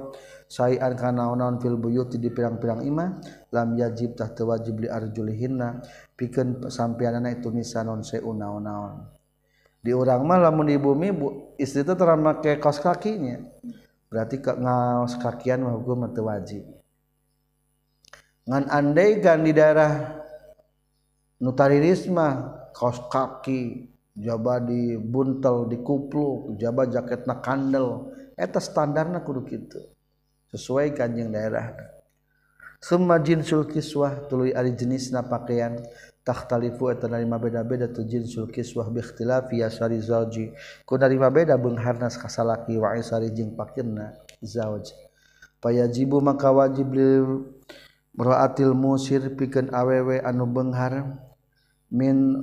Sayan 0.49 0.97
kana 0.97 1.29
naon 1.37 1.61
fil 1.61 1.77
buyuti 1.77 2.16
di 2.16 2.33
pirang-pirang 2.33 2.81
imah 2.81 3.20
lam 3.53 3.77
yajib 3.77 4.16
tah 4.16 4.33
tewajib 4.33 4.81
li 4.81 4.89
arjulihinna. 4.89 5.85
Pikeun 6.16 6.72
sampeanana 6.72 7.29
itu 7.29 7.53
nisa 7.53 7.85
non 7.85 8.01
seun 8.01 8.41
naon-naon. 8.41 9.15
Di 9.87 9.95
urang 9.95 10.26
mah 10.26 10.43
lamun 10.43 10.66
di 10.66 10.74
bumi 10.74 11.14
bu, 11.14 11.55
istri 11.55 11.87
itu 11.87 11.95
tara 11.95 12.18
make 12.18 12.59
kaos 12.59 12.82
kakinya. 12.82 13.39
Berarti 14.11 14.43
ke 14.43 14.51
ngaos 14.51 15.14
kakian 15.22 15.62
mah 15.62 15.78
hukum 15.78 16.11
teu 16.11 16.26
wajib. 16.26 16.66
Ngan 18.51 18.66
andai 18.66 19.22
kan 19.22 19.47
di 19.47 19.55
daerah 19.55 20.18
nutaririsma 21.39 22.59
kaos 22.74 22.99
kaki 23.07 23.87
jaba 24.18 24.59
di 24.59 24.99
buntel 24.99 25.70
di 25.70 25.78
kupluk 25.78 26.59
jaba 26.59 26.91
jaket 26.91 27.22
na 27.30 27.39
kandel 27.39 28.11
eta 28.34 28.59
standarna 28.59 29.22
kudu 29.22 29.47
kitu. 29.47 29.78
Sesuai 30.51 30.99
kanjeng 30.99 31.30
daerah. 31.30 31.74
Summa 32.82 33.22
jinsul 33.22 33.70
kiswah 33.70 34.26
tuluy 34.26 34.51
ari 34.51 34.74
jenisna 34.74 35.22
pakaian 35.22 35.78
takhtalifu 36.27 36.91
eta 36.91 37.07
narima 37.07 37.39
beda-beda 37.39 37.87
tu 37.87 38.03
jinsul 38.03 38.51
kiswah 38.51 38.91
bi 38.91 38.99
ikhtilafi 38.99 39.62
yasari 39.62 40.03
zawji. 40.03 40.51
Ku 40.83 40.99
narima 40.99 41.31
beda 41.31 41.55
beungharnas 41.55 42.18
kasalaki 42.18 42.74
wa 42.74 42.99
isari 42.99 43.31
jeung 43.31 43.55
pakirna 43.55 44.18
zawj. 44.43 44.91
Payajibu 45.62 46.18
maka 46.18 46.51
wajib 46.51 46.91
lil 46.91 47.47
ra'atil 48.18 48.74
musir 48.74 49.22
pikeun 49.39 49.70
awewe 49.70 50.18
anu 50.18 50.51
beunghar 50.51 51.14
min 51.95 52.43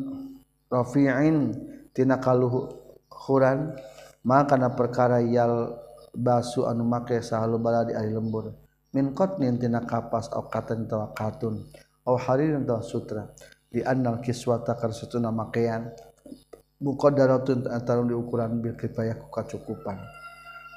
rafi'in 0.72 1.52
tina 1.92 2.24
kaluhuran 2.24 3.76
maka 4.24 4.56
na 4.56 4.72
perkara 4.72 5.20
yal 5.20 5.76
basu 6.16 6.64
anu 6.64 6.88
make 6.88 7.20
sahalu 7.20 7.60
bala 7.60 7.84
di 7.84 7.92
ahli 7.92 8.16
lembur. 8.16 8.56
Min 8.96 9.12
qatnin 9.12 9.60
tina 9.60 9.84
kapas 9.84 10.32
au 10.32 10.48
katan 10.48 10.88
tawa 10.88 11.12
katun 11.12 11.68
au 12.08 12.16
haririn 12.16 12.64
tawa 12.64 12.80
sutra. 12.80 13.28
Di 13.74 13.82
annal 13.82 14.22
kiswata 14.22 14.78
kar 14.78 14.94
satuna 14.94 15.34
makean 15.34 15.90
muqaddaratun 16.78 17.66
di 18.06 18.14
ukuran 18.14 18.62
bil 18.62 18.78
kifayah 18.78 19.18
ku 19.18 19.34
kacukupan 19.34 19.98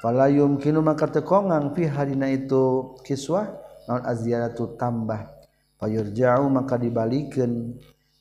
fala 0.00 0.32
yumkinu 0.32 0.80
maka 0.80 1.04
tekongang 1.10 1.76
fi 1.76 1.84
hadina 1.84 2.32
itu 2.32 2.96
kiswah 3.04 3.66
naon 3.86 4.02
aziyatu 4.04 4.76
tambah. 4.76 5.34
Fayurja'u 5.76 6.48
maka 6.48 6.80
dibalikeun 6.80 7.76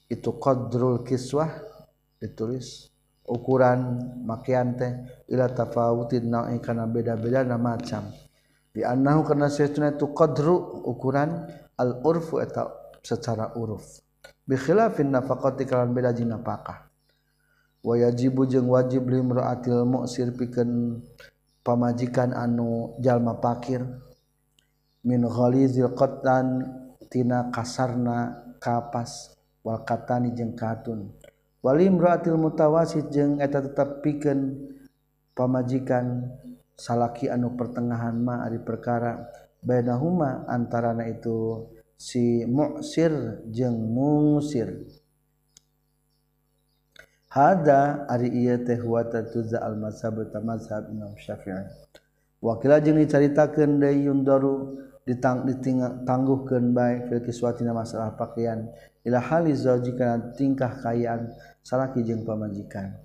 itu 0.10 0.30
qadrul 0.38 1.02
kiswah 1.02 1.50
ditulis. 2.22 2.90
Ukuran 3.26 4.06
makian 4.22 4.78
teh 4.78 4.94
ila 5.34 5.50
tafawutin 5.50 6.30
na'i 6.30 6.62
kana 6.62 6.86
beda-beda 6.86 7.42
na 7.42 7.58
macam. 7.58 8.14
Di 8.70 8.86
annahu 8.86 9.26
kana 9.26 9.50
saytuna 9.50 9.98
itu 9.98 10.14
qadru 10.14 10.86
ukuran 10.86 11.50
al 11.80 12.06
urfu 12.06 12.38
eta 12.38 12.70
secara 13.02 13.58
uruf 13.58 14.05
bikhilafin 14.46 15.10
nafaqati 15.10 15.66
kalan 15.66 15.94
beda 15.94 16.14
jeung 16.14 16.30
nafkah 16.32 16.86
wa 17.86 17.94
yajibu 17.94 18.50
jeung 18.50 18.66
wajib 18.66 19.06
li 19.10 19.22
mu'sir 19.22 20.34
pikeun 20.34 21.02
pamajikan 21.66 22.30
anu 22.38 22.94
jalma 23.02 23.42
pakir. 23.42 23.82
Min 25.06 25.22
ghalizil 25.26 25.94
qatan 25.94 26.66
tina 27.14 27.54
kasarna 27.54 28.42
kapas 28.62 29.34
wal 29.66 29.82
katani 29.86 30.34
jeung 30.34 30.58
katun. 30.58 31.14
Wal 31.62 31.82
imra'atil 31.82 32.38
mutawasit 32.38 33.10
jeung 33.10 33.42
eta 33.42 33.62
tetep 33.62 34.02
pikeun 34.02 34.66
pamajikan 35.38 36.26
salaki 36.78 37.30
anu 37.30 37.54
pertengahan 37.54 38.18
ma 38.18 38.46
ari 38.46 38.62
perkara. 38.62 39.30
Bainahuma 39.66 40.46
antarana 40.46 41.10
itu 41.10 41.66
si 41.96 42.44
musir 42.46 43.42
jeung 43.52 43.80
musir 43.96 44.84
hada 47.36 48.08
ari 48.08 48.32
ieu 48.32 48.64
teh 48.64 48.80
wa 48.80 49.04
tatuza 49.04 49.60
al 49.60 49.76
mazhab 49.76 50.16
mazhab 50.40 50.88
Imam 50.88 51.12
Syafi'i. 51.20 51.68
Wakila 52.40 52.80
jeung 52.80 52.96
dicaritakeun 52.96 53.82
deui 53.82 54.08
yundaru 54.08 54.80
ditang 55.04 55.44
ditangguhkeun 55.44 56.72
bae 56.72 57.04
fil 57.10 57.20
kiswatina 57.26 57.76
masalah 57.76 58.16
pakaian 58.16 58.72
ila 59.04 59.20
hali 59.20 59.52
zauji 59.52 59.94
kana 60.00 60.32
tingkah 60.38 60.80
kayaan 60.80 61.36
salaki 61.60 62.08
jeung 62.08 62.24
pamajikan. 62.24 62.96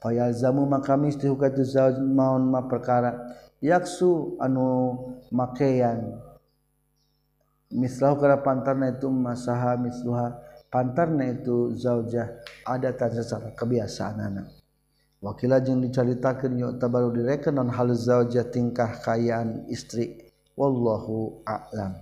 Fayalzamu 0.00 0.64
maka 0.64 0.96
mesti 0.96 1.28
zauj 1.66 1.98
maun 2.00 2.48
ma 2.48 2.64
perkara. 2.64 3.36
Yaksu 3.60 4.40
anu 4.40 4.96
makean. 5.28 6.29
Mislah 7.70 8.18
ke 8.18 8.26
pantarna 8.42 8.92
itu 8.92 9.08
masaha 9.08 9.78
misluha. 9.78 10.36
Pantarna 10.70 11.26
itu 11.26 11.74
zaujah 11.74 12.30
ada 12.62 12.94
tanda 12.94 13.22
kebiasaan 13.58 14.22
anak. 14.22 14.46
Wakila 15.18 15.58
jeung 15.58 15.82
diceritakeun 15.82 16.54
yuk 16.56 16.72
tabaru 16.78 17.10
direken 17.10 17.58
non 17.58 17.68
hal 17.74 17.90
zaujah 17.90 18.46
tingkah 18.46 19.02
kayaan 19.02 19.66
istri. 19.66 20.30
Wallahu 20.54 21.42
a'lam. 21.42 21.98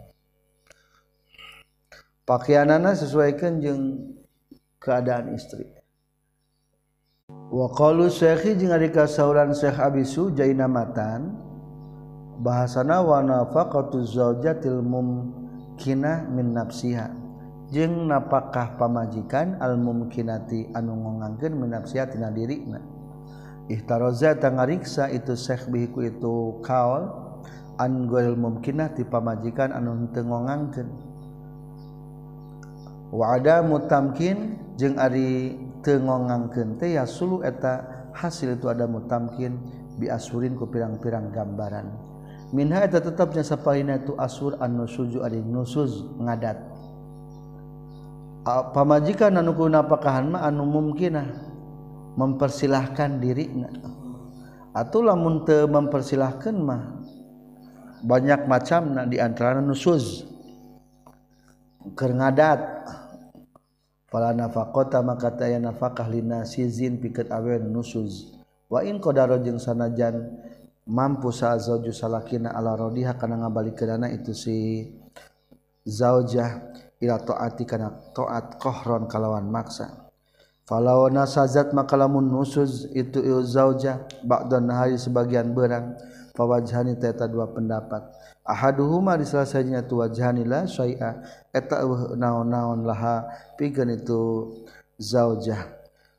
Pakaianana 2.28 2.92
sesuaikan 2.92 3.56
jeung 3.64 4.12
keadaan 4.76 5.32
istri. 5.32 5.64
Wa 7.48 7.72
qalu 7.72 8.12
syekhi 8.12 8.52
jeung 8.52 8.76
ari 8.76 8.92
kasauran 8.92 9.56
Syekh 9.56 9.80
Abisu 9.80 10.36
jainamatan. 10.36 11.32
Bahasana 12.44 13.00
wa 13.00 13.24
nafaqatu 13.24 14.04
zaujatil 14.04 14.84
mum 14.84 15.32
kinah 15.78 16.26
min 16.26 16.52
nafsiha. 16.52 17.08
Jeung 17.68 18.08
napakah 18.08 18.80
pamajikan 18.80 19.60
al 19.60 19.76
mumkinati 19.76 20.72
anu 20.72 20.98
ngongangkeun 20.98 21.52
min 21.52 21.76
nafsiha 21.76 22.08
tina 22.08 22.32
dirina 22.32 22.80
ihtaraza 23.68 24.32
tangariksa 24.40 25.12
itu 25.12 25.36
syekh 25.36 25.68
bihiku 25.68 26.00
itu 26.08 26.64
kaul 26.64 27.12
an 27.76 28.08
ghairil 28.08 28.40
mumkinah 28.40 28.96
ti 28.96 29.04
pamajikan 29.04 29.76
anu 29.76 30.08
teu 30.16 30.24
ngongangkeun. 30.24 30.88
Wa 33.12 33.36
ada 33.36 33.60
tamkin 33.84 34.56
jeung 34.80 34.96
ari 34.96 35.60
teu 35.84 36.00
ngongangkeun 36.00 36.80
teh 36.80 36.96
ya 36.96 37.04
sulu 37.04 37.44
eta 37.44 38.08
hasil 38.16 38.56
itu 38.56 38.72
ada 38.72 38.88
mutamkin 38.88 39.60
bi 40.00 40.08
asurin 40.08 40.56
ku 40.56 40.64
pirang-pirang 40.72 41.28
gambaran. 41.36 42.07
minha 42.54 42.80
eta 42.80 43.00
tetapnya 43.02 43.44
saparina 43.44 44.00
tu 44.00 44.16
asur 44.16 44.56
an 44.60 44.78
nusuju 44.78 45.20
ari 45.24 45.40
nusuz 45.40 46.04
ngadat. 46.16 46.58
Pamajikan 48.48 49.36
anu 49.36 49.52
kuna 49.52 49.84
pakahan 49.84 50.32
mah 50.32 50.48
anu 50.48 50.64
mungkinah 50.64 51.28
mempersilahkan 52.16 53.20
dirinya 53.20 53.68
atau 54.72 55.04
lamun 55.04 55.44
teu 55.44 55.68
mempersilahkan 55.68 56.56
mah 56.56 57.04
banyak 58.00 58.48
macam 58.48 58.96
na 58.96 59.04
di 59.04 59.20
antara 59.20 59.60
nusuz 59.60 60.24
keur 61.92 62.16
ngadat. 62.16 62.60
Fala 64.08 64.32
nafaqata 64.32 65.04
maka 65.04 65.36
taya 65.36 65.60
nafaqah 65.60 66.08
lina 66.08 66.48
sizin 66.48 66.96
pikeut 66.96 67.28
awen 67.28 67.68
nusuz 67.68 68.32
wa 68.72 68.80
in 68.80 68.96
qadara 69.04 69.36
jeung 69.36 69.60
sanajan 69.60 70.32
mampu 70.88 71.28
sa 71.28 71.52
zauju 71.60 71.92
salakina 71.92 72.56
ala 72.56 72.72
rodiha 72.72 73.12
kana 73.20 73.36
ngabalikeunana 73.44 74.08
itu 74.08 74.32
si 74.32 74.88
zaujah 75.84 76.72
ila 77.04 77.20
taati 77.20 77.68
kana 77.68 77.92
taat 78.16 78.56
qahron 78.56 79.04
kalawan 79.04 79.44
maksa. 79.44 80.08
Falau 80.68 81.08
nasazat 81.08 81.72
maka 81.72 81.96
lamun 81.96 82.28
nusuz 82.28 82.92
itu 82.92 83.20
zaujah 83.44 84.04
ba'dan 84.20 84.68
nahari 84.68 85.00
sebagian 85.00 85.56
berang 85.56 85.96
fawajhani 86.36 86.96
teta 87.00 87.24
dua 87.24 87.48
pendapat. 87.48 88.04
Ahaduhuma 88.44 89.16
di 89.16 89.24
salah 89.28 89.48
sajinya 89.48 89.84
tu 89.84 90.00
wajhani 90.00 90.44
la 90.44 90.64
syai'a 90.64 91.20
eta 91.52 91.84
naon-naon 92.16 92.84
laha 92.84 93.28
pikeun 93.60 93.96
itu 93.96 94.20
zaujah. 95.00 95.68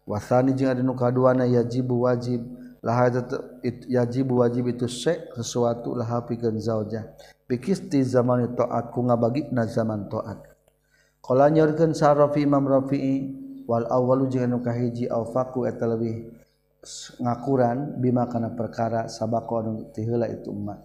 Wasani 0.09 0.57
jeung 0.57 0.73
anu 0.73 0.97
kaduana 0.97 1.45
yajibu 1.45 2.09
wajib 2.09 2.41
laha 2.83 3.11
yajib 3.87 4.27
wajib 4.31 4.71
itu 4.71 4.87
syekh 4.87 5.35
sesuatu 5.35 5.95
laha 5.95 6.23
pikeun 6.23 6.59
zaujah 6.59 7.11
bikisti 7.49 8.03
zamani 8.03 8.51
taat 8.55 8.91
ku 8.93 9.03
ngabagina 9.03 9.67
zaman 9.67 10.07
taat 10.07 10.39
qala 11.19 11.51
nyorkeun 11.51 11.91
sa 11.91 12.15
Imam 12.39 12.63
Rafi'i 12.63 13.15
wal 13.67 13.85
awwalu 13.89 14.31
jeung 14.31 14.47
anu 14.49 14.57
kahiji 14.63 15.11
au 15.11 15.27
faqu 15.27 15.67
eta 15.67 15.85
leuwih 15.85 16.31
ngakuran 17.19 17.99
bima 17.99 18.25
kana 18.31 18.55
perkara 18.55 19.11
sabaqo 19.11 19.53
anu 19.59 19.71
tiheula 19.91 20.31
itu 20.31 20.49
umma 20.49 20.79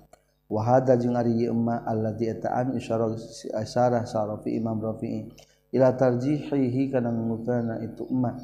wa 0.50 0.60
hadza 0.60 0.98
jeung 0.98 1.14
ari 1.16 1.46
ieu 1.46 1.54
umma 1.54 1.86
allazi 1.86 2.28
eta 2.28 2.52
anu 2.52 2.76
isyarah 2.76 3.14
isyarah 3.62 4.02
sa 4.04 4.26
Imam 4.50 4.82
Rafi'i. 4.82 5.52
Ila 5.74 5.90
tarjihihi 5.90 6.94
kana 6.94 7.10
ngukurna 7.10 7.82
itu 7.82 8.06
umma 8.06 8.38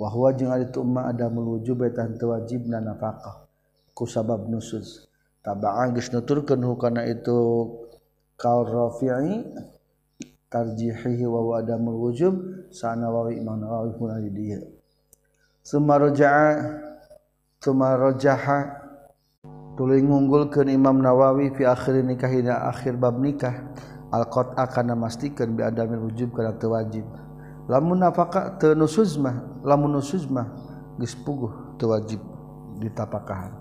emmat 0.00 0.40
bahwa 0.40 0.56
itu 0.56 0.78
umma 0.80 1.12
ada 1.12 1.28
menuju 1.28 1.76
betan 1.76 2.16
wajib 2.16 2.64
na 2.64 2.80
nafkah. 2.80 3.44
Ku 3.92 4.08
sabab 4.08 4.48
nusus. 4.48 5.04
Tabaan 5.44 5.92
geus 5.92 6.08
nuturkeun 6.12 6.64
hukana 6.64 7.04
itu 7.04 7.68
kaul 8.40 8.64
rafi'i 8.64 9.44
tarjihihi 10.50 11.24
wa 11.28 11.40
wa 11.46 11.54
ada 11.62 11.78
wujub 11.78 12.34
sana 12.74 13.06
wa 13.06 13.30
imam 13.30 13.60
nawawi 13.60 13.94
pun 13.94 14.10
di 14.18 14.30
dia 14.34 14.60
summa 15.62 15.94
raja'a 17.94 18.58
tuluy 19.78 20.02
ngunggulkeun 20.02 20.74
imam 20.74 20.98
nawawi 20.98 21.54
fi 21.54 21.70
akhir 21.70 22.02
nikahina 22.02 22.66
akhir 22.66 22.98
bab 22.98 23.22
nikah 23.22 23.70
al 24.10 24.26
qat'a 24.26 24.66
kana 24.66 24.98
mastikeun 24.98 25.54
bi 25.54 25.62
adamil 25.62 26.10
wujub 26.10 26.34
kana 26.34 26.50
wajib 26.50 27.06
lamun 27.68 28.00
nafaka 28.00 28.56
tenusuzmah 28.56 29.64
lamun 29.66 30.00
nusuzmah 30.00 30.46
geus 30.96 31.16
puguh 31.16 31.76
teu 31.80 31.92
wajib 31.92 32.20
ditapakahan. 32.80 33.52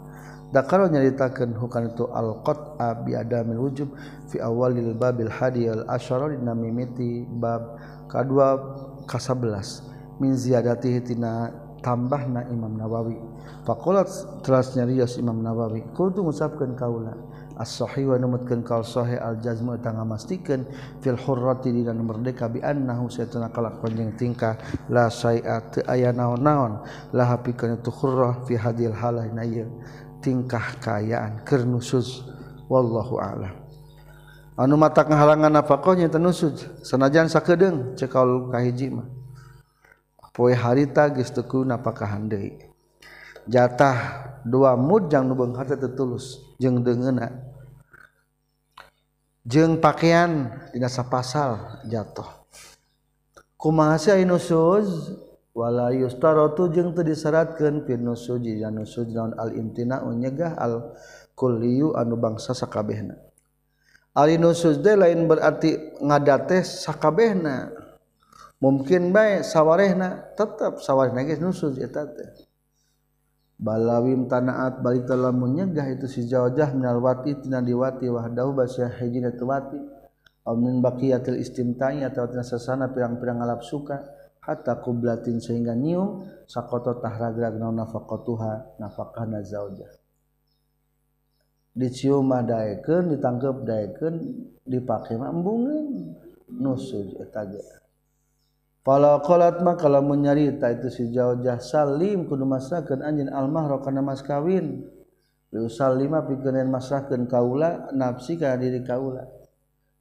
Dakaro 0.49 0.89
nyaritakeun 0.89 1.53
hukan 1.61 1.93
itu 1.93 2.09
al 2.09 2.41
qat'a 2.41 3.05
bi 3.05 3.13
adamil 3.13 3.69
wujub 3.69 3.93
fi 4.33 4.41
awalil 4.41 4.97
babil 4.97 5.29
hadi 5.29 5.69
al 5.69 5.85
asyara 5.85 6.33
dinamimiti 6.33 7.21
bab 7.37 7.77
kadua 8.09 8.57
ka 9.05 9.21
11 9.21 10.17
min 10.17 10.33
ziyadatihi 10.33 11.05
tina 11.05 11.53
tambahna 11.85 12.49
Imam 12.49 12.73
Nawawi. 12.75 13.21
Faqalat 13.61 14.09
teras 14.41 14.73
nyarios 14.73 15.21
Imam 15.21 15.37
Nawawi 15.37 15.85
kudu 15.93 16.25
ngucapkeun 16.25 16.73
kaula 16.73 17.13
as-sahih 17.59 18.09
wa 18.09 18.17
numutkeun 18.17 18.63
kal 18.63 18.87
sahih 18.87 19.19
al 19.19 19.35
jazmu 19.43 19.75
eta 19.75 19.91
ngamastikeun 19.91 20.63
fil 21.03 21.19
hurrati 21.19 21.75
dina 21.75 21.91
merdeka 21.91 22.47
bi 22.47 22.63
annahu 22.63 23.11
saytuna 23.11 23.51
kalakuan 23.51 23.91
jeung 23.99 24.11
tingkah 24.15 24.55
la 24.87 25.11
saia 25.11 25.59
teu 25.67 25.83
aya 25.83 26.15
naon-naon. 26.15 26.87
La 27.11 27.27
hapikeun 27.27 27.83
tu 27.83 27.91
hurrah 27.91 28.47
fi 28.47 28.55
hadil 28.55 28.95
halah 28.95 29.27
na 29.27 29.43
tingkah 30.23 30.79
kayaan 30.79 31.43
keur 31.43 31.67
nusus 31.67 32.23
wallahu 32.71 33.19
a'lam. 33.19 33.55
Anu 34.59 34.75
mata 34.79 35.03
halangan 35.03 35.51
nafaqahnya 35.59 36.07
tenusud 36.11 36.55
sanajan 36.83 37.27
sakeudeung 37.27 37.99
cekal 37.99 38.47
kahiji 38.51 38.91
mah. 38.91 39.07
Poe 40.31 40.55
harita 40.55 41.11
geus 41.11 41.35
teku 41.35 41.67
napakahan 41.67 42.31
deui. 42.31 42.55
Jatah 43.49 43.97
dua 44.45 44.77
mud 44.79 45.09
jang 45.11 45.27
nu 45.27 45.35
beung 45.35 45.57
harta 45.57 45.75
tetulus 45.75 46.55
jeung 46.61 46.79
deungeuna 46.85 47.48
jeng 49.45 49.79
pakaian 49.79 50.51
dinasa 50.71 51.05
pasal 51.07 51.83
jatuh. 51.87 52.27
Kumahasi 53.59 54.23
nusuz 54.23 55.15
wala 55.51 55.91
yustaratu 55.91 56.71
jeung 56.71 56.95
teu 56.95 57.03
disyaratkeun 57.03 57.83
fil 57.83 57.99
nusuji 57.99 58.63
dan 58.63 58.79
nusuz 58.79 59.11
naon 59.11 59.35
al 59.35 59.51
imtina 59.51 59.99
nyegah 60.07 60.55
al 60.55 60.95
kulliyu 61.35 61.95
anu 61.99 62.15
bangsa 62.15 62.55
sakabehna. 62.55 63.19
Al 64.15 64.31
nusuz 64.39 64.79
de 64.79 64.95
lain 64.95 65.27
berarti 65.27 65.99
ngadate 65.99 66.63
sakabehna. 66.63 67.75
Mungkin 68.59 69.15
bae 69.15 69.39
sawarehna 69.39 70.35
tetap 70.35 70.83
sawarehna 70.83 71.23
geus 71.23 71.39
nusuz 71.39 71.79
eta 71.79 72.03
teh. 72.07 72.48
balawim 73.59 74.31
tanaat 74.31 74.79
balik 74.79 75.03
telah 75.03 75.35
menyegah 75.35 75.91
itu 75.91 76.07
si 76.07 76.23
jawajah 76.25 76.71
menyalwati 76.71 77.43
tina 77.43 77.59
diwati 77.59 78.07
wahdahu 78.07 78.55
basya 78.55 78.87
hijina 78.87 79.35
tuwati. 79.35 79.77
Aw 80.47 80.55
min 80.55 80.79
baqiyatil 80.79 81.37
istimta'i 81.37 82.01
atau 82.07 82.25
tina 82.31 82.41
sasana 82.41 82.89
pirang-pirang 82.89 83.43
alap 83.43 83.61
suka. 83.61 84.17
Hatta 84.39 84.79
kublatin 84.81 85.43
sehingga 85.43 85.75
niu 85.75 86.25
sakoto 86.47 86.97
tahragrag 86.97 87.59
naun 87.59 87.77
nafaqatuha 87.83 88.81
nafaqahna 88.81 89.43
zaujah. 89.45 89.91
Dicium 91.75 92.25
madaekeun 92.25 93.13
ditangkep 93.13 93.55
daekeun 93.67 94.15
dipake 94.65 95.19
mah 95.19 95.29
embungeun 95.29 96.17
nusuj 96.49 97.13
eta 97.21 97.45
Kalau 98.79 99.21
kolat 99.21 99.61
mah 99.61 99.77
kalau 99.77 100.01
menyarita 100.01 100.71
itu 100.73 100.89
si 100.89 101.03
jaujah 101.13 101.61
salim 101.61 102.25
kudu 102.25 102.41
masakan 102.41 103.05
anjeun 103.05 103.29
almahro 103.29 103.83
kana 103.85 104.01
mas 104.01 104.25
kawin. 104.25 104.81
Li 105.53 105.59
usallima 105.61 106.25
pikeun 106.25 106.65
masrahkeun 106.65 107.29
kaula 107.29 107.93
nafsi 107.93 108.39
ka 108.39 108.57
diri 108.57 108.81
kaula. 108.81 109.29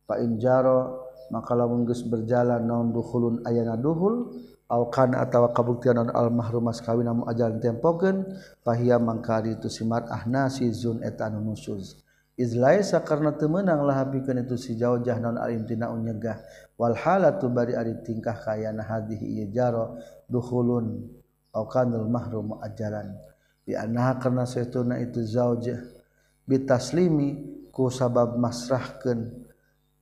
Fa 0.08 0.16
in 0.22 0.40
jaro 0.40 1.04
maka 1.28 1.52
lamun 1.52 1.84
geus 1.84 2.00
berjalan 2.06 2.64
naon 2.64 2.94
dukhulun 2.94 3.44
ayana 3.44 3.76
duhul 3.76 4.32
au 4.72 4.82
kana 4.88 5.20
atawa 5.20 5.52
kabuktian 5.52 6.00
naon 6.00 6.08
almahrum 6.14 6.64
mas 6.64 6.80
kawin 6.80 7.08
amu 7.12 7.28
ajalan 7.28 7.60
tempokeun 7.60 8.24
fahia 8.64 8.96
mangkari 8.96 9.58
itu 9.60 9.68
si 9.68 9.84
mar'ah 9.84 10.24
nasizun 10.24 11.04
eta 11.04 11.28
anu 11.28 11.44
nusuz. 11.52 12.07
Izlaisa 12.38 13.02
karena 13.02 13.34
temenanglah 13.34 13.98
habikan 13.98 14.38
itu 14.38 14.54
si 14.54 14.78
jauh 14.78 15.02
jah 15.02 15.18
non 15.18 15.34
alim 15.34 15.66
tina 15.66 15.90
unyegah. 15.90 16.38
Wal 16.78 16.94
halatu 16.94 17.50
bari 17.50 17.74
ari 17.74 17.98
tingkah 18.06 18.38
kaya 18.38 18.70
nah 18.70 18.86
hadihi 18.86 19.42
ieu 19.42 19.50
jaro 19.50 19.98
dukhulun 20.30 21.02
au 21.50 21.66
kanul 21.66 22.06
mahrum 22.06 22.62
ajaran. 22.62 23.18
Di 23.66 23.74
anha 23.74 24.14
karena 24.22 24.46
saytuna 24.46 25.02
itu 25.02 25.18
zaujah 25.26 25.82
bitaslimi 26.48 27.58
ku 27.68 27.92
sabab 27.92 28.40
masrahkeun 28.40 29.28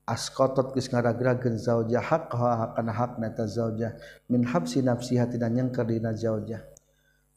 askotot 0.06 0.70
geus 0.70 0.86
ngaragrageun 0.86 1.58
zaujah 1.58 1.98
haqqaha 1.98 2.78
kana 2.78 2.94
hakna 2.94 3.34
ta 3.34 3.50
zaujah 3.50 3.98
min 4.30 4.46
habsi 4.46 4.86
nafsiha 4.86 5.26
tidak 5.26 5.50
nyengker 5.50 5.82
dina 5.82 6.14
zaujah 6.14 6.62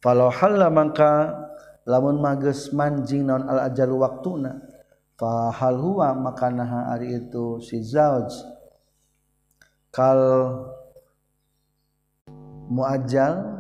falau 0.05 0.29
halla 0.29 0.69
mangka 0.69 1.33
lamun 1.89 2.21
mages 2.21 2.69
manjing 2.69 3.25
naon 3.25 3.49
al 3.49 3.65
ajalu 3.73 4.05
waktuna 4.05 4.68
fahal 5.19 5.75
huwa 5.75 6.15
makanaha 6.15 6.95
ari 6.95 7.19
itu 7.19 7.59
si 7.59 7.83
zauj. 7.83 8.31
Kal 9.91 10.21
muajjal 12.71 13.59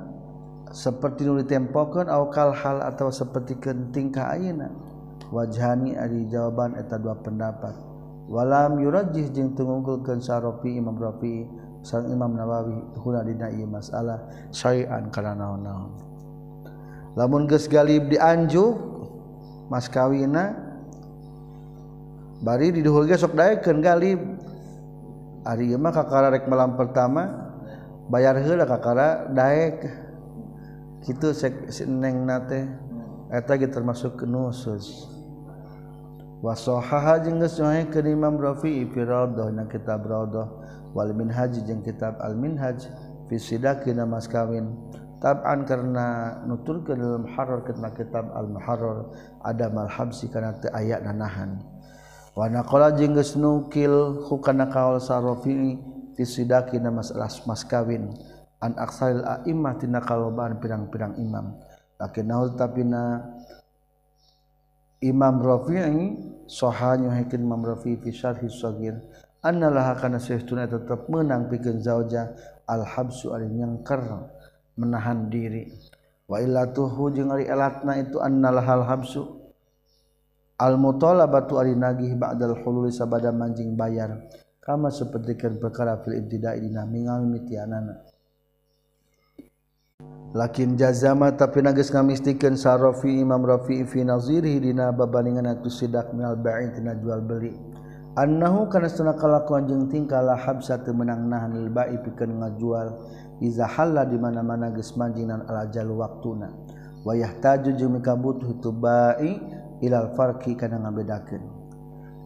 seperti 0.71 1.27
nu 1.27 1.41
ditempokeun 1.43 2.07
au 2.07 2.31
kal 2.31 2.55
hal 2.55 2.79
atau 2.85 3.11
seperti 3.11 3.59
tingkah 3.91 4.31
ayeuna? 4.31 4.71
Wajhani 5.29 5.99
ari 5.99 6.25
jawaban 6.31 6.79
eta 6.79 6.95
dua 6.95 7.19
pendapat. 7.19 7.75
Walam 8.29 8.77
yurajih 8.77 9.33
jeung 9.33 9.57
teu 9.57 9.65
ngungkulkeun 9.65 10.21
sarofi 10.21 10.77
Imam 10.77 10.95
Rafi 11.01 11.49
sang 11.81 12.13
Imam 12.13 12.37
Nawawi 12.37 12.77
huna 13.01 13.25
dina 13.25 13.49
ieu 13.49 13.65
masalah 13.65 14.21
syai'an 14.53 15.09
kana 15.09 15.33
naon-naon. 15.33 15.91
Lamun 17.17 17.49
geus 17.49 17.65
galib 17.65 18.05
dianjuk 18.05 18.77
mas 19.65 19.89
kawina 19.89 20.68
bari 22.39 22.71
di 22.71 22.81
duhur 22.83 23.07
ge 23.07 23.19
sok 23.19 23.35
daekeun 23.35 23.83
galib 23.83 24.19
ari 25.43 25.71
ieu 25.71 25.79
mah 25.79 25.91
kakara 25.91 26.31
rek 26.31 26.47
malam 26.47 26.75
pertama 26.79 27.51
bayar 28.07 28.35
heula 28.39 28.65
kakara 28.67 29.27
daek. 29.31 30.07
Kitu 30.99 31.31
sek 31.31 31.71
neng 31.87 32.27
nate 32.27 32.67
eta 33.31 33.55
ge 33.55 33.71
termasuk 33.71 34.19
nusus. 34.27 35.07
Wasohaha 36.43 37.23
jeung 37.23 37.39
geus 37.39 37.55
nyohe 37.55 37.87
ke 37.87 38.03
Imam 38.03 38.35
Rafi'i 38.35 38.83
fi 38.91 39.07
Rawdah 39.07 39.47
na 39.55 39.63
kitab 39.71 40.03
Rawdah 40.03 40.47
wal 40.91 41.15
Minhaj 41.15 41.55
jeung 41.63 41.79
kitab 41.87 42.19
Al 42.19 42.35
Minhaj 42.35 42.83
fi 43.31 43.35
sidaqi 43.39 43.95
na 43.95 44.03
mas 44.03 44.27
kawin. 44.27 44.75
Tab'an 45.23 45.63
karena 45.63 46.39
nuturkeun 46.47 46.99
dalam 46.99 47.25
harar 47.31 47.63
kana 47.63 47.95
kitab 47.95 48.27
Al 48.35 48.51
Muharrar 48.51 49.07
ada 49.43 49.71
malhabsi 49.71 50.27
kana 50.27 50.59
teu 50.59 50.67
aya 50.75 50.99
nanahan. 50.99 51.63
Wanakola 52.37 52.93
jengges 52.93 53.33
nukil 53.33 54.25
hukana 54.29 54.69
kaul 54.69 55.01
sarofi 55.01 55.77
tisidaki 56.13 56.77
na 56.77 56.93
masalah 56.93 57.31
mas 57.49 57.65
kawin. 57.65 58.13
An 58.59 58.75
aksaril 58.75 59.23
a'imah 59.23 59.79
tina 59.79 60.03
kaloban 60.03 60.59
pirang-pirang 60.59 61.15
imam. 61.15 61.55
Lakin 61.95 62.25
naul 62.27 62.55
tapi 62.59 62.83
na 62.83 63.23
Imam 64.99 65.39
Rafi'i 65.39 66.19
soha 66.43 66.99
nyuhekin 66.99 67.39
Imam 67.39 67.63
Rafi'i 67.63 67.95
fi 68.03 68.11
syarhi 68.11 68.51
sagir. 68.51 68.99
Anna 69.39 69.71
laha 69.71 69.95
kana 69.95 70.19
sayyiduna 70.19 70.67
tetap 70.67 71.07
menang 71.07 71.47
pikeun 71.47 71.79
zauja 71.79 72.35
al 72.67 72.83
habsu 72.83 73.31
ari 73.31 73.47
nyangker 73.47 74.03
menahan 74.75 75.31
diri. 75.31 75.71
Wa 76.27 76.43
illatuhu 76.43 77.15
jeung 77.15 77.31
ari 77.31 77.47
elatna 77.47 77.95
itu 77.95 78.19
anna 78.19 78.51
lahal 78.51 78.83
habsu 78.83 79.38
Al-mutola 80.59 81.23
batu 81.23 81.55
ari 81.55 81.71
nagih 81.71 82.19
ba'dal 82.19 82.59
hululi 82.59 82.91
sabada 82.91 83.31
manjing 83.31 83.79
bayar. 83.79 84.27
Kama 84.59 84.91
sepertikan 84.91 85.55
perkara 85.55 86.03
fil 86.03 86.19
ibtida'i 86.19 86.59
dina 86.59 86.83
mingal 86.83 87.23
mitianana. 87.23 88.03
Lakin 90.35 90.75
jazama 90.75 91.31
tapi 91.31 91.63
nagis 91.63 91.89
ngamistikeun 91.95 92.59
sarofi 92.59 93.23
Imam 93.23 93.39
Rafi'i 93.41 93.87
fi 93.87 94.03
nazirihi 94.03 94.59
dina 94.59 94.91
babandingan 94.91 95.47
atu 95.47 95.71
sidak 95.71 96.11
minal 96.11 96.35
ba'i 96.35 96.75
tina 96.75 96.91
jual 96.99 97.23
beli. 97.23 97.55
Annahu 98.19 98.67
kana 98.67 98.91
sunah 98.91 99.15
kalakuan 99.15 99.63
jeung 99.63 99.87
tingkah 99.87 100.19
la 100.19 100.35
habsa 100.35 100.83
teu 100.83 100.91
menang 100.91 101.23
nahan 101.23 101.55
lil 101.55 101.71
ba'i 101.71 101.95
pikeun 102.03 102.35
ngajual. 102.35 102.99
Iza 103.39 103.63
halla 103.63 104.03
di 104.03 104.19
mana-mana 104.19 104.75
geus 104.75 104.91
manjing 104.99 105.31
ala 105.31 105.71
jal 105.71 105.87
waktuna. 105.87 106.51
Wa 107.07 107.15
yahtaju 107.15 107.69
jeung 107.79 107.95
mikabutuh 107.95 108.59
tu 108.59 108.75
ba'i 108.75 109.39
ilal 109.83 110.13
farqi 110.15 110.55
kana 110.55 110.79
ngabedakeun 110.79 111.43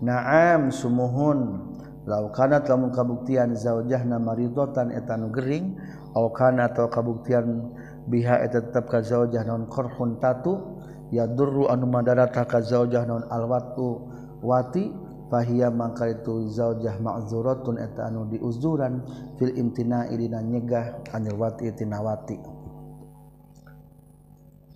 naam 0.03 0.73
sumuhun. 0.73 1.71
Law 2.03 2.27
kana 2.35 2.59
lamun 2.59 2.91
kabuktian 2.91 3.55
zaujahna 3.55 4.19
maridatan 4.19 4.91
eta 4.91 5.15
nu 5.15 5.31
gering 5.31 5.79
aw 6.11 6.27
kana 6.35 6.67
atau 6.67 6.91
kabuktian 6.91 7.71
biha 8.11 8.43
eta 8.43 8.59
tetep 8.59 8.91
ka 8.91 8.99
zaujah 8.99 9.47
naon 9.47 9.71
qarhun 9.71 10.19
tatu 10.19 10.83
yadurru 11.15 11.71
anu 11.71 11.87
madarata 11.87 12.43
ka 12.43 12.59
zaujah 12.59 13.07
naon 13.07 13.23
alwatu 13.31 14.03
wati 14.43 14.91
fahiya 15.31 15.71
mangka 15.71 16.11
itu 16.11 16.51
zaujah 16.51 16.99
ma'zuratun 16.99 17.79
eta 17.79 18.11
anu 18.11 18.27
diuzuran 18.27 18.99
fil 19.39 19.55
imtina'i 19.55 20.19
dina 20.19 20.43
nyegah 20.43 21.07
anil 21.15 21.39
wati 21.39 21.71
tinawati 21.71 22.35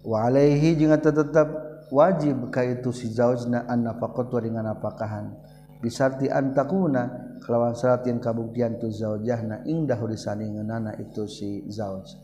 wa 0.08 0.32
alaihi 0.32 0.80
jeung 0.80 0.96
tetep 0.96 1.76
wajib 1.94 2.52
ka 2.52 2.64
itu 2.64 2.92
si 2.92 3.12
zaujna 3.12 3.68
an 3.68 3.88
nafaqat 3.88 4.28
wa 4.28 4.42
dengan 4.42 4.64
nafakahan 4.74 5.36
bisarti 5.78 6.30
antakuna 6.30 7.38
kelawan 7.46 7.78
syarat 7.78 8.06
yang 8.10 8.18
kabuktian 8.18 8.82
tu 8.82 8.90
zaujahna 8.90 9.64
indah 9.70 9.98
di 10.10 10.18
itu 11.02 11.24
si 11.30 11.64
zauj. 11.70 12.18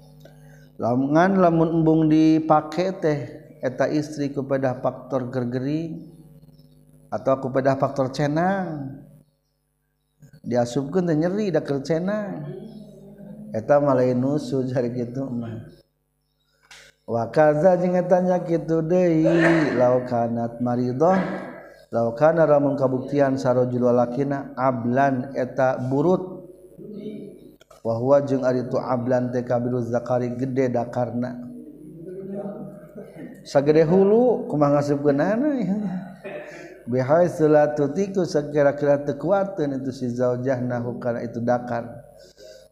Lamun 0.82 1.14
lamun 1.38 1.70
embung 1.82 2.10
dipake 2.10 2.98
teh 2.98 3.20
eta 3.62 3.86
istri 3.88 4.34
kepada 4.34 4.82
faktor 4.82 5.30
gergeri 5.30 6.02
atau 7.14 7.38
kepada 7.38 7.78
faktor 7.78 8.10
cenang. 8.10 9.00
Diasupkeun 10.44 11.08
teh 11.08 11.16
nyeri 11.16 11.54
da 11.54 11.62
cenang. 11.62 12.50
Eta 13.54 13.78
malah 13.78 14.10
nusu 14.18 14.66
jari 14.66 14.90
kitu 14.90 15.30
mah. 15.30 15.83
wakaza 17.04 17.76
tanya 18.08 18.40
gitu 18.44 18.80
Dehi 18.84 19.76
laukanat 19.76 20.64
maridoh 20.64 21.18
laukana 21.94 22.50
ramun 22.50 22.74
kabuktian 22.74 23.38
sarojul 23.38 23.94
walakina 23.94 24.52
ablan 24.58 25.32
eta 25.38 25.78
burut. 25.78 26.42
Wahwa 27.84 28.24
jeung 28.24 28.48
ari 28.48 28.64
tu 28.72 28.80
ablan 28.80 29.30
teh 29.30 29.44
kabiru 29.44 29.84
zakari 29.84 30.32
gede 30.34 30.72
dakarna. 30.72 31.36
Sagede 33.44 33.84
hulu 33.84 34.48
kumaha 34.48 34.80
ngasupkeunana 34.80 35.50
ya? 35.60 35.78
Bihai 36.88 37.28
sulatutiku 37.28 38.24
sekira-kira 38.24 39.04
tekuatan 39.04 39.84
itu 39.84 39.92
si 39.92 40.08
zaujahna 40.12 40.80
hukana 40.80 41.24
itu 41.28 41.44
dakar. 41.44 42.08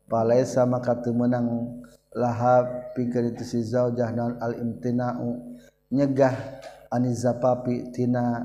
Palaisa 0.07 0.63
maka 0.63 0.95
teu 0.99 1.11
menang 1.11 1.75
laha 2.15 2.87
pikir 2.95 3.35
itu 3.35 3.43
si 3.43 3.59
zaujah 3.63 4.11
naon? 4.11 4.35
Al 4.39 4.59
imtina'u 4.59 5.59
nyegah 5.91 6.35
aniza 6.91 7.39
papi 7.39 7.91
tina 7.95 8.43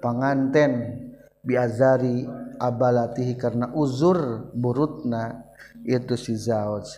panganten. 0.00 1.04
Biazari 1.46 2.26
abalatihi 2.58 3.38
karena 3.38 3.70
uzur 3.70 4.50
burutna 4.50 5.46
itu 5.86 6.18
si 6.18 6.34
zauj. 6.34 6.90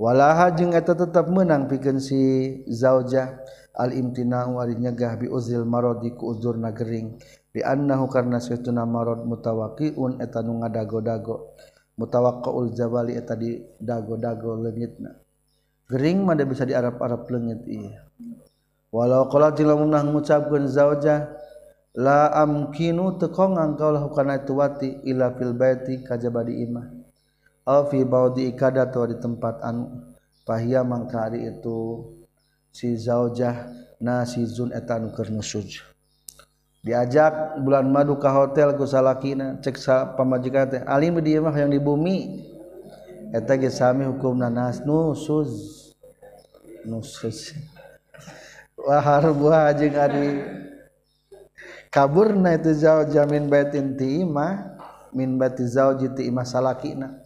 Walaha 0.00 0.48
jeung 0.56 0.72
eta 0.72 0.96
tetep 0.96 1.28
menang 1.28 1.68
pikeun 1.68 2.00
si 2.00 2.16
zaujah. 2.72 3.36
Al 3.76 3.92
imtina'u 3.92 4.56
ari 4.56 4.80
nyegah 4.80 5.20
bi 5.20 5.28
uzil 5.28 5.68
maradi 5.68 6.16
ku 6.16 6.32
uzurna 6.32 6.72
gering. 6.72 7.20
Bi 7.52 7.60
annahu 7.60 8.08
karna 8.08 8.40
saestuna 8.40 8.88
marad 8.88 9.28
mutawaqiun 9.28 10.24
eta 10.24 10.40
nu 10.40 10.64
ngadago-dago. 10.64 11.52
Mutawaqqaul 12.00 12.72
jabali 12.72 13.12
eta 13.12 13.36
di 13.36 13.60
dago-dago 13.76 14.56
leungitna. 14.56 15.25
Gering 15.86 16.26
mana 16.26 16.42
bisa 16.42 16.66
di 16.66 16.74
Arab-arab 16.74 17.30
lengit 17.30 17.62
iya. 17.70 18.02
Walau 18.90 19.30
kalau 19.30 19.54
jika 19.54 19.74
munah 19.78 20.02
mengucapkan 20.02 20.66
zauja 20.66 21.30
la 21.94 22.26
amkinu 22.34 23.14
tekong 23.22 23.54
engkau 23.54 23.94
lakukan 23.94 24.34
itu 24.34 24.52
wati 24.58 24.88
ila 25.06 25.30
fil 25.38 25.54
baiti 25.54 26.02
kajabadi 26.02 26.66
imah. 26.66 26.86
Au 27.66 27.86
fi 27.86 28.02
baudi 28.02 28.50
ikada 28.50 28.86
atau 28.86 29.06
di 29.06 29.18
tempat 29.18 29.62
anu 29.62 30.14
pahia 30.46 30.86
mangkari 30.86 31.50
itu 31.50 32.02
si 32.70 32.94
zaujah 32.94 33.70
na 34.02 34.26
si 34.26 34.42
zun 34.46 34.70
etanu 34.74 35.14
kernusuj. 35.14 35.82
Diajak 36.86 37.58
bulan 37.66 37.90
madu 37.90 38.14
ke 38.18 38.30
hotel 38.30 38.78
ku 38.78 38.86
salakina 38.86 39.58
cek 39.58 39.74
sa 39.74 40.14
pamajikan 40.14 40.70
teh 40.70 40.82
alim 40.86 41.18
dia 41.18 41.42
mah 41.42 41.54
yang 41.54 41.74
di 41.74 41.82
bumi 41.82 42.46
eta 43.34 43.58
ge 43.58 43.70
sami 43.70 44.04
hukumna 44.06 44.50
nas. 44.50 44.82
Nusuz 44.84 45.86
nusuz 46.86 47.52
wa 48.78 49.02
harbuha 49.02 49.74
jeung 49.74 49.98
ari 49.98 50.28
kaburna 51.90 52.54
itu 52.54 52.70
zauj 52.70 53.10
jamin 53.10 53.50
baitin 53.50 53.98
ti 53.98 54.22
imah 54.22 54.78
min 55.10 55.34
bati 55.34 55.66
zauji 55.66 56.14
ti 56.14 56.30
imah 56.30 56.46
salakina 56.46 57.18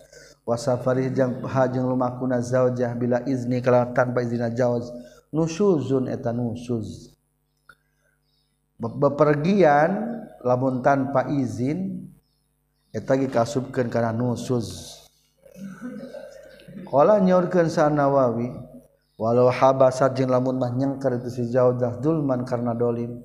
wa 0.49 0.57
safarih 0.57 1.13
jang 1.13 1.45
ha 1.45 1.69
jeung 1.69 1.85
lumakuna 1.85 2.41
zaujah 2.41 2.97
bila 2.97 3.21
izni 3.29 3.61
kalau 3.61 3.93
tanpa 3.93 4.25
izina 4.25 4.49
jauz 4.49 4.89
nusuzun 5.29 6.09
eta 6.09 6.33
nusuz 6.33 7.13
bepergian 8.81 10.25
lamun 10.41 10.81
tanpa 10.81 11.29
izin 11.29 12.09
eta 12.91 13.21
ge 13.21 13.29
kasubkeun 13.29 13.93
kana 13.93 14.17
nusuz 14.17 14.97
qala 16.91 17.23
nyaurkeun 17.23 17.71
sa 17.71 17.87
Nawawi 17.87 18.51
walau 19.15 19.47
habasat 19.47 20.19
jeung 20.19 20.35
lamun 20.35 20.59
mah 20.59 20.75
nyengker 20.75 21.23
itu 21.23 21.31
si 21.31 21.43
jaudah 21.47 22.03
dulman 22.03 22.43
karena 22.43 22.75
dolim 22.75 23.23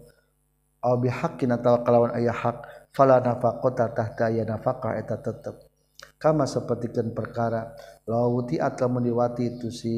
aw 0.86 0.93
bihaqqin 1.01 1.49
atawa 1.49 1.82
kalawan 1.82 2.13
aya 2.13 2.30
hak 2.30 2.61
fala 2.93 3.18
nafaqata 3.18 3.89
tahta 3.89 4.30
aya 4.30 4.45
nafaqah 4.45 5.01
eta 5.01 5.18
tetep. 5.18 5.57
Kama 6.22 6.45
sapertikeun 6.45 7.11
perkara 7.11 7.74
lawuti 8.05 8.61
atau 8.61 8.88
mendiwati 8.88 9.57
itu 9.57 9.68
si 9.74 9.95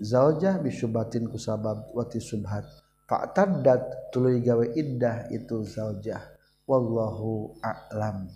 zaujah 0.00 0.58
bisubatin 0.58 1.28
kusabab 1.28 1.92
wati 1.92 2.18
subhat 2.18 2.64
fa'taddat 3.06 4.10
tuluy 4.10 4.40
gawe 4.40 4.66
iddah 4.72 5.28
itu 5.30 5.62
zaujah. 5.62 6.24
Wallahu 6.66 7.54
a'lam 7.62 8.26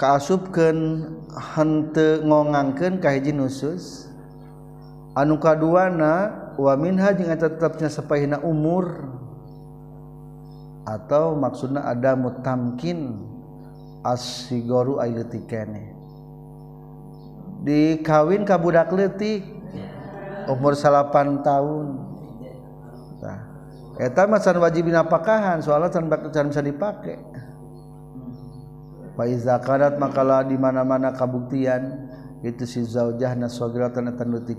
kaasupkeun 0.00 1.04
henteu 1.28 2.24
ngongangkeun 2.24 3.04
ka 3.04 3.12
hiji 3.12 3.36
nusus 3.36 4.08
anu 5.12 5.36
kaduana 5.36 6.32
waminha 6.56 7.12
jeung 7.12 7.28
eta 7.28 7.52
tetepna 7.52 7.92
sapahina 7.92 8.40
umur 8.40 9.12
atau 10.88 11.36
maksudna 11.36 11.84
ada 11.84 12.16
mutamkin 12.16 13.20
asigoru 14.00 14.96
ai 15.04 15.12
leutikene 15.12 15.92
dikawin 17.60 18.48
ka 18.48 18.56
budak 18.56 18.88
leutik 18.96 19.60
umur 20.48 20.74
8 20.74 21.46
tahun. 21.46 21.86
Nah, 23.22 23.40
eta 24.00 24.26
mah 24.26 24.40
wajib 24.40 24.90
napakahan 24.90 25.06
pakahan 25.06 25.58
soalnya 25.62 25.94
can 26.32 26.48
bisa 26.50 26.64
dipake. 26.64 27.29
Faiza 29.20 29.60
karat 29.60 30.00
makala 30.00 30.40
di 30.48 30.56
mana-mana 30.56 31.12
kabuktian 31.12 32.08
itu 32.40 32.64
si 32.64 32.80
zaujah 32.88 33.36
na 33.36 33.52
sogiratan 33.52 34.08
etan 34.16 34.32
nuti 34.32 34.56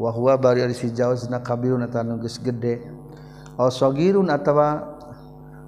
wa 0.00 0.08
huwa 0.16 0.40
bari 0.40 0.64
ari 0.64 0.72
si 0.72 0.88
zaujna 0.88 1.44
kabirun 1.44 1.84
etan 1.84 2.16
geus 2.24 2.40
gede. 2.40 2.80
Aw 3.60 3.68
sogirun 3.68 4.32
atawa 4.32 4.96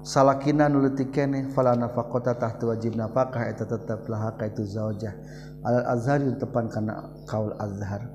salakinan 0.01 0.73
leutik 0.73 1.13
kene 1.13 1.53
fala 1.53 1.77
nafaqata 1.77 2.33
tahta 2.33 2.65
wajib 2.65 2.97
nafaqah 2.97 3.45
eta 3.53 3.69
tetep 3.69 4.09
laha 4.09 4.33
ka 4.41 4.49
itu 4.49 4.65
zaujah. 4.65 5.13
Al 5.61 5.85
azhar 5.93 6.17
tepan 6.41 6.73
kana 6.73 7.13
kaul 7.29 7.53
azhar. 7.61 8.09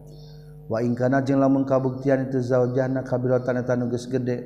Wa 0.66 0.82
in 0.82 0.98
kana 0.98 1.22
jeung 1.22 1.38
lamun 1.38 1.62
kabuktian 1.62 2.26
itu 2.26 2.42
zaujahna 2.42 3.06
kabiratan 3.06 3.62
etan 3.62 3.86
geus 3.86 4.10
gede 4.10 4.42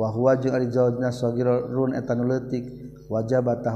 wa 0.00 0.08
huwa 0.08 0.32
jeung 0.40 0.56
ari 0.56 0.72
zaujna 0.72 1.12
sagirun 1.12 1.92
eta 1.92 2.16
nuletik 2.16 2.64
wajah 3.10 3.40
batah 3.42 3.74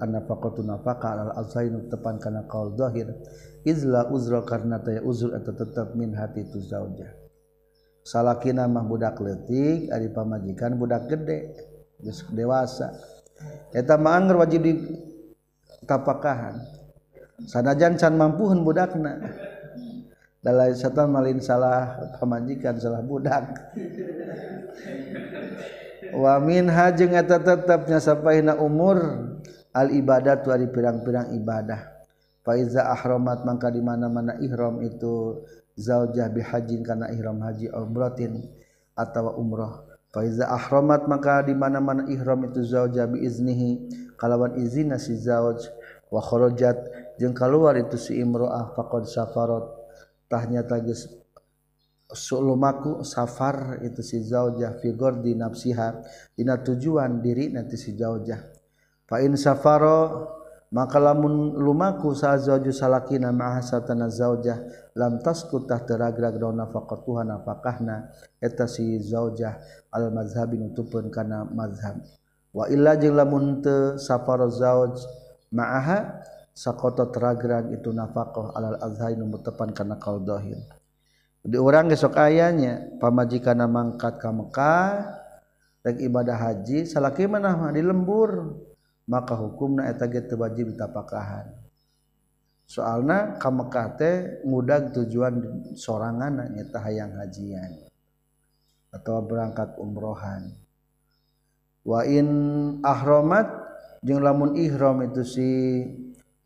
an 0.00 0.08
nafaqatu 0.12 0.64
nafaqa 0.64 1.08
al 1.18 1.32
azain 1.40 1.88
tepan 1.90 2.20
kana 2.20 2.46
qaul 2.46 2.76
zahir. 2.76 3.10
Izla 3.62 4.10
uzra 4.10 4.42
karna 4.42 4.82
taya 4.82 5.02
uzur 5.02 5.34
eta 5.34 5.54
tetep 5.54 5.94
min 5.94 6.14
hati 6.14 6.42
tu 6.50 6.58
zaujah. 6.58 7.14
Salakina 8.02 8.66
mah 8.66 8.82
budak 8.82 9.22
leutik 9.22 9.86
ari 9.94 10.10
pamajikan 10.10 10.74
budak 10.74 11.06
gede 11.06 11.54
geus 12.02 12.26
dewasa. 12.34 12.90
Eta 13.70 13.94
mah 13.94 14.18
anger 14.18 14.36
wajib 14.42 14.60
di 14.66 14.72
tapakahan 15.86 16.58
sanajan 17.46 17.98
can 17.98 18.14
mampuhun 18.18 18.62
budakna. 18.66 19.18
Dalai 20.42 20.74
setan 20.74 21.06
malin 21.14 21.38
salah 21.38 21.94
pamajikan 22.18 22.74
salah 22.74 22.98
budak. 22.98 23.46
wamin 26.12 26.68
hajeng 26.68 27.16
eta 27.16 27.40
tetapnya 27.40 27.98
sappaina 27.98 28.56
umur 28.60 29.00
al 29.72 29.88
ibadat 29.90 30.44
wari 30.44 30.68
pirang-pirang 30.68 31.32
ibadah. 31.36 31.88
Faiza 32.42 32.90
ahromat 32.90 33.46
maka 33.46 33.70
di 33.70 33.78
mana-mana 33.78 34.34
ihram 34.42 34.82
itu 34.82 35.46
zaujah 35.78 36.26
bihajin 36.26 36.82
karena 36.82 37.08
ihram 37.14 37.38
haji 37.38 37.70
umratin 37.70 38.50
atau 38.98 39.32
umroh 39.38 39.88
faiza 40.12 40.50
ahromat 40.50 41.06
maka 41.08 41.40
di 41.46 41.54
mana-mana 41.54 42.04
ihram 42.10 42.44
itu 42.44 42.60
zaujah 42.66 43.06
biiznihi 43.08 43.86
kalawan 44.18 44.58
izin 44.58 44.92
si 44.98 45.16
zauj. 45.16 45.70
Wa 46.12 46.20
kharajat 46.20 46.76
jeung 47.16 47.32
keluar 47.32 47.72
itu 47.80 47.96
si 47.96 48.20
imro'ah 48.20 48.76
faqad 48.76 49.08
safarat. 49.08 49.64
Tahnya 50.28 50.60
tagis 50.64 51.08
sulumaku 52.12 53.02
safar 53.02 53.80
itu 53.84 54.00
si 54.04 54.22
zaujah 54.22 54.78
figor 54.78 55.20
di 55.20 55.34
nafsiha. 55.36 55.88
Dina 56.36 56.60
tujuan 56.60 57.20
diri 57.20 57.50
nanti 57.50 57.74
si 57.74 57.96
zaujah. 57.96 58.40
Fa 59.04 59.20
in 59.20 59.36
safaro 59.36 60.28
maka 60.72 60.96
lamun 60.96 61.52
lumaku 61.60 62.16
sa 62.16 62.32
zauju 62.40 62.72
salakina 62.72 63.28
ma'a 63.28 63.60
satana 63.60 64.08
zaujah 64.08 64.56
lam 64.96 65.20
taskut 65.20 65.68
tah 65.68 65.84
teragrak 65.84 66.40
daun 66.40 66.56
nafaqatuha 66.56 67.28
nafaqahna 67.28 68.08
eta 68.40 68.64
si 68.64 68.96
zaujah 69.04 69.60
al 69.92 70.08
mazhabin 70.08 70.72
utupeun 70.72 71.12
kana 71.12 71.44
mazhab 71.44 72.00
wa 72.56 72.72
illa 72.72 72.96
jeung 72.96 73.20
lamun 73.20 73.60
teu 73.60 74.00
safaro 74.00 74.48
zauj 74.48 74.96
ma'aha 75.52 76.24
sakota 76.56 77.04
teragrag 77.12 77.68
itu 77.76 77.92
nafaqah 77.92 78.56
alal 78.56 78.80
azhainu 78.80 79.28
mutepan 79.28 79.76
kana 79.76 80.00
qaul 80.00 80.24
dhahir 80.24 80.56
di 81.42 81.58
orang 81.58 81.90
besok 81.90 82.14
ayahnya 82.22 82.98
pamajikan 83.02 83.66
mangkat 83.66 84.22
ke 84.22 84.30
Mekah 84.30 84.90
dan 85.82 85.94
ibadah 85.98 86.38
haji 86.38 86.86
salaki 86.86 87.26
mana 87.26 87.70
di 87.74 87.82
lembur. 87.82 88.62
Maka 89.02 89.34
hukumna 89.34 89.90
eta 89.90 90.06
ge 90.06 90.22
teu 90.22 90.38
wajib 90.38 90.72
ditapakahan. 90.72 91.50
Soalna 92.70 93.34
ka 93.42 93.50
Mekah 93.50 93.98
teh 93.98 94.16
ngudag 94.46 94.94
tujuan 94.94 95.42
sorangan 95.74 96.54
nyata 96.54 96.78
hayang 96.78 97.18
hajian 97.18 97.90
atau 98.94 99.18
berangkat 99.26 99.74
umrohan. 99.74 100.54
Wa 101.82 102.06
in 102.06 102.28
ahromat 102.86 103.50
jeung 104.06 104.22
lamun 104.22 104.54
ihram 104.54 105.02
itu 105.02 105.26
si 105.26 105.50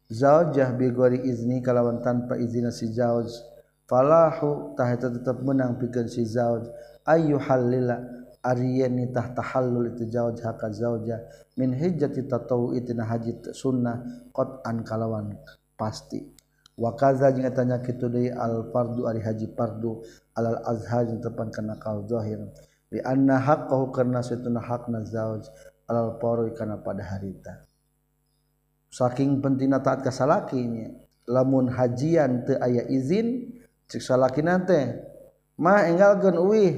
zaujah 0.09 0.73
bigori 0.73 1.29
izni 1.29 1.61
kalawan 1.61 2.01
tanpa 2.01 2.41
izin 2.41 2.73
si 2.73 2.89
zauj. 2.97 3.29
Falahu 3.87 4.75
tah 4.75 4.91
eta 4.93 5.11
menang 5.43 5.79
pikeun 5.79 6.11
si 6.11 6.27
zauj 6.27 6.67
ayu 7.07 7.39
halila 7.39 8.03
ariyan 8.43 8.95
ni 8.95 9.07
tah 9.15 9.31
tahallul 9.35 9.95
itu 9.95 10.11
zauj 10.11 10.43
haka 10.43 10.71
zauja 10.75 11.23
min 11.55 11.75
hijjati 11.75 12.27
tatawu 12.27 12.75
itina 12.75 13.07
haji 13.07 13.55
sunnah 13.55 14.03
qat'an 14.31 14.83
kalawan 14.87 15.35
pasti. 15.79 16.23
Wa 16.77 16.93
kaza 16.93 17.33
jeung 17.33 17.49
eta 17.49 17.65
nya 17.65 17.81
kitu 17.81 18.13
al 18.37 18.69
fardu 18.69 19.09
ari 19.09 19.25
haji 19.25 19.49
fardu 19.57 20.05
alal 20.37 20.61
azhar 20.69 21.09
jeung 21.09 21.25
tepan 21.25 21.49
kana 21.49 21.81
kaul 21.81 22.05
zahir. 22.05 22.43
Li 22.93 23.01
anna 23.01 23.41
haqqahu 23.41 23.91
karna 23.97 24.21
satuna 24.21 24.61
hakna 24.61 25.01
zauj 25.03 25.49
alal 25.87 26.19
paru 26.19 26.51
kana 26.55 26.83
pada 26.83 27.03
harita 27.03 27.63
saking 28.91 29.39
pentingna 29.43 29.83
taat 29.83 30.03
ka 30.03 30.11
salakinya 30.11 30.91
lamun 31.27 31.71
hajian 31.71 32.47
teu 32.47 32.59
aya 32.59 32.87
izin 32.91 33.56
siksa 33.91 34.19
laki 34.19 34.43
nate 34.43 35.01
mah 35.59 35.87
enggalkan 35.89 36.37
uwi 36.37 36.75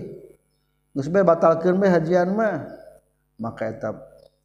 geus 0.94 1.08
bae 1.08 1.24
batalkeun 1.24 1.76
bae 1.80 1.90
hajian 1.92 2.32
mah. 2.34 2.68
Maka 3.38 3.70
eta 3.70 3.94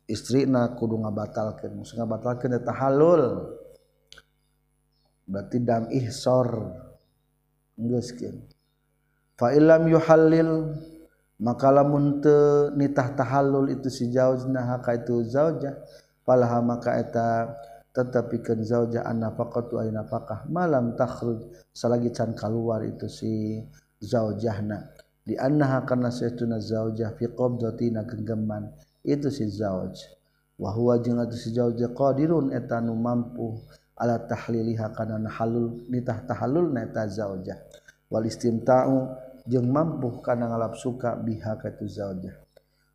istri 0.05 0.45
na 0.45 0.69
kudu 0.77 1.01
ngabatalkeun 1.01 1.81
musuh 1.81 1.97
ngabatalkeun 1.97 2.61
eta 2.61 2.71
halul. 2.71 3.57
Berarti 5.25 5.57
dam 5.63 5.89
ihsor. 5.89 6.49
Geuskeun 7.73 8.53
fa 9.37 9.51
illam 9.53 9.89
yuhallil 9.89 10.77
maka 11.41 11.67
lamun 11.73 12.21
teu 12.21 12.71
nitah 12.77 13.17
tahallul 13.17 13.73
itu 13.73 13.89
si 13.89 14.13
zaujna 14.13 14.79
ka 14.79 14.93
itu 14.93 15.25
zaujah 15.25 15.73
palaha 16.23 16.61
maka 16.61 17.01
eta 17.01 17.49
tetapikan 17.93 18.65
zauja 18.65 19.05
an 19.05 19.21
nafaqatu 19.21 19.77
ay 19.77 19.93
nafaqah. 19.93 20.49
Malam 20.49 20.97
takhruj 20.97 21.45
salagi 21.71 22.09
can 22.09 22.33
keluar 22.33 22.81
itu 22.81 23.05
si 23.05 23.61
zaujahna. 24.01 24.89
Di 25.23 25.39
annaha 25.39 25.85
karena 25.87 26.11
saytuna 26.11 26.59
zaujah 26.59 27.15
fi 27.15 27.29
qabdati 27.29 27.93
genggaman. 27.93 28.73
Itu 29.05 29.29
si 29.29 29.47
zauj. 29.47 29.95
Wa 30.57 30.73
huwa 30.73 30.97
jeung 30.99 31.21
atuh 31.21 31.37
si 31.37 31.53
zauj 31.53 31.79
e 31.79 31.89
qadirun 31.93 32.51
eta 32.51 32.81
nu 32.81 32.97
mampu 32.97 33.61
ala 33.93 34.19
tahliliha 34.19 34.89
kana 34.91 35.21
halul 35.29 35.85
nitah 35.87 36.25
tahallul 36.25 36.73
eta 36.75 37.07
zaujah. 37.07 37.61
Wal 38.09 38.25
istimta'u 38.25 38.97
jeung 39.45 39.69
mampu 39.69 40.19
kana 40.25 40.49
ngalap 40.49 40.75
suka 40.75 41.13
biha 41.13 41.61
ka 41.61 41.71
tu 41.77 41.85
zaujah. 41.85 42.35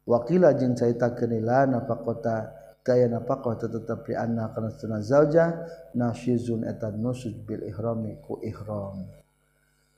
Waqila 0.09 0.57
jeung 0.57 0.73
carita 0.73 1.13
kenila 1.13 1.69
nafaqata 1.69 2.58
kaya 2.89 3.05
nafaqah 3.13 3.69
tetep 3.69 4.09
di 4.09 4.17
anna 4.17 4.49
kana 4.57 4.73
sunna 4.73 5.05
zaujah 5.05 5.69
nafyizun 5.93 6.65
eta 6.65 6.89
nusud 6.89 7.37
bil 7.45 7.61
ihrami 7.69 8.17
ku 8.25 8.41
ihram. 8.41 9.05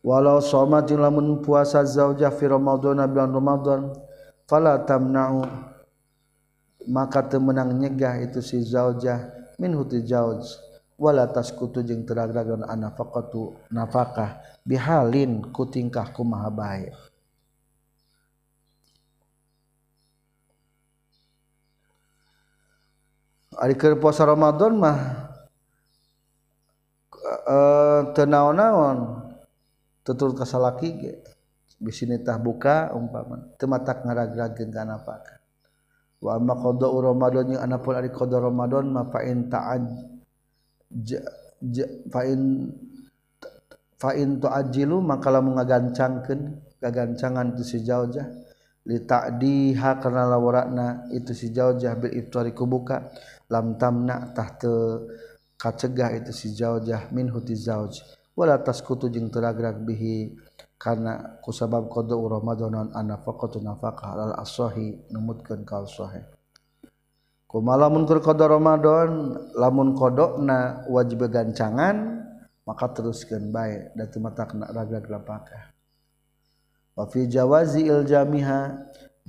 Walau 0.03 0.43
somat 0.43 0.91
jeung 0.91 0.99
lamun 0.99 1.39
puasa 1.39 1.87
zaujah 1.87 2.35
fi 2.35 2.51
Ramadan 2.51 2.99
bulan 3.07 3.31
Ramadan 3.31 3.81
fala 4.51 4.83
tamna'u. 4.83 5.47
Maka 6.91 7.23
teu 7.29 7.39
meunang 7.39 7.77
nyegah 7.77 8.19
itu 8.25 8.43
si 8.43 8.59
zaujah 8.65 9.31
min 9.61 9.77
huti 9.77 10.01
zauj 10.01 10.41
wala 10.97 11.29
taskutu 11.29 11.85
jeung 11.85 12.09
teragragan 12.09 12.65
anafaqatu 12.65 13.53
nafakah 13.69 14.41
bihalin 14.65 15.45
ku 15.53 15.69
tingkah 15.69 16.09
kumaha 16.09 16.49
bae 16.49 16.89
ari 23.61 23.77
keur 23.77 24.01
puasa 24.01 24.25
Ramadan 24.25 24.73
mah 24.81 24.99
eh 27.45 28.01
teu 28.17 28.25
naon-naon 28.25 29.29
tutur 30.01 30.33
ka 30.33 30.49
salaki 30.49 30.91
ge. 30.97 31.15
Bisi 31.81 32.05
nitah 32.05 32.37
buka 32.37 32.93
umpama 32.93 33.41
teu 33.57 33.65
matak 33.65 34.05
ngaragrageun 34.05 34.69
kana 34.69 35.01
apa 35.01 35.41
wa 36.21 36.37
amma 36.37 36.53
qada 36.53 36.93
Ramadan 36.93 37.57
yang 37.57 37.65
anapun 37.65 37.97
ari 37.97 38.13
qada 38.13 38.37
Ramadan 38.37 38.93
ma 38.93 39.09
fa 39.09 39.25
in 39.25 39.49
ta'aj 39.49 39.89
fa 42.13 42.21
in 42.29 42.69
fa 43.97 44.13
in 44.13 44.45
tu'ajjilu 44.45 45.01
maka 45.01 45.33
lamun 45.33 45.57
ngagancangkeun 45.57 46.41
gagancangan 46.85 47.57
tu 47.57 47.65
si 47.65 47.81
jaujah 47.81 48.29
li 48.85 49.01
ta'diha 49.01 50.05
karena 50.05 50.29
lawarakna 50.29 51.09
itu 51.17 51.33
si 51.33 51.49
jaujah 51.49 51.97
bil 51.97 52.13
iftari 52.13 52.53
kubuka 52.53 53.09
lam 53.51 53.75
tamna 53.77 54.31
tahta 54.33 55.05
kacegah 55.59 56.17
itu 56.23 56.33
si 56.33 56.55
jaujah 56.55 57.11
min 57.13 57.29
huti 57.29 57.59
zauj. 57.59 57.99
Wala 58.39 58.57
taskutu 58.63 59.13
jeung 59.13 59.29
teragrag 59.29 59.85
bihi 59.85 60.33
karena 60.81 61.37
kusabab 61.45 61.93
qada 61.93 62.17
ramadan 62.17 62.89
ana 62.97 63.21
faqatu 63.21 63.61
nafaqah 63.61 64.17
al 64.17 64.35
asahi 64.41 65.13
numutkeun 65.13 65.61
ka 65.69 65.85
sahih 65.85 66.25
kumaha 67.45 67.85
lamun 67.85 68.09
keur 68.09 68.25
qada 68.25 68.49
ramadan 68.49 69.37
lamun 69.53 69.93
qadona 69.93 70.89
wajib 70.89 71.29
gancangan 71.29 72.25
maka 72.65 72.87
teruskeun 72.97 73.53
bae 73.53 73.93
da 73.93 74.09
teu 74.09 74.25
mata 74.25 74.49
kena 74.49 74.73
ragrag 74.73 75.05
lapakah. 75.11 75.75
Wa 76.97 77.05
fi 77.13 77.29
jawazi 77.29 77.85
il 77.85 78.09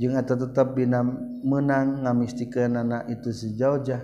jeung 0.02 0.18
eta 0.18 0.34
tetep 0.34 0.74
binam 0.74 1.14
menang 1.46 2.02
ngamistikeunana 2.10 3.06
itu 3.14 3.30
sejaujah 3.30 4.02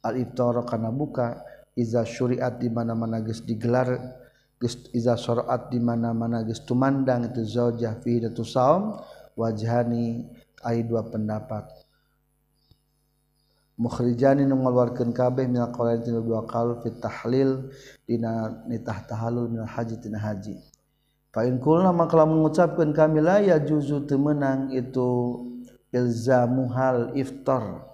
al 0.00 0.16
iftar 0.16 0.56
kana 0.64 0.88
buka 0.88 1.44
iza 1.76 2.00
syuriat 2.08 2.56
di 2.56 2.72
mana-mana 2.72 3.20
geus 3.20 3.44
digelar 3.44 3.92
geus 4.56 4.88
iza 4.96 5.20
syariat 5.20 5.68
di 5.68 5.76
mana-mana 5.82 6.40
geus 6.48 6.64
tumandang 6.64 7.28
itu 7.28 7.44
zaujah 7.44 8.00
fi 8.00 8.24
datu 8.24 8.40
saum 8.40 8.96
wajhani 9.36 10.24
ai 10.64 10.80
dua 10.86 11.04
pendapat. 11.04 11.68
Mukhrijani 13.74 14.46
nu 14.46 14.54
ngaluarkeun 14.62 15.10
kabeh 15.10 15.50
min 15.50 15.66
qawlain 15.74 15.98
dua 15.98 16.46
qaul 16.46 16.78
fi 16.78 16.94
tahlil 16.94 17.74
dina 18.06 18.62
nitah 18.70 19.02
tahallul 19.02 19.50
min 19.50 19.66
haji 19.66 19.98
tina 19.98 20.22
haji. 20.22 20.56
Fainkul 21.34 21.82
maka 21.90 22.14
kalau 22.14 22.30
mengucapkan 22.30 22.94
kami 22.94 23.18
ya 23.42 23.58
juzu 23.58 24.06
temenang 24.06 24.70
itu 24.70 25.42
ilzamu 25.90 26.70
hal 26.70 27.10
iftar. 27.18 27.90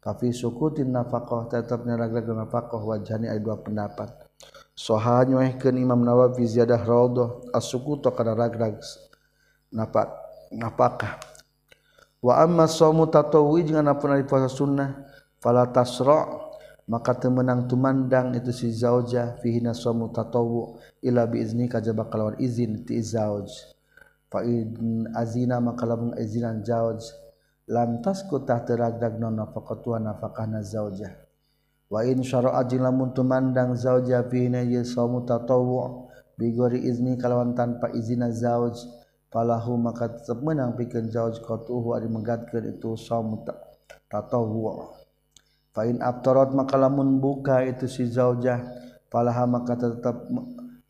Kafi 0.00 0.32
sukutin 0.32 0.88
nafakoh 0.88 1.44
tetap 1.52 1.84
nyeragakan 1.84 2.48
nafakoh 2.48 2.80
wajhani 2.88 3.28
ada 3.28 3.36
dua 3.36 3.60
pendapat. 3.60 4.08
Soha 4.72 5.20
nyuehkan 5.28 5.76
Imam 5.76 6.00
Nawawi 6.00 6.48
ziyadah 6.48 6.80
rodo 6.88 7.44
asuku 7.52 8.00
to 8.00 8.08
kada 8.16 8.32
ragrag 8.32 8.80
napak 9.68 10.08
napakah. 10.48 11.20
Wa 12.24 12.40
amma 12.40 12.64
somu 12.64 13.04
tatawi 13.12 13.68
jangan 13.68 13.92
apa 13.92 14.04
nari 14.08 14.24
puasa 14.24 14.48
sunnah. 14.48 15.04
Falatasro' 15.36 16.49
maka 16.90 17.14
temenang 17.14 17.70
tumandang 17.70 18.34
itu 18.34 18.50
si 18.50 18.74
zaujah 18.74 19.38
fihi 19.38 19.62
naswamu 19.62 20.10
tatawu 20.10 20.74
ila 21.06 21.30
biizni 21.30 21.70
kajaba 21.70 22.10
kalawan 22.10 22.34
izin 22.42 22.82
ti 22.82 22.98
zauj. 22.98 23.46
Fa 24.26 24.42
in 24.42 25.06
azina 25.14 25.62
maka 25.62 25.86
lamun 25.86 26.18
izinan 26.18 26.66
zauj. 26.66 26.98
Lantas 27.70 28.26
ku 28.26 28.42
tah 28.42 28.66
teragdag 28.66 29.22
non 29.22 29.38
nafaqatuha 29.38 30.02
nafaqahna 30.02 30.66
zaujah 30.66 31.14
wa 31.90 32.02
in 32.06 32.22
syara'a 32.26 32.66
jeung 32.66 32.82
lamun 32.82 33.14
tumandang 33.14 33.78
zaujah 33.78 34.26
fihi 34.26 34.50
naswamu 34.50 35.22
tatawu 35.22 36.10
bigori 36.34 36.82
izni 36.90 37.14
kalawan 37.14 37.54
tanpa 37.54 37.94
izina 37.94 38.34
zauj. 38.34 38.74
Falahu 39.30 39.78
maka 39.78 40.10
temenang 40.26 40.74
pikeun 40.74 41.06
zauj 41.06 41.38
qatuhu 41.46 41.94
ari 41.94 42.10
menggatkeun 42.10 42.74
itu 42.74 42.98
saum 42.98 43.46
tatawu 44.10 44.90
Fain 45.70 46.02
aftarat 46.02 46.50
maka 46.50 46.74
lamun 46.74 47.22
buka 47.22 47.62
itu 47.62 47.86
si 47.86 48.10
zaujah 48.10 48.58
falaha 49.06 49.46
maka 49.46 49.78
tetap 49.78 50.26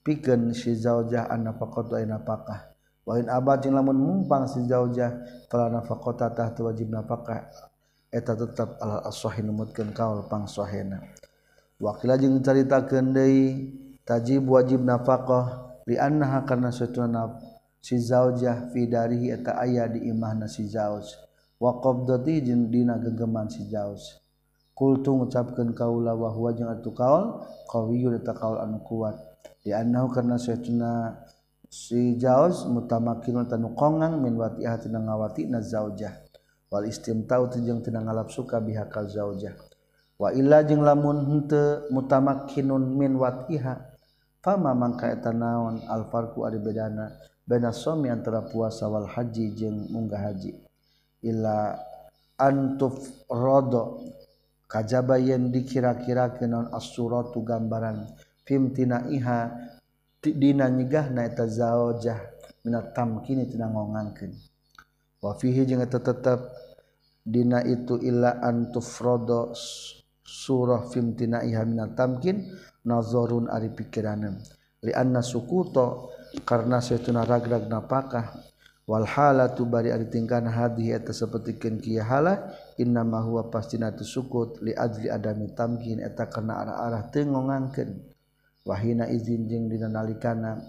pikeun 0.00 0.56
si 0.56 0.72
zaujah 0.72 1.28
an 1.28 1.52
nafaqatu 1.52 2.00
ay 2.00 2.08
nafaqah. 2.08 2.72
Wa 3.04 3.20
in 3.20 3.28
abad 3.28 3.60
lamun 3.68 4.00
mumpang 4.00 4.48
si 4.48 4.64
zaujah 4.64 5.20
fala 5.52 5.68
nafaqata 5.68 6.32
tah 6.32 6.48
wajib 6.64 6.88
nafaqah. 6.88 7.48
Eta 8.08 8.32
tetap 8.34 8.80
al 8.80 9.04
as-sahih 9.06 9.44
numutkeun 9.44 9.92
kaul 9.92 10.24
pang. 10.26 10.48
Wakila 11.80 12.20
jeung 12.20 12.44
caritakeun 12.44 13.16
deui 13.16 13.72
tajib 14.04 14.44
wajib 14.48 14.84
nafaqah 14.84 15.80
li 15.88 15.96
annaha 15.96 16.44
karna 16.44 16.68
satuna 16.68 17.40
si 17.80 17.96
zaujah 17.96 18.68
fi 18.68 18.84
darihi 18.84 19.32
eta 19.32 19.56
aya 19.56 19.88
di 19.88 20.04
imahna 20.12 20.44
si 20.44 20.68
zauj 20.68 21.08
wa 21.56 21.80
qabdati 21.80 22.44
jeung 22.44 22.68
dina 22.68 23.00
gegeman 23.00 23.48
si 23.48 23.64
zauj. 23.64 24.19
kultu 24.80 25.12
ngucapkeun 25.12 25.76
kaula 25.76 26.16
wahwa 26.16 26.56
jeung 26.56 26.72
atuh 26.72 26.96
kaul 26.96 27.44
qawiyyu 27.68 28.16
eta 28.16 28.32
kaul 28.32 28.56
anu 28.56 28.80
kuat. 28.80 29.12
Di 29.60 29.76
annahu 29.76 30.08
karena 30.08 30.40
saytuna 30.40 31.20
si 31.68 32.16
jauz 32.16 32.64
mutamakin 32.64 33.44
tanu 33.44 33.76
kongang 33.76 34.24
min 34.24 34.40
watiha 34.40 34.80
tina 34.80 35.04
ngawati 35.04 35.52
na 35.52 35.60
zaujah. 35.60 36.16
Wal 36.72 36.88
istimtau 36.88 37.52
jeung 37.52 37.84
teu 37.84 37.92
ngalap 37.92 38.32
suka 38.32 38.56
biha 38.56 38.88
ka 38.88 39.04
zaujah. 39.04 39.52
Wa 40.16 40.32
illa 40.32 40.64
jeung 40.64 40.80
lamun 40.80 41.28
henteu 41.28 41.92
mutamakkinun 41.92 42.96
min 42.96 43.20
watiha 43.20 43.84
fama 44.40 44.72
mangka 44.72 45.12
eta 45.12 45.36
naon 45.36 45.84
al 45.92 46.08
farqu 46.08 46.40
ari 46.48 46.56
bedana 46.56 47.12
baina 47.44 47.68
shomi 47.68 48.08
antara 48.08 48.48
puasa 48.48 48.88
wal 48.88 49.04
haji 49.04 49.52
jeung 49.52 49.92
munggah 49.92 50.32
haji. 50.32 50.56
Illa 51.20 51.76
antuf 52.40 52.96
rodo 53.28 54.00
kajaba 54.70 55.18
yen 55.18 55.50
dikira-kira 55.50 56.38
kenon 56.38 56.70
as-suratu 56.70 57.42
gambaran. 57.42 58.06
Fimtina 58.46 59.10
iha 59.10 59.50
dina 60.22 60.70
nyegah 60.70 61.10
na 61.10 61.26
eta 61.26 61.50
zaujah 61.50 62.18
minat 62.62 62.94
tamkini 62.94 63.50
tina 63.50 63.66
ngongankeun. 63.66 64.30
Wa 65.18 65.34
fihi 65.34 65.66
jeung 65.66 65.82
eta 65.82 65.98
tetep 65.98 66.38
dina 67.26 67.60
itu 67.66 67.98
illa 67.98 68.38
antufrodo 68.38 69.52
surah 70.22 70.86
fimtina 70.86 71.42
iha 71.42 71.66
minat 71.66 71.98
tamkin 71.98 72.46
nazarun 72.86 73.50
ari 73.50 73.74
pikiraneun. 73.74 74.38
Li 74.80 74.94
anna 74.96 75.20
sukuto 75.20 76.14
karena 76.46 76.80
saytuna 76.80 77.26
ragrag 77.26 77.68
napakah 77.68 78.32
walhala 78.86 79.52
tu 79.52 79.66
bari 79.66 79.92
ditingkan 79.92 80.48
hadhi 80.48 80.94
eta 80.94 81.12
sapertikeun 81.12 81.80
kieu 81.80 82.04
hala 82.04 82.54
inna 82.78 83.04
ma 83.04 83.20
huwa 83.24 83.50
pastina 83.50 83.92
sukut 84.00 84.60
li 84.62 84.72
ajli 84.76 85.08
adami 85.10 85.52
tamkin 85.52 86.00
eta 86.00 86.28
kana 86.28 86.64
arah-arah 86.64 87.12
teu 87.12 87.28
ngongangkeun 87.28 88.00
wahina 88.64 89.08
izin 89.08 89.48
jeung 89.48 89.68
dina 89.68 89.88
nalikana 89.88 90.60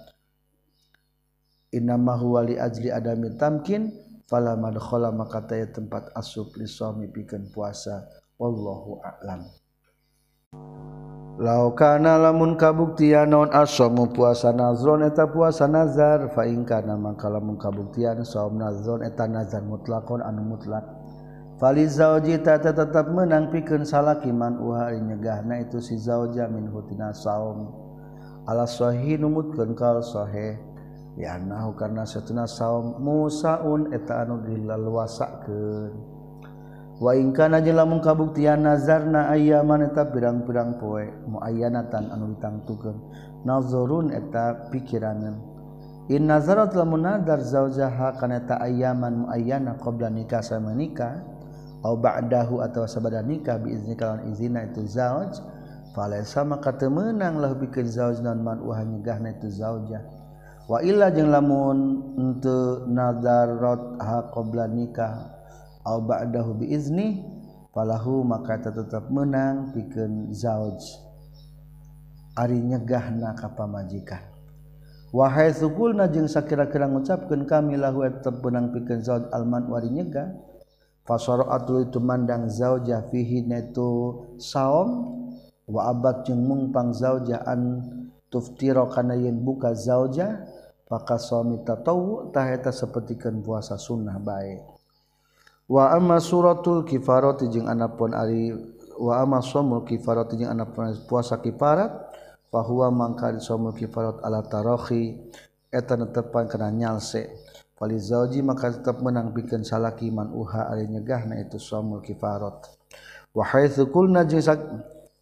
inna 1.71 1.95
ma 1.95 2.19
huwa 2.19 2.43
li 2.43 2.59
ajli 2.59 2.91
adami 2.91 3.35
tamkin 3.39 3.91
fala 4.31 4.55
madkhala 4.55 5.11
maka 5.11 5.43
taya 5.43 5.67
tempat 5.67 6.15
asub 6.15 6.55
li 6.55 6.63
suami 6.63 7.11
pikeun 7.11 7.51
puasa. 7.51 8.07
Wallahu 8.39 9.03
a'lam. 9.03 9.60
laukana 11.41 12.21
lamun 12.21 12.53
kabuktian 12.53 13.33
naon 13.33 13.49
asomu 13.49 14.05
puasa 14.13 14.53
nazron 14.53 15.01
eta 15.01 15.25
puasa 15.25 15.65
nazar 15.65 16.29
faingkana 16.37 16.93
maka 16.93 17.33
lamun 17.33 17.57
kabuktian 17.57 18.21
saum 18.21 18.61
nazron 18.61 19.01
eta 19.01 19.25
nazar 19.25 19.65
mutlakon 19.65 20.21
anu 20.21 20.53
mutlak. 20.53 20.85
Fali 21.57 21.85
zauji 21.89 22.41
tata 22.41 22.73
tetap 22.73 23.09
menang 23.09 23.49
pikeun 23.49 23.85
salakiman 23.85 24.57
uha 24.61 24.93
nyegahna 24.97 25.61
itu 25.61 25.77
si 25.81 25.97
zauja 25.97 26.45
min 26.49 26.69
hutina 26.69 27.09
saum. 27.13 27.69
Ala 28.45 28.65
sahih 28.65 29.17
numutkeun 29.21 29.77
kal 29.77 30.01
sahih 30.01 30.57
ya 31.17 31.37
nahu 31.41 31.73
karna 31.73 32.05
satuna 32.05 32.49
saum 32.49 32.97
musaun 33.01 33.93
eta 33.93 34.25
anu 34.25 34.41
dilaluasakeun 34.45 36.20
waingkana 37.01 37.65
jela 37.65 37.83
kabuktian 37.99 38.61
nazarna 38.61 39.33
aya 39.33 39.65
maneta 39.65 40.05
pirang-pirang 40.05 40.77
poe 40.77 41.09
muayyanatan 41.25 42.13
anu 42.13 42.37
ditangtukeun. 42.37 42.97
Nazarun 43.41 44.13
eta 44.13 44.69
pikiranan 44.69 45.41
in 46.13 46.29
nazarat 46.29 46.77
lamun 46.77 47.01
munadar 47.01 47.41
zaujaha 47.41 48.13
kana 48.21 48.45
ta 48.45 48.61
ayaman 48.61 49.25
muayyana 49.25 49.81
qabla 49.81 50.13
nikah 50.13 50.45
sama 50.45 50.77
nikah 50.77 51.25
au 51.81 51.97
ba'dahu 51.97 52.61
atawa 52.61 52.85
sabada 52.85 53.25
nikah 53.25 53.57
bi 53.57 53.73
izni 53.73 53.97
kalawan 53.97 54.29
izina 54.29 54.69
itu 54.69 54.85
zauj 54.85 55.41
falaysa 55.97 56.45
maka 56.45 56.77
teu 56.77 56.93
meunang 56.93 57.41
lah 57.41 57.57
bikeun 57.57 57.89
zauj 57.89 58.21
nan 58.21 58.45
man 58.45 58.61
wah 58.61 58.77
nyegahna 58.85 59.33
itu 59.33 59.49
zaujah 59.49 60.05
wa 60.69 60.77
illa 60.85 61.09
jeung 61.09 61.33
lamun 61.33 61.79
henteu 62.13 62.85
nazarat 62.85 63.81
ha 63.97 64.29
qabla 64.29 64.69
nikah 64.69 65.40
au 65.85 66.01
ba'dahu 66.01 66.61
bi 66.61 66.73
izni 66.73 67.21
falahu 67.71 68.25
maka 68.25 68.59
tetap 68.59 69.09
menang 69.09 69.71
pikeun 69.75 70.33
zauj. 70.33 70.79
Ari 72.37 72.63
nyegahna 72.63 73.35
ka 73.35 73.51
pamajikan. 73.51 74.23
Wahai 75.11 75.51
sukulna 75.51 76.07
jeung 76.07 76.31
sakira-kira 76.31 76.87
ngucapkeun 76.87 77.43
kami 77.43 77.75
lahu 77.75 78.07
tetap 78.07 78.39
menang 78.39 78.71
pikeun 78.71 79.03
zauj 79.03 79.27
alman 79.35 79.67
wari 79.67 79.91
nyegah. 79.91 80.31
Fasara'atu 81.01 81.89
itu 81.89 81.97
mandang 81.97 82.45
zauja 82.47 83.03
fihi 83.09 83.43
naitu 83.43 84.21
saum. 84.37 85.17
Wa 85.67 85.91
abad 85.91 86.23
jeung 86.27 86.45
mungpang 86.45 86.91
zauja 86.95 87.41
an 87.47 87.83
tuftira 88.31 88.87
kana 88.87 89.19
yen 89.19 89.43
buka 89.43 89.75
zauja 89.75 90.47
maka 90.87 91.15
suami 91.19 91.63
tatawu 91.63 92.31
taheta 92.31 92.71
sapertikeun 92.71 93.43
puasa 93.43 93.75
sunnah 93.79 94.19
baik 94.19 94.59
wa 95.71 95.95
amma 95.95 96.19
suratul 96.19 96.83
kifarati 96.83 97.47
jeung 97.47 97.71
anapun 97.71 98.11
ari 98.11 98.51
wa 98.99 99.23
amma 99.23 99.39
shaumul 99.39 99.87
kifarati 99.87 100.35
jeung 100.35 100.51
anapun 100.51 100.91
puasa 101.07 101.39
kifarat 101.39 102.11
bahwa 102.51 102.91
mangka 102.91 103.31
shaumul 103.39 103.71
kifarat 103.71 104.19
ala 104.19 104.43
tarahi 104.43 105.15
eta 105.71 105.95
netepan 105.95 106.51
kana 106.51 106.67
nyalse. 106.67 107.31
Fali 107.79 107.95
zauji 107.97 108.43
maka 108.43 108.69
tetap 108.75 108.99
menang 108.99 109.31
bikin 109.31 109.63
salaki 109.63 110.11
man 110.11 110.35
uha 110.35 110.67
ari 110.67 110.91
nyegahna 110.91 111.39
itu 111.39 111.55
shaumul 111.55 112.03
kifarat 112.03 112.67
wa 113.31 113.41
haitsu 113.47 113.87
qulna 113.87 114.27
jeung 114.27 114.43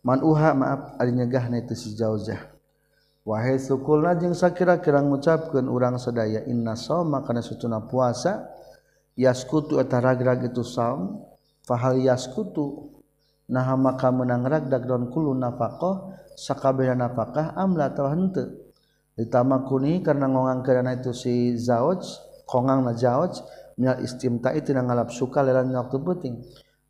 man 0.02 0.20
uha 0.26 0.58
maaf 0.58 0.98
ari 0.98 1.14
nyegahna 1.14 1.62
itu 1.62 1.78
si 1.78 1.94
zaujah 1.94 2.60
Wahai 3.30 3.62
sukulna 3.62 4.18
jeung 4.18 4.34
sakira-kira 4.34 5.06
ngucapkeun 5.06 5.70
urang 5.70 6.02
sadaya 6.02 6.42
inna 6.50 6.74
shauma 6.74 7.22
kana 7.22 7.46
sutuna 7.46 7.78
puasa 7.78 8.50
yaskutu 9.20 9.84
eta 9.84 10.00
ragrag 10.00 10.48
itu 10.48 10.64
saum 10.64 11.20
fahal 11.68 12.00
yaskutu 12.00 12.96
nah 13.52 13.68
maka 13.76 14.08
menang 14.16 14.48
ragdag 14.48 14.88
don 14.88 15.12
kulu 15.12 15.36
nafaqah 15.36 16.16
sakabeh 16.40 16.96
nafkah 16.96 17.52
amla 17.60 17.92
atau 17.92 18.08
henteu 18.08 18.48
ditama 19.20 19.68
kuni 19.68 20.00
karena 20.00 20.32
ngongang 20.32 20.64
kerana 20.64 20.96
itu 20.96 21.12
si 21.12 21.60
zauj 21.60 22.00
kongang 22.48 22.88
na 22.88 22.96
zauj 22.96 23.44
minal 23.80 24.00
istimta 24.04 24.52
itu 24.52 24.76
ngalap 24.76 25.08
suka 25.16 25.40
lelan 25.40 25.72
waktu 25.72 25.98
penting. 26.04 26.36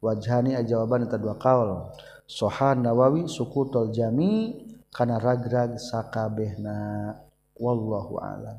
Wajhani 0.02 0.58
jawaban 0.66 1.06
eta 1.06 1.22
dua 1.22 1.38
kaul. 1.38 1.94
Sohan 2.26 2.82
nawawi 2.82 3.30
sukutul 3.30 3.94
jami 3.94 4.58
kana 4.90 5.22
ragrag 5.22 5.78
sakabehna. 5.78 7.14
Wallahu 7.60 8.18
alam. 8.18 8.58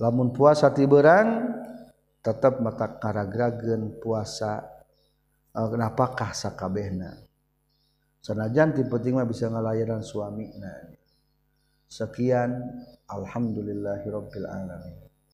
Lamun 0.00 0.32
puasa 0.32 0.72
tiberang 0.72 1.50
tetap 2.24 2.64
mata 2.64 2.88
karagragen 2.96 4.00
puasa 4.00 4.64
eh, 5.52 5.68
napakah 5.76 6.32
sakabehna? 6.32 7.12
Sanajan 8.24 8.72
ti 8.72 8.80
penting 8.88 9.20
mah 9.20 9.28
bisa 9.28 9.52
ngalahiran 9.52 10.00
suami 10.00 10.48
nah 10.56 10.88
sekian 11.84 12.56
alhamdulillahirabbil 13.04 14.48
alamin. 14.48 15.03